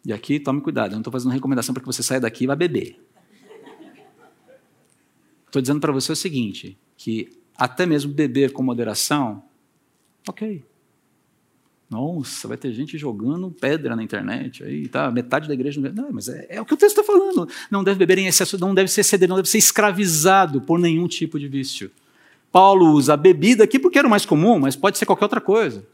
E 0.07 0.13
aqui, 0.13 0.39
tome 0.39 0.61
cuidado, 0.61 0.93
eu 0.93 0.93
não 0.93 1.01
estou 1.01 1.13
fazendo 1.13 1.33
recomendação 1.33 1.75
para 1.75 1.83
que 1.83 1.87
você 1.87 2.01
saia 2.01 2.21
daqui 2.21 2.45
e 2.45 2.47
vá 2.47 2.55
beber. 2.55 2.97
Estou 5.47 5.61
dizendo 5.61 5.81
para 5.81 5.91
você 5.91 6.13
o 6.13 6.17
seguinte, 6.17 6.79
que 6.97 7.29
até 7.57 7.85
mesmo 7.85 8.15
beber 8.15 8.53
com 8.53 8.63
moderação, 8.63 9.43
ok, 10.29 10.63
nossa, 11.91 12.47
vai 12.47 12.57
ter 12.57 12.73
gente 12.73 12.97
jogando 12.97 13.51
pedra 13.51 13.97
na 13.97 14.03
internet, 14.03 14.63
aí 14.63 14.87
tá, 14.87 15.11
metade 15.11 15.49
da 15.49 15.55
igreja 15.55 15.81
não, 15.81 15.91
não 15.91 16.13
mas 16.13 16.29
é, 16.29 16.47
é, 16.51 16.61
o 16.61 16.65
que 16.65 16.75
o 16.75 16.77
texto 16.77 17.01
está 17.01 17.03
falando. 17.03 17.49
Não 17.69 17.83
deve 17.83 17.99
beber 17.99 18.19
em 18.19 18.29
excesso, 18.29 18.57
não 18.61 18.73
deve 18.73 18.89
ser 18.89 19.03
ceder, 19.03 19.29
não 19.29 19.37
deve 19.37 19.49
ser 19.49 19.59
escravizado 19.59 20.61
por 20.61 20.79
nenhum 20.79 21.09
tipo 21.09 21.37
de 21.37 21.49
vício. 21.49 21.91
Paulo 22.53 22.93
usa 22.93 23.15
a 23.15 23.17
bebida 23.17 23.65
aqui 23.65 23.77
porque 23.77 23.99
era 23.99 24.07
o 24.07 24.11
mais 24.11 24.25
comum, 24.25 24.61
mas 24.61 24.77
pode 24.77 24.99
ser 24.99 25.07
qualquer 25.07 25.25
outra 25.25 25.41
coisa. 25.41 25.85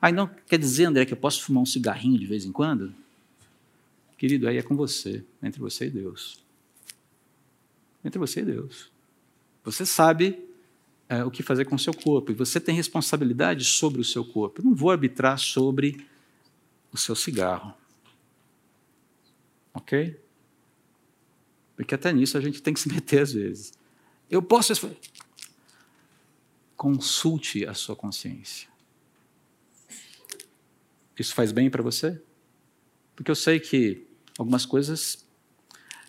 Aí 0.00 0.12
não 0.12 0.30
quer 0.48 0.60
dizer, 0.60 0.84
André, 0.84 1.04
que 1.04 1.12
eu 1.12 1.16
posso 1.16 1.42
fumar 1.42 1.64
um 1.64 1.66
cigarrinho 1.66 2.18
de 2.20 2.26
vez 2.26 2.44
em 2.44 2.52
quando? 2.52 2.92
Querido, 4.16 4.48
aí 4.48 4.56
é 4.56 4.62
com 4.62 4.74
você, 4.74 5.24
entre 5.42 5.60
você 5.60 5.86
e 5.86 5.90
Deus. 5.90 6.44
Entre 8.04 8.18
você 8.18 8.40
e 8.40 8.44
Deus. 8.44 8.90
Você 9.62 9.84
sabe 9.84 10.48
é, 11.08 11.24
o 11.24 11.30
que 11.30 11.42
fazer 11.42 11.64
com 11.64 11.74
o 11.74 11.78
seu 11.78 11.92
corpo. 11.92 12.32
E 12.32 12.34
você 12.34 12.58
tem 12.58 12.74
responsabilidade 12.74 13.64
sobre 13.64 14.00
o 14.00 14.04
seu 14.04 14.24
corpo. 14.24 14.60
Eu 14.60 14.64
não 14.64 14.74
vou 14.74 14.90
arbitrar 14.90 15.38
sobre 15.38 16.06
o 16.92 16.96
seu 16.96 17.14
cigarro. 17.14 17.74
Ok? 19.74 20.18
Porque 21.76 21.94
até 21.94 22.12
nisso 22.12 22.38
a 22.38 22.40
gente 22.40 22.62
tem 22.62 22.72
que 22.72 22.80
se 22.80 22.88
meter 22.88 23.22
às 23.22 23.32
vezes. 23.32 23.72
Eu 24.30 24.42
posso. 24.42 24.72
Consulte 26.74 27.66
a 27.66 27.74
sua 27.74 27.94
consciência. 27.94 28.68
Isso 31.18 31.34
faz 31.34 31.52
bem 31.52 31.70
para 31.70 31.82
você? 31.82 32.20
Porque 33.14 33.30
eu 33.30 33.34
sei 33.34 33.58
que 33.58 34.05
algumas 34.38 34.66
coisas 34.66 35.24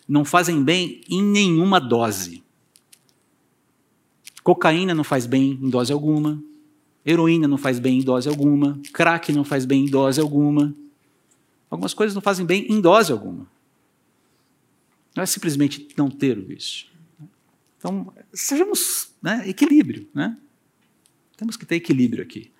não 0.06 0.24
fazem 0.24 0.62
bem 0.62 1.02
em 1.08 1.22
nenhuma 1.22 1.78
dose. 1.78 2.42
Cocaína 4.42 4.94
não 4.94 5.04
faz 5.04 5.26
bem 5.26 5.52
em 5.52 5.68
dose 5.68 5.92
alguma. 5.92 6.42
Heroína 7.04 7.46
não 7.46 7.58
faz 7.58 7.78
bem 7.78 7.98
em 7.98 8.02
dose 8.02 8.28
alguma. 8.28 8.80
Crack 8.92 9.32
não 9.32 9.44
faz 9.44 9.64
bem 9.64 9.84
em 9.84 9.90
dose 9.90 10.20
alguma. 10.20 10.74
Algumas 11.70 11.92
coisas 11.92 12.14
não 12.14 12.22
fazem 12.22 12.46
bem 12.46 12.66
em 12.70 12.80
dose 12.80 13.12
alguma. 13.12 13.46
Não 15.14 15.22
é 15.22 15.26
simplesmente 15.26 15.88
não 15.96 16.10
ter 16.10 16.38
o 16.38 16.42
vício. 16.42 16.86
Então, 17.76 18.12
sejamos 18.32 19.10
né, 19.22 19.46
equilíbrio. 19.46 20.08
Né? 20.14 20.36
Temos 21.36 21.56
que 21.56 21.66
ter 21.66 21.76
equilíbrio 21.76 22.22
aqui 22.22 22.50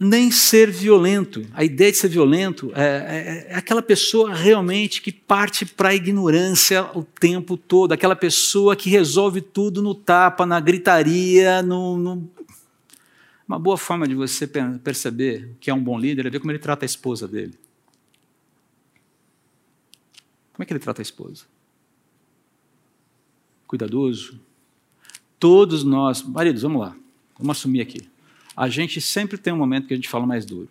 nem 0.00 0.30
ser 0.30 0.70
violento. 0.70 1.46
A 1.52 1.62
ideia 1.62 1.92
de 1.92 1.98
ser 1.98 2.08
violento 2.08 2.72
é, 2.74 3.46
é, 3.48 3.52
é 3.52 3.54
aquela 3.54 3.82
pessoa 3.82 4.34
realmente 4.34 5.02
que 5.02 5.12
parte 5.12 5.66
para 5.66 5.90
a 5.90 5.94
ignorância 5.94 6.90
o 6.96 7.04
tempo 7.04 7.54
todo, 7.58 7.92
aquela 7.92 8.16
pessoa 8.16 8.74
que 8.74 8.88
resolve 8.88 9.42
tudo 9.42 9.82
no 9.82 9.94
tapa, 9.94 10.46
na 10.46 10.58
gritaria, 10.58 11.60
no, 11.60 11.98
no, 11.98 12.30
Uma 13.46 13.58
boa 13.58 13.76
forma 13.76 14.08
de 14.08 14.14
você 14.14 14.46
perceber 14.46 15.50
que 15.60 15.68
é 15.70 15.74
um 15.74 15.84
bom 15.84 15.98
líder 15.98 16.24
é 16.24 16.30
ver 16.30 16.40
como 16.40 16.50
ele 16.50 16.58
trata 16.58 16.82
a 16.82 16.86
esposa 16.86 17.28
dele. 17.28 17.52
Como 20.54 20.62
é 20.62 20.64
que 20.64 20.72
ele 20.72 20.80
trata 20.80 21.02
a 21.02 21.04
esposa? 21.04 21.44
Cuidadoso. 23.66 24.40
Todos 25.38 25.84
nós, 25.84 26.22
maridos, 26.22 26.62
vamos 26.62 26.80
lá, 26.80 26.96
vamos 27.38 27.58
assumir 27.58 27.82
aqui. 27.82 28.09
A 28.60 28.68
gente 28.68 29.00
sempre 29.00 29.38
tem 29.38 29.54
um 29.54 29.56
momento 29.56 29.86
que 29.86 29.94
a 29.94 29.96
gente 29.96 30.10
fala 30.10 30.26
mais 30.26 30.44
duro. 30.44 30.68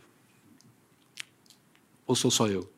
Ou 2.05 2.15
sou 2.15 2.29
só 2.29 2.47
eu? 2.47 2.69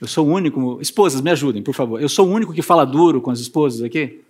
Eu 0.00 0.08
sou 0.08 0.26
o 0.26 0.28
único. 0.28 0.80
Esposas, 0.82 1.20
me 1.20 1.30
ajudem, 1.30 1.62
por 1.62 1.72
favor. 1.72 2.02
Eu 2.02 2.08
sou 2.08 2.26
o 2.26 2.32
único 2.32 2.52
que 2.52 2.62
fala 2.62 2.84
duro 2.84 3.22
com 3.22 3.30
as 3.30 3.38
esposas 3.38 3.82
aqui? 3.82 4.24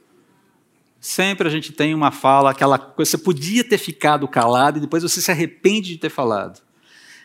Sempre 1.01 1.49
a 1.49 1.51
gente 1.51 1.73
tem 1.73 1.95
uma 1.95 2.11
fala, 2.11 2.51
aquela 2.51 2.79
coisa, 2.79 3.13
você 3.13 3.17
podia 3.17 3.65
ter 3.65 3.79
ficado 3.79 4.29
calado 4.29 4.77
e 4.77 4.81
depois 4.83 5.03
você 5.03 5.23
se 5.23 5.31
arrepende 5.31 5.89
de 5.89 5.97
ter 5.97 6.11
falado. 6.11 6.61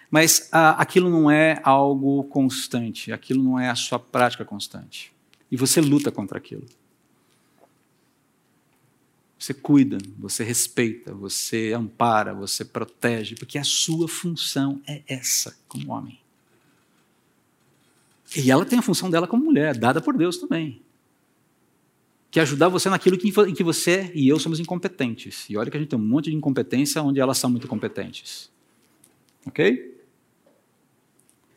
Mas 0.10 0.48
ah, 0.54 0.82
aquilo 0.82 1.10
não 1.10 1.30
é 1.30 1.60
algo 1.66 2.24
constante, 2.24 3.12
aquilo 3.12 3.44
não 3.44 3.60
é 3.60 3.70
a 3.70 3.76
sua 3.76 4.00
prática 4.00 4.46
constante. 4.46 5.12
E 5.52 5.58
você 5.58 5.82
luta 5.82 6.10
contra 6.10 6.38
aquilo. 6.38 6.64
Você 9.42 9.54
cuida, 9.54 9.98
você 10.20 10.44
respeita, 10.44 11.14
você 11.14 11.74
ampara, 11.74 12.34
você 12.34 12.64
protege, 12.64 13.36
porque 13.36 13.58
a 13.58 13.64
sua 13.64 14.08
função 14.08 14.80
é 14.86 15.02
essa, 15.08 15.58
como 15.68 15.92
homem. 15.92 16.20
E 18.36 18.52
ela 18.52 18.66
tem 18.66 18.78
a 18.78 18.84
função 18.84 19.10
dela 19.10 19.28
como 19.28 19.44
mulher, 19.44 19.78
dada 19.78 20.00
por 20.00 20.16
Deus 20.16 20.38
também 20.38 20.82
que 22.32 22.40
é 22.40 22.44
ajudar 22.44 22.70
você 22.70 22.90
naquilo 22.90 23.18
em 23.18 23.54
que 23.54 23.64
você 23.64 24.10
e 24.16 24.30
eu 24.30 24.40
somos 24.40 24.58
incompetentes. 24.58 25.50
E 25.50 25.58
olha 25.58 25.70
que 25.70 25.76
a 25.76 25.80
gente 25.80 25.90
tem 25.90 26.00
um 26.00 26.02
monte 26.02 26.30
de 26.30 26.36
incompetência 26.36 27.04
onde 27.04 27.20
elas 27.20 27.38
são 27.38 27.50
muito 27.50 27.68
competentes. 27.68 28.50
Ok? 29.46 30.02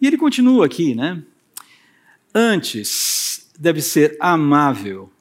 E 0.00 0.06
ele 0.06 0.18
continua 0.18 0.66
aqui, 0.66 0.92
né? 0.92 1.22
Antes, 2.34 3.48
deve 3.56 3.80
ser 3.80 4.16
amável, 4.18 5.12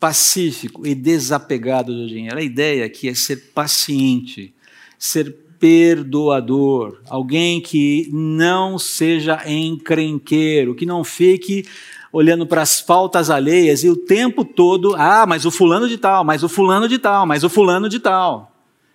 pacífico 0.00 0.86
e 0.86 0.94
desapegado 0.94 1.94
do 1.94 2.08
dinheiro. 2.08 2.38
A 2.38 2.42
ideia 2.42 2.86
aqui 2.86 3.08
é 3.08 3.14
ser 3.14 3.52
paciente, 3.54 4.52
ser 4.98 5.30
perdoador, 5.60 7.02
alguém 7.06 7.60
que 7.60 8.08
não 8.10 8.78
seja 8.78 9.42
encrenqueiro, 9.46 10.74
que 10.74 10.86
não 10.86 11.04
fique 11.04 11.66
olhando 12.10 12.46
para 12.46 12.62
as 12.62 12.80
faltas 12.80 13.28
alheias 13.28 13.84
e 13.84 13.90
o 13.90 13.94
tempo 13.94 14.42
todo, 14.42 14.96
ah, 14.96 15.26
mas 15.28 15.44
o 15.44 15.50
fulano 15.50 15.86
de 15.86 15.98
tal, 15.98 16.24
mas 16.24 16.42
o 16.42 16.48
fulano 16.48 16.88
de 16.88 16.98
tal, 16.98 17.26
mas 17.26 17.44
o 17.44 17.50
fulano 17.50 17.88
de 17.88 18.00
tal. 18.00 18.49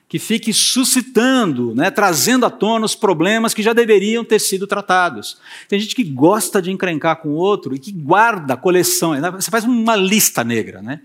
Que 0.07 0.19
fique 0.19 0.53
suscitando, 0.53 1.73
né, 1.73 1.89
trazendo 1.89 2.45
à 2.45 2.49
tona 2.49 2.85
os 2.85 2.95
problemas 2.95 3.53
que 3.53 3.63
já 3.63 3.73
deveriam 3.73 4.23
ter 4.23 4.39
sido 4.39 4.67
tratados. 4.67 5.39
Tem 5.67 5.79
gente 5.79 5.95
que 5.95 6.03
gosta 6.03 6.61
de 6.61 6.71
encrencar 6.71 7.21
com 7.21 7.29
o 7.29 7.35
outro 7.35 7.75
e 7.75 7.79
que 7.79 7.91
guarda 7.91 8.55
coleções. 8.55 9.21
Né? 9.21 9.31
Você 9.31 9.49
faz 9.49 9.63
uma 9.63 9.95
lista 9.95 10.43
negra, 10.43 10.81
né? 10.81 11.01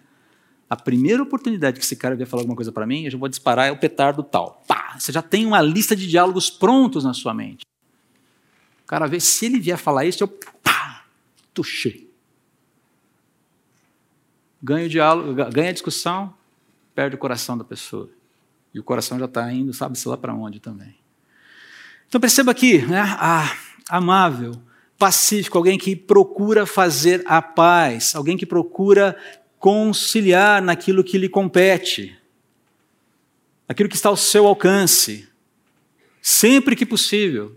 A 0.68 0.76
primeira 0.76 1.22
oportunidade 1.22 1.78
que 1.78 1.84
esse 1.84 1.96
cara 1.96 2.14
vier 2.14 2.28
falar 2.28 2.42
alguma 2.42 2.54
coisa 2.54 2.70
para 2.70 2.86
mim, 2.86 3.04
eu 3.04 3.10
já 3.10 3.18
vou 3.18 3.28
disparar 3.28 3.66
é 3.66 3.72
o 3.72 3.76
petardo 3.76 4.22
tal. 4.22 4.62
Pá! 4.68 4.94
Você 4.98 5.10
já 5.10 5.22
tem 5.22 5.44
uma 5.44 5.60
lista 5.60 5.96
de 5.96 6.06
diálogos 6.06 6.48
prontos 6.48 7.02
na 7.02 7.12
sua 7.12 7.34
mente. 7.34 7.64
O 8.84 8.86
cara 8.86 9.06
vê, 9.06 9.18
se 9.18 9.46
ele 9.46 9.58
vier 9.58 9.78
falar 9.78 10.04
isso, 10.04 10.22
eu 10.22 10.38
touché. 11.52 12.00
Ganha 14.62 14.86
o 14.86 14.88
diálogo, 14.88 15.34
ganha 15.50 15.70
a 15.70 15.72
discussão, 15.72 16.34
perde 16.94 17.16
o 17.16 17.18
coração 17.18 17.56
da 17.56 17.64
pessoa. 17.64 18.10
E 18.72 18.78
o 18.78 18.84
coração 18.84 19.18
já 19.18 19.24
está 19.24 19.52
indo, 19.52 19.72
sabe-se 19.72 20.08
lá 20.08 20.16
para 20.16 20.34
onde 20.34 20.60
também. 20.60 20.94
Então 22.08 22.20
perceba 22.20 22.50
aqui, 22.50 22.78
né, 22.86 23.00
a, 23.00 23.56
amável, 23.88 24.60
pacífico, 24.98 25.56
alguém 25.56 25.78
que 25.78 25.94
procura 25.96 26.66
fazer 26.66 27.22
a 27.26 27.40
paz, 27.40 28.14
alguém 28.14 28.36
que 28.36 28.46
procura 28.46 29.16
conciliar 29.58 30.62
naquilo 30.62 31.04
que 31.04 31.18
lhe 31.18 31.28
compete, 31.28 32.16
aquilo 33.68 33.88
que 33.88 33.96
está 33.96 34.08
ao 34.08 34.16
seu 34.16 34.46
alcance, 34.46 35.28
sempre 36.20 36.74
que 36.74 36.86
possível. 36.86 37.56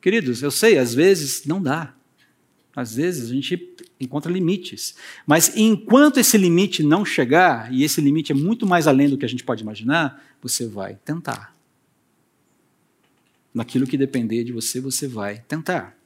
Queridos, 0.00 0.42
eu 0.42 0.50
sei, 0.50 0.78
às 0.78 0.94
vezes 0.94 1.44
não 1.44 1.60
dá. 1.60 1.94
Às 2.74 2.94
vezes 2.94 3.30
a 3.30 3.34
gente 3.34 3.56
encontra 4.00 4.30
limites. 4.32 4.94
Mas 5.26 5.56
enquanto 5.56 6.18
esse 6.18 6.36
limite 6.38 6.82
não 6.82 7.04
chegar, 7.04 7.72
e 7.72 7.82
esse 7.82 8.00
limite 8.00 8.32
é 8.32 8.34
muito 8.34 8.66
mais 8.66 8.86
além 8.86 9.08
do 9.08 9.18
que 9.18 9.24
a 9.24 9.28
gente 9.28 9.44
pode 9.44 9.62
imaginar, 9.62 10.22
você 10.40 10.66
vai 10.66 10.96
tentar. 11.04 11.56
Naquilo 13.52 13.86
que 13.86 13.96
depender 13.96 14.44
de 14.44 14.52
você, 14.52 14.80
você 14.80 15.08
vai 15.08 15.42
tentar. 15.48 15.98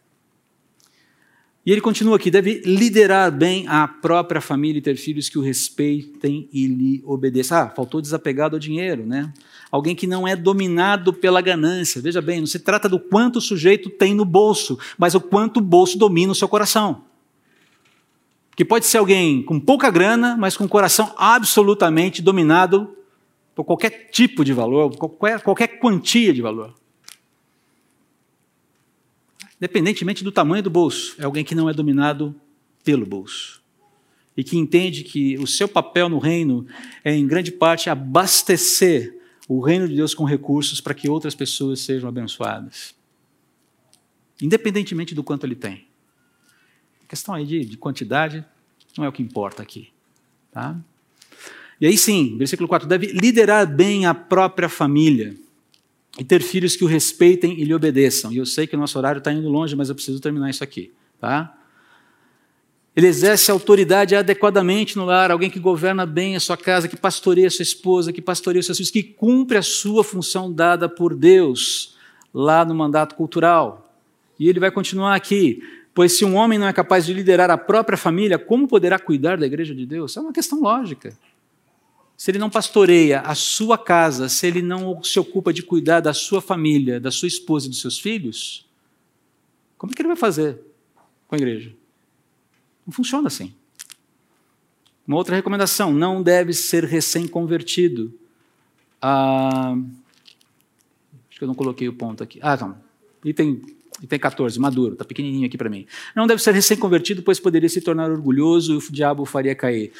E 1.65 1.71
ele 1.71 1.81
continua 1.81 2.17
aqui: 2.17 2.31
deve 2.31 2.63
liderar 2.65 3.31
bem 3.31 3.67
a 3.69 3.87
própria 3.87 4.41
família 4.41 4.79
e 4.79 4.83
ter 4.83 4.97
filhos 4.97 5.29
que 5.29 5.39
o 5.39 5.43
respeitem 5.43 6.49
e 6.53 6.67
lhe 6.67 7.03
obedeçam. 7.05 7.59
Ah, 7.59 7.69
faltou 7.69 8.01
desapegado 8.01 8.57
ao 8.57 8.61
dinheiro, 8.61 9.07
né? 9.07 9.33
Alguém 9.71 9.95
que 9.95 10.07
não 10.07 10.27
é 10.27 10.35
dominado 10.35 11.13
pela 11.13 11.41
ganância. 11.41 12.01
Veja 12.01 12.21
bem, 12.21 12.41
não 12.41 12.47
se 12.47 12.59
trata 12.59 12.89
do 12.89 12.99
quanto 12.99 13.37
o 13.37 13.41
sujeito 13.41 13.89
tem 13.91 14.13
no 14.15 14.25
bolso, 14.25 14.79
mas 14.99 15.15
o 15.15 15.21
quanto 15.21 15.59
o 15.59 15.63
bolso 15.63 15.97
domina 15.97 16.33
o 16.33 16.35
seu 16.35 16.49
coração. 16.49 17.05
Que 18.55 18.65
pode 18.65 18.87
ser 18.87 18.99
alguém 18.99 19.43
com 19.43 19.59
pouca 19.59 19.91
grana, 19.91 20.37
mas 20.37 20.57
com 20.57 20.65
o 20.65 20.69
coração 20.69 21.13
absolutamente 21.17 22.21
dominado 22.21 22.97
por 23.55 23.65
qualquer 23.65 24.11
tipo 24.11 24.45
de 24.45 24.53
valor, 24.53 24.97
qualquer, 24.97 25.41
qualquer 25.41 25.79
quantia 25.79 26.33
de 26.33 26.43
valor 26.43 26.75
independentemente 29.63 30.25
do 30.25 30.33
tamanho 30.33 30.61
do 30.61 30.69
bolso, 30.69 31.15
é 31.21 31.25
alguém 31.25 31.45
que 31.45 31.55
não 31.55 31.71
é 31.71 31.73
dominado 31.73 32.35
pelo 32.83 33.07
bolso. 33.07 33.63
E 34.37 34.43
que 34.43 34.59
entende 34.59 35.05
que 35.05 35.39
o 35.39 35.47
seu 35.47 35.69
papel 35.69 36.09
no 36.09 36.19
reino 36.19 36.67
é, 37.05 37.15
em 37.15 37.25
grande 37.25 37.53
parte, 37.53 37.89
abastecer 37.89 39.17
o 39.47 39.61
reino 39.61 39.87
de 39.87 39.95
Deus 39.95 40.15
com 40.15 40.25
recursos 40.25 40.81
para 40.81 40.95
que 40.95 41.09
outras 41.09 41.37
pessoas 41.37 41.79
sejam 41.79 42.09
abençoadas. 42.09 42.93
Independentemente 44.41 45.15
do 45.15 45.23
quanto 45.23 45.47
ele 45.47 45.55
tem. 45.55 45.87
Questão 47.13 47.35
aí 47.35 47.45
de, 47.45 47.63
de 47.67 47.77
quantidade 47.77 48.43
não 48.97 49.05
é 49.05 49.09
o 49.11 49.13
que 49.13 49.23
importa 49.23 49.63
aqui. 49.63 49.91
Tá? 50.51 50.75
E 51.79 51.87
aí 51.87 51.99
sim, 51.99 52.39
versículo 52.39 52.67
4, 52.67 52.89
deve 52.89 53.09
liderar 53.09 53.67
bem 53.67 54.07
a 54.07 54.15
própria 54.15 54.67
família 54.67 55.37
e 56.19 56.25
ter 56.25 56.41
filhos 56.41 56.75
que 56.75 56.83
o 56.85 56.87
respeitem 56.87 57.61
e 57.61 57.65
lhe 57.65 57.75
obedeçam. 57.75 58.33
E 58.33 58.39
eu 58.39 58.47
sei 58.47 58.67
que 58.67 58.75
o 58.75 58.79
nosso 58.79 58.97
horário 58.97 59.19
está 59.19 59.31
indo 59.31 59.47
longe, 59.47 59.77
mas 59.77 59.91
eu 59.91 59.95
preciso 59.95 60.21
terminar 60.21 60.49
isso 60.49 60.65
aqui. 60.65 60.91
Tá? 61.21 61.55
Ele 62.97 63.09
exerce 63.09 63.51
autoridade 63.51 64.17
adequadamente 64.17 64.97
no 64.97 65.05
lar, 65.05 65.31
alguém 65.31 65.51
que 65.51 65.61
governa 65.61 66.07
bem 66.07 66.35
a 66.35 66.41
sua 66.41 66.57
casa, 66.57 66.89
que 66.89 66.97
pastoreia 66.97 67.49
a 67.49 67.51
sua 67.51 67.63
esposa, 67.63 68.11
que 68.11 68.23
pastoreia 68.23 68.61
os 68.61 68.65
seus 68.65 68.79
filhos, 68.79 68.91
que 68.91 69.03
cumpre 69.03 69.59
a 69.59 69.63
sua 69.63 70.03
função 70.03 70.51
dada 70.51 70.89
por 70.89 71.15
Deus 71.15 71.95
lá 72.33 72.65
no 72.65 72.75
mandato 72.75 73.15
cultural. 73.17 73.95
E 74.39 74.49
ele 74.49 74.59
vai 74.59 74.71
continuar 74.71 75.15
aqui. 75.15 75.63
Pois 75.95 76.17
se 76.17 76.25
um 76.25 76.37
homem 76.37 76.59
não 76.59 76.67
é 76.67 76.73
capaz 76.73 77.05
de 77.05 77.13
liderar 77.13 77.51
a 77.51 77.59
própria 77.59 77.99
família, 77.99 78.39
como 78.39 78.67
poderá 78.67 78.99
cuidar 78.99 79.37
da 79.37 79.47
igreja 79.47 79.75
de 79.75 79.85
Deus? 79.85 80.17
É 80.17 80.21
uma 80.21 80.33
questão 80.33 80.61
lógica 80.61 81.17
se 82.23 82.31
ele 82.31 82.39
não 82.39 82.49
pastoreia 82.49 83.21
a 83.23 83.35
sua 83.35 83.77
casa, 83.77 84.29
se 84.29 84.47
ele 84.47 84.63
não 84.63 85.03
se 85.03 85.19
ocupa 85.19 85.53
de 85.53 85.61
cuidar 85.61 85.99
da 85.99 86.15
sua 86.15 86.41
família, 86.41 87.01
da 87.01 87.11
sua 87.11 87.27
esposa 87.27 87.67
e 87.67 87.69
dos 87.69 87.81
seus 87.81 87.99
filhos, 87.99 88.65
como 89.77 89.91
é 89.91 89.97
que 89.97 90.03
ele 90.03 90.07
vai 90.07 90.17
fazer 90.17 90.61
com 91.27 91.35
a 91.35 91.39
igreja? 91.39 91.75
Não 92.87 92.93
funciona 92.93 93.27
assim. 93.27 93.53
Uma 95.05 95.17
outra 95.17 95.35
recomendação: 95.35 95.93
não 95.93 96.23
deve 96.23 96.53
ser 96.53 96.85
recém-convertido. 96.85 98.17
Ah, 99.01 99.75
acho 101.29 101.39
que 101.39 101.43
eu 101.43 101.49
não 101.49 101.57
coloquei 101.57 101.89
o 101.89 101.93
ponto 101.93 102.23
aqui. 102.23 102.39
Ah, 102.41 102.57
não. 102.57 102.77
Item, 103.25 103.61
item 104.03 104.19
14, 104.19 104.59
maduro, 104.59 104.93
está 104.95 105.05
pequenininho 105.05 105.47
aqui 105.47 105.57
para 105.57 105.71
mim. 105.71 105.87
Não 106.15 106.27
deve 106.27 106.43
ser 106.43 106.53
recém-convertido, 106.53 107.23
pois 107.23 107.39
poderia 107.39 107.69
se 107.69 107.81
tornar 107.81 108.11
orgulhoso 108.11 108.75
e 108.75 108.77
o 108.77 108.93
diabo 108.93 109.23
o 109.23 109.27
faria 109.27 109.55
cair 109.55 109.93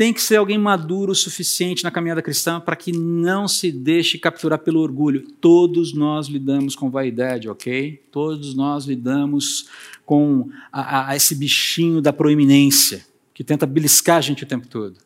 tem 0.00 0.14
que 0.14 0.22
ser 0.22 0.36
alguém 0.36 0.56
maduro 0.56 1.12
o 1.12 1.14
suficiente 1.14 1.84
na 1.84 1.90
caminhada 1.90 2.22
cristã 2.22 2.58
para 2.58 2.74
que 2.74 2.90
não 2.90 3.46
se 3.46 3.70
deixe 3.70 4.16
capturar 4.18 4.58
pelo 4.58 4.80
orgulho. 4.80 5.26
Todos 5.42 5.92
nós 5.92 6.26
lidamos 6.26 6.74
com 6.74 6.90
vaidade, 6.90 7.50
ok? 7.50 8.02
Todos 8.10 8.54
nós 8.54 8.86
lidamos 8.86 9.68
com 10.06 10.48
a, 10.72 11.10
a 11.10 11.16
esse 11.16 11.34
bichinho 11.34 12.00
da 12.00 12.14
proeminência 12.14 13.04
que 13.34 13.44
tenta 13.44 13.66
beliscar 13.66 14.16
a 14.16 14.20
gente 14.22 14.42
o 14.42 14.46
tempo 14.46 14.66
todo. 14.68 14.96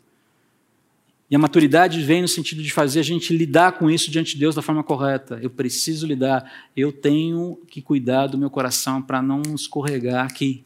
E 1.35 1.37
a 1.37 1.39
maturidade 1.41 2.01
vem 2.01 2.23
no 2.23 2.29
sentido 2.29 2.63
de 2.63 2.73
fazer 2.73 3.01
a 3.01 3.03
gente 3.03 3.37
lidar 3.37 3.73
com 3.73 3.91
isso 3.91 4.09
diante 4.09 4.35
de 4.35 4.39
Deus 4.39 4.55
da 4.55 4.63
forma 4.63 4.85
correta. 4.85 5.37
Eu 5.43 5.51
preciso 5.51 6.07
lidar, 6.07 6.69
eu 6.77 6.93
tenho 6.93 7.61
que 7.67 7.83
cuidar 7.83 8.29
do 8.29 8.39
meu 8.39 8.49
coração 8.49 9.03
para 9.03 9.21
não 9.21 9.43
escorregar 9.53 10.25
aqui. 10.25 10.65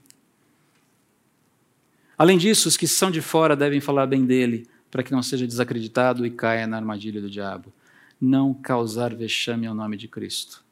Além 2.18 2.36
disso, 2.36 2.68
os 2.68 2.76
que 2.76 2.86
são 2.86 3.10
de 3.10 3.22
fora 3.22 3.56
devem 3.56 3.80
falar 3.80 4.06
bem 4.06 4.26
dele, 4.26 4.68
para 4.90 5.02
que 5.02 5.10
não 5.10 5.22
seja 5.22 5.46
desacreditado 5.46 6.26
e 6.26 6.30
caia 6.30 6.66
na 6.66 6.76
armadilha 6.76 7.22
do 7.22 7.30
diabo. 7.30 7.72
não 8.20 8.52
causar 8.52 9.14
vexame 9.14 9.66
ao 9.66 9.74
nome 9.74 9.96
de 9.96 10.06
Cristo. 10.06 10.62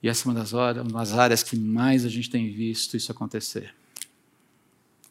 E 0.00 0.08
essa 0.08 0.28
é 0.28 0.30
uma 0.30 0.38
das, 0.38 0.52
horas, 0.52 0.86
uma 0.86 1.00
das 1.00 1.12
áreas 1.12 1.42
que 1.42 1.56
mais 1.56 2.04
a 2.04 2.08
gente 2.08 2.30
tem 2.30 2.48
visto 2.52 2.96
isso 2.96 3.10
acontecer. 3.10 3.74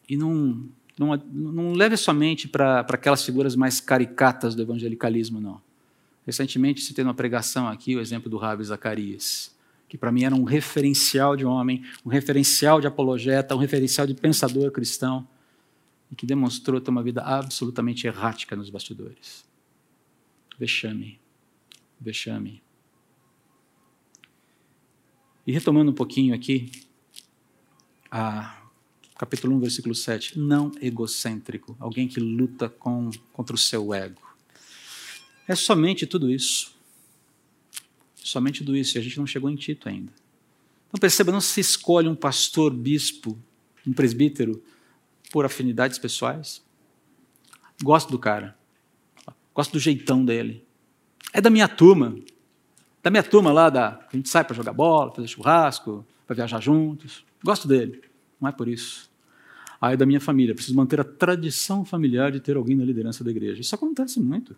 E 0.08 0.16
não, 0.16 0.66
não, 0.98 1.16
não 1.32 1.72
leve 1.72 1.96
somente 1.96 2.48
para 2.48 2.80
aquelas 2.80 3.24
figuras 3.24 3.56
mais 3.56 3.80
caricatas 3.80 4.54
do 4.54 4.62
evangelicalismo, 4.62 5.40
não. 5.40 5.60
Recentemente 6.26 6.92
teve 6.92 7.08
uma 7.08 7.14
pregação 7.14 7.66
aqui, 7.66 7.96
o 7.96 8.00
exemplo 8.00 8.30
do 8.30 8.36
Rabi 8.36 8.62
Zacarias, 8.64 9.54
que 9.88 9.98
para 9.98 10.12
mim 10.12 10.24
era 10.24 10.34
um 10.34 10.44
referencial 10.44 11.34
de 11.34 11.44
homem, 11.44 11.82
um 12.04 12.08
referencial 12.08 12.80
de 12.80 12.86
apologeta, 12.86 13.54
um 13.54 13.58
referencial 13.58 14.06
de 14.06 14.14
pensador 14.14 14.70
cristão, 14.70 15.26
e 16.10 16.16
que 16.16 16.26
demonstrou 16.26 16.80
ter 16.80 16.90
uma 16.90 17.02
vida 17.02 17.22
absolutamente 17.22 18.06
errática 18.06 18.56
nos 18.56 18.68
bastidores. 18.68 19.44
Vexame. 20.58 21.20
Vexame. 22.00 22.62
E 25.46 25.52
retomando 25.52 25.90
um 25.90 25.94
pouquinho 25.94 26.34
aqui, 26.34 26.70
a, 28.10 28.59
capítulo 29.20 29.54
1, 29.56 29.60
versículo 29.60 29.94
7. 29.94 30.38
Não 30.38 30.72
egocêntrico, 30.80 31.76
alguém 31.78 32.08
que 32.08 32.18
luta 32.18 32.70
com, 32.70 33.10
contra 33.34 33.54
o 33.54 33.58
seu 33.58 33.92
ego. 33.92 34.22
É 35.46 35.54
somente 35.54 36.06
tudo 36.06 36.30
isso. 36.30 36.74
Somente 38.16 38.64
tudo 38.64 38.74
isso. 38.74 38.96
E 38.96 38.98
a 38.98 39.02
gente 39.02 39.18
não 39.18 39.26
chegou 39.26 39.50
em 39.50 39.56
Tito 39.56 39.90
ainda. 39.90 40.10
Então 40.88 40.98
perceba, 40.98 41.30
não 41.30 41.40
se 41.40 41.60
escolhe 41.60 42.08
um 42.08 42.14
pastor, 42.14 42.72
bispo, 42.72 43.38
um 43.86 43.92
presbítero 43.92 44.62
por 45.30 45.44
afinidades 45.44 45.98
pessoais. 45.98 46.62
Gosto 47.82 48.10
do 48.10 48.18
cara. 48.18 48.56
Gosto 49.54 49.72
do 49.72 49.78
jeitão 49.78 50.24
dele. 50.24 50.64
É 51.30 51.42
da 51.42 51.50
minha 51.50 51.68
turma. 51.68 52.16
Da 53.02 53.10
minha 53.10 53.22
turma 53.22 53.52
lá, 53.52 53.68
da, 53.68 54.08
a 54.10 54.16
gente 54.16 54.30
sai 54.30 54.44
para 54.44 54.56
jogar 54.56 54.72
bola, 54.72 55.14
fazer 55.14 55.28
churrasco, 55.28 56.06
para 56.26 56.36
viajar 56.36 56.60
juntos. 56.60 57.22
Gosto 57.44 57.68
dele. 57.68 58.02
Não 58.40 58.48
é 58.48 58.52
por 58.52 58.66
isso. 58.66 59.09
Ah, 59.80 59.92
é 59.92 59.96
da 59.96 60.04
minha 60.04 60.20
família. 60.20 60.54
Preciso 60.54 60.76
manter 60.76 61.00
a 61.00 61.04
tradição 61.04 61.84
familiar 61.84 62.30
de 62.30 62.40
ter 62.40 62.56
alguém 62.56 62.76
na 62.76 62.84
liderança 62.84 63.24
da 63.24 63.30
igreja. 63.30 63.60
Isso 63.60 63.74
acontece 63.74 64.20
muito. 64.20 64.54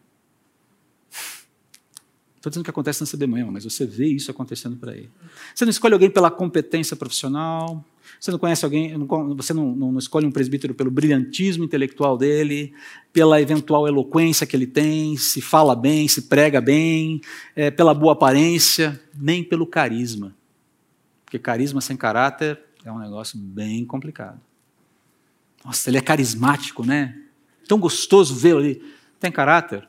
Estou 2.42 2.50
dizendo 2.50 2.64
que 2.64 2.70
acontece 2.70 3.00
na 3.00 3.06
CB 3.06 3.28
Manhã, 3.28 3.48
mas 3.52 3.62
você 3.62 3.86
vê 3.86 4.06
isso 4.06 4.28
acontecendo 4.28 4.76
por 4.76 4.88
aí. 4.88 5.08
Você 5.54 5.64
não 5.64 5.70
escolhe 5.70 5.94
alguém 5.94 6.10
pela 6.10 6.28
competência 6.28 6.96
profissional, 6.96 7.84
você 8.18 8.32
não 8.32 8.38
conhece 8.38 8.64
alguém, 8.64 8.92
você 9.36 9.54
não, 9.54 9.76
não, 9.76 9.92
não, 9.92 9.98
escolhe 10.00 10.26
um 10.26 10.30
presbítero 10.32 10.74
pelo 10.74 10.90
brilhantismo 10.90 11.62
intelectual 11.62 12.18
dele, 12.18 12.74
pela 13.12 13.40
eventual 13.40 13.86
eloquência 13.86 14.44
que 14.44 14.56
ele 14.56 14.66
tem, 14.66 15.16
se 15.16 15.40
fala 15.40 15.76
bem, 15.76 16.08
se 16.08 16.22
prega 16.22 16.60
bem, 16.60 17.20
é, 17.54 17.70
pela 17.70 17.94
boa 17.94 18.12
aparência, 18.12 19.00
nem 19.14 19.44
pelo 19.44 19.64
carisma. 19.64 20.34
Porque 21.24 21.38
carisma 21.38 21.80
sem 21.80 21.96
caráter 21.96 22.58
é 22.84 22.90
um 22.90 22.98
negócio 22.98 23.38
bem 23.38 23.84
complicado. 23.84 24.40
Nossa, 25.64 25.90
ele 25.90 25.98
é 25.98 26.00
carismático, 26.00 26.84
né? 26.84 27.20
Tão 27.68 27.78
gostoso 27.78 28.34
vê-lo 28.34 28.58
ali. 28.58 28.82
Tem 29.20 29.30
caráter? 29.30 29.88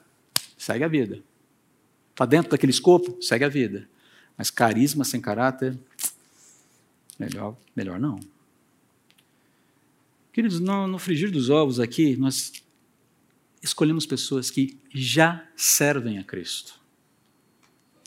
Segue 0.58 0.84
a 0.84 0.88
vida. 0.88 1.24
Está 2.12 2.26
dentro 2.26 2.52
daquele 2.52 2.72
escopo? 2.72 3.22
Segue 3.22 3.44
a 3.44 3.50
vida. 3.50 3.90
Mas 4.38 4.52
carisma 4.52 5.04
sem 5.04 5.20
caráter, 5.20 5.78
melhor, 7.20 7.58
melhor 7.76 8.00
não. 8.00 8.20
Queridos, 10.32 10.60
no, 10.60 10.88
no 10.88 10.98
frigir 10.98 11.32
dos 11.32 11.50
ovos 11.50 11.80
aqui, 11.80 12.16
nós 12.16 12.52
escolhemos 13.62 14.06
pessoas 14.06 14.50
que 14.50 14.78
já 14.94 15.48
servem 15.56 16.18
a 16.18 16.24
Cristo. 16.24 16.80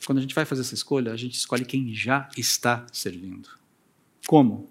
Quando 0.05 0.19
a 0.19 0.21
gente 0.21 0.35
vai 0.35 0.45
fazer 0.45 0.61
essa 0.61 0.73
escolha, 0.73 1.11
a 1.11 1.17
gente 1.17 1.35
escolhe 1.35 1.65
quem 1.65 1.93
já 1.93 2.29
está 2.37 2.85
servindo. 2.91 3.49
Como? 4.25 4.69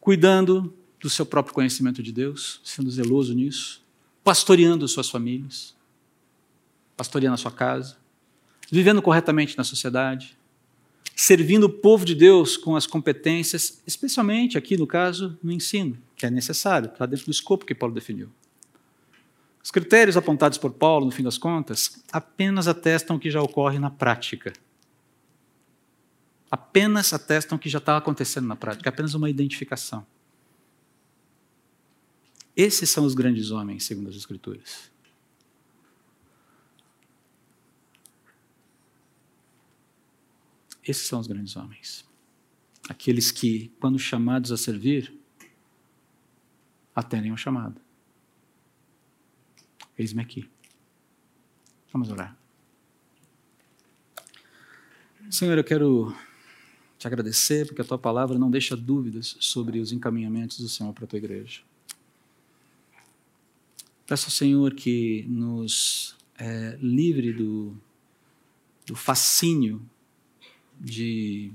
Cuidando 0.00 0.74
do 1.00 1.08
seu 1.08 1.24
próprio 1.24 1.54
conhecimento 1.54 2.02
de 2.02 2.12
Deus, 2.12 2.60
sendo 2.62 2.90
zeloso 2.90 3.34
nisso, 3.34 3.82
pastoreando 4.22 4.86
suas 4.86 5.08
famílias, 5.08 5.74
pastoreando 6.96 7.34
a 7.34 7.38
sua 7.38 7.50
casa, 7.50 7.96
vivendo 8.70 9.00
corretamente 9.00 9.56
na 9.56 9.64
sociedade, 9.64 10.36
servindo 11.16 11.64
o 11.64 11.70
povo 11.70 12.04
de 12.04 12.14
Deus 12.14 12.56
com 12.56 12.76
as 12.76 12.86
competências, 12.86 13.82
especialmente 13.86 14.56
aqui 14.56 14.76
no 14.76 14.86
caso 14.86 15.38
no 15.42 15.50
ensino, 15.50 15.98
que 16.14 16.26
é 16.26 16.30
necessário, 16.30 16.88
está 16.88 17.06
dentro 17.06 17.26
do 17.26 17.30
escopo 17.30 17.64
que 17.64 17.74
Paulo 17.74 17.94
definiu. 17.94 18.30
Os 19.62 19.70
critérios 19.70 20.16
apontados 20.16 20.58
por 20.58 20.72
Paulo, 20.72 21.06
no 21.06 21.10
fim 21.10 21.22
das 21.22 21.36
contas, 21.36 22.02
apenas 22.10 22.66
atestam 22.66 23.16
o 23.16 23.20
que 23.20 23.30
já 23.30 23.42
ocorre 23.42 23.78
na 23.78 23.90
prática. 23.90 24.52
Apenas 26.50 27.12
atestam 27.12 27.56
o 27.56 27.58
que 27.58 27.68
já 27.68 27.78
está 27.78 27.96
acontecendo 27.96 28.46
na 28.46 28.56
prática, 28.56 28.88
apenas 28.88 29.14
uma 29.14 29.28
identificação. 29.28 30.06
Esses 32.62 32.90
são 32.90 33.06
os 33.06 33.14
grandes 33.14 33.50
homens, 33.50 33.84
segundo 33.84 34.10
as 34.10 34.16
Escrituras. 34.16 34.90
Esses 40.86 41.06
são 41.06 41.18
os 41.20 41.26
grandes 41.26 41.56
homens. 41.56 42.04
Aqueles 42.86 43.30
que, 43.30 43.72
quando 43.80 43.98
chamados 43.98 44.52
a 44.52 44.58
servir, 44.58 45.10
atendem 46.94 47.30
ao 47.30 47.36
chamado. 47.38 47.80
Eis-me 49.96 50.20
aqui. 50.20 50.46
Vamos 51.90 52.10
orar. 52.10 52.36
Senhor, 55.30 55.56
eu 55.56 55.64
quero 55.64 56.14
te 56.98 57.06
agradecer 57.06 57.66
porque 57.66 57.80
a 57.80 57.86
tua 57.86 57.98
palavra 57.98 58.38
não 58.38 58.50
deixa 58.50 58.76
dúvidas 58.76 59.34
sobre 59.40 59.78
os 59.78 59.92
encaminhamentos 59.92 60.60
do 60.60 60.68
Senhor 60.68 60.92
para 60.92 61.06
a 61.06 61.08
tua 61.08 61.16
igreja. 61.16 61.69
Peço 64.10 64.26
ao 64.26 64.32
Senhor 64.32 64.74
que 64.74 65.24
nos 65.28 66.16
é, 66.36 66.76
livre 66.82 67.32
do, 67.32 67.76
do 68.84 68.96
fascínio 68.96 69.80
de, 70.80 71.52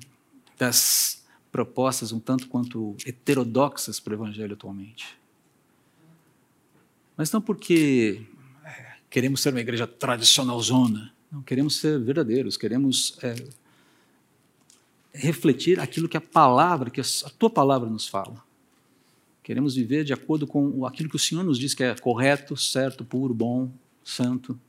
das 0.57 1.25
propostas 1.51 2.13
um 2.13 2.19
tanto 2.21 2.47
quanto 2.47 2.95
heterodoxas 3.05 3.99
para 3.99 4.11
o 4.11 4.15
Evangelho 4.15 4.53
atualmente. 4.53 5.17
Mas 7.17 7.29
não 7.29 7.41
porque 7.41 8.25
queremos 9.09 9.41
ser 9.41 9.49
uma 9.49 9.59
igreja 9.59 9.85
tradicional 9.85 10.57
zona, 10.61 11.13
não 11.29 11.41
queremos 11.41 11.75
ser 11.75 11.99
verdadeiros, 11.99 12.55
queremos 12.55 13.17
é, 13.21 13.35
refletir 15.13 15.77
aquilo 15.77 16.07
que 16.07 16.15
a 16.15 16.21
palavra, 16.21 16.89
que 16.89 17.01
a 17.01 17.29
tua 17.37 17.49
palavra 17.49 17.89
nos 17.89 18.07
fala. 18.07 18.41
Queremos 19.45 19.75
viver 19.75 20.03
de 20.03 20.11
acordo 20.11 20.47
com 20.47 20.87
aquilo 20.87 21.07
que 21.07 21.15
o 21.15 21.19
Senhor 21.19 21.43
nos 21.43 21.59
diz 21.59 21.75
que 21.75 21.83
é 21.83 21.93
correto, 21.93 22.57
certo, 22.57 23.05
puro, 23.05 23.31
bom, 23.31 23.71
santo. 24.03 24.59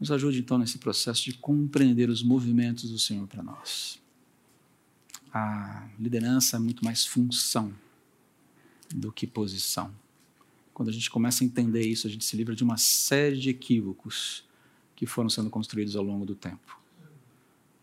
Nos 0.00 0.10
ajude 0.10 0.40
então 0.40 0.58
nesse 0.58 0.78
processo 0.78 1.22
de 1.22 1.34
compreender 1.34 2.10
os 2.10 2.20
movimentos 2.20 2.90
do 2.90 2.98
Senhor 2.98 3.28
para 3.28 3.44
nós. 3.44 4.02
A 5.32 5.88
liderança 6.00 6.56
é 6.56 6.58
muito 6.58 6.84
mais 6.84 7.06
função 7.06 7.72
do 8.92 9.12
que 9.12 9.24
posição. 9.24 9.94
Quando 10.74 10.88
a 10.88 10.92
gente 10.92 11.08
começa 11.08 11.44
a 11.44 11.46
entender 11.46 11.86
isso, 11.86 12.08
a 12.08 12.10
gente 12.10 12.24
se 12.24 12.36
livra 12.36 12.56
de 12.56 12.64
uma 12.64 12.76
série 12.76 13.38
de 13.38 13.50
equívocos 13.50 14.42
que 14.96 15.06
foram 15.06 15.30
sendo 15.30 15.48
construídos 15.48 15.94
ao 15.94 16.02
longo 16.02 16.26
do 16.26 16.34
tempo. 16.34 16.76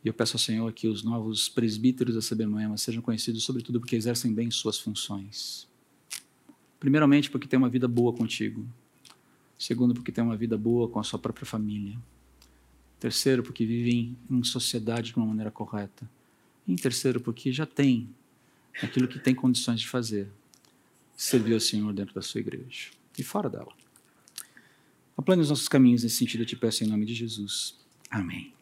E 0.03 0.09
eu 0.09 0.13
peço 0.13 0.35
ao 0.35 0.39
Senhor 0.39 0.73
que 0.73 0.89
os 0.89 1.01
novos 1.01 1.47
presbíteros 1.47 2.13
da 2.13 2.19
CB 2.21 2.45
Moema 2.45 2.75
sejam 2.75 3.01
conhecidos, 3.01 3.45
sobretudo, 3.45 3.79
porque 3.79 3.95
exercem 3.95 4.33
bem 4.33 4.51
suas 4.51 4.77
funções. 4.77 5.66
Primeiramente, 6.79 7.29
porque 7.29 7.47
têm 7.47 7.57
uma 7.57 7.69
vida 7.69 7.87
boa 7.87 8.13
contigo. 8.13 8.67
Segundo, 9.57 9.93
porque 9.93 10.11
tem 10.11 10.23
uma 10.23 10.37
vida 10.37 10.57
boa 10.57 10.87
com 10.87 10.99
a 10.99 11.03
sua 11.03 11.17
própria 11.17 11.45
família. 11.45 11.97
Terceiro, 12.99 13.43
porque 13.43 13.65
vivem 13.65 14.17
em 14.29 14.43
sociedade 14.43 15.11
de 15.11 15.17
uma 15.17 15.25
maneira 15.25 15.51
correta. 15.51 16.09
E 16.67 16.73
em 16.73 16.75
terceiro, 16.75 17.19
porque 17.19 17.51
já 17.51 17.65
tem 17.65 18.09
aquilo 18.81 19.07
que 19.07 19.19
tem 19.19 19.33
condições 19.33 19.81
de 19.81 19.87
fazer. 19.87 20.29
Servir 21.15 21.53
ao 21.53 21.59
Senhor 21.59 21.91
dentro 21.93 22.13
da 22.13 22.21
sua 22.21 22.39
igreja 22.39 22.91
e 23.17 23.23
fora 23.23 23.49
dela. 23.49 23.73
Aplane 25.17 25.41
os 25.41 25.49
nossos 25.49 25.67
caminhos 25.67 26.03
nesse 26.03 26.17
sentido, 26.17 26.41
eu 26.41 26.45
te 26.45 26.55
peço 26.55 26.83
em 26.83 26.87
nome 26.87 27.05
de 27.05 27.15
Jesus. 27.15 27.75
Amém. 28.09 28.56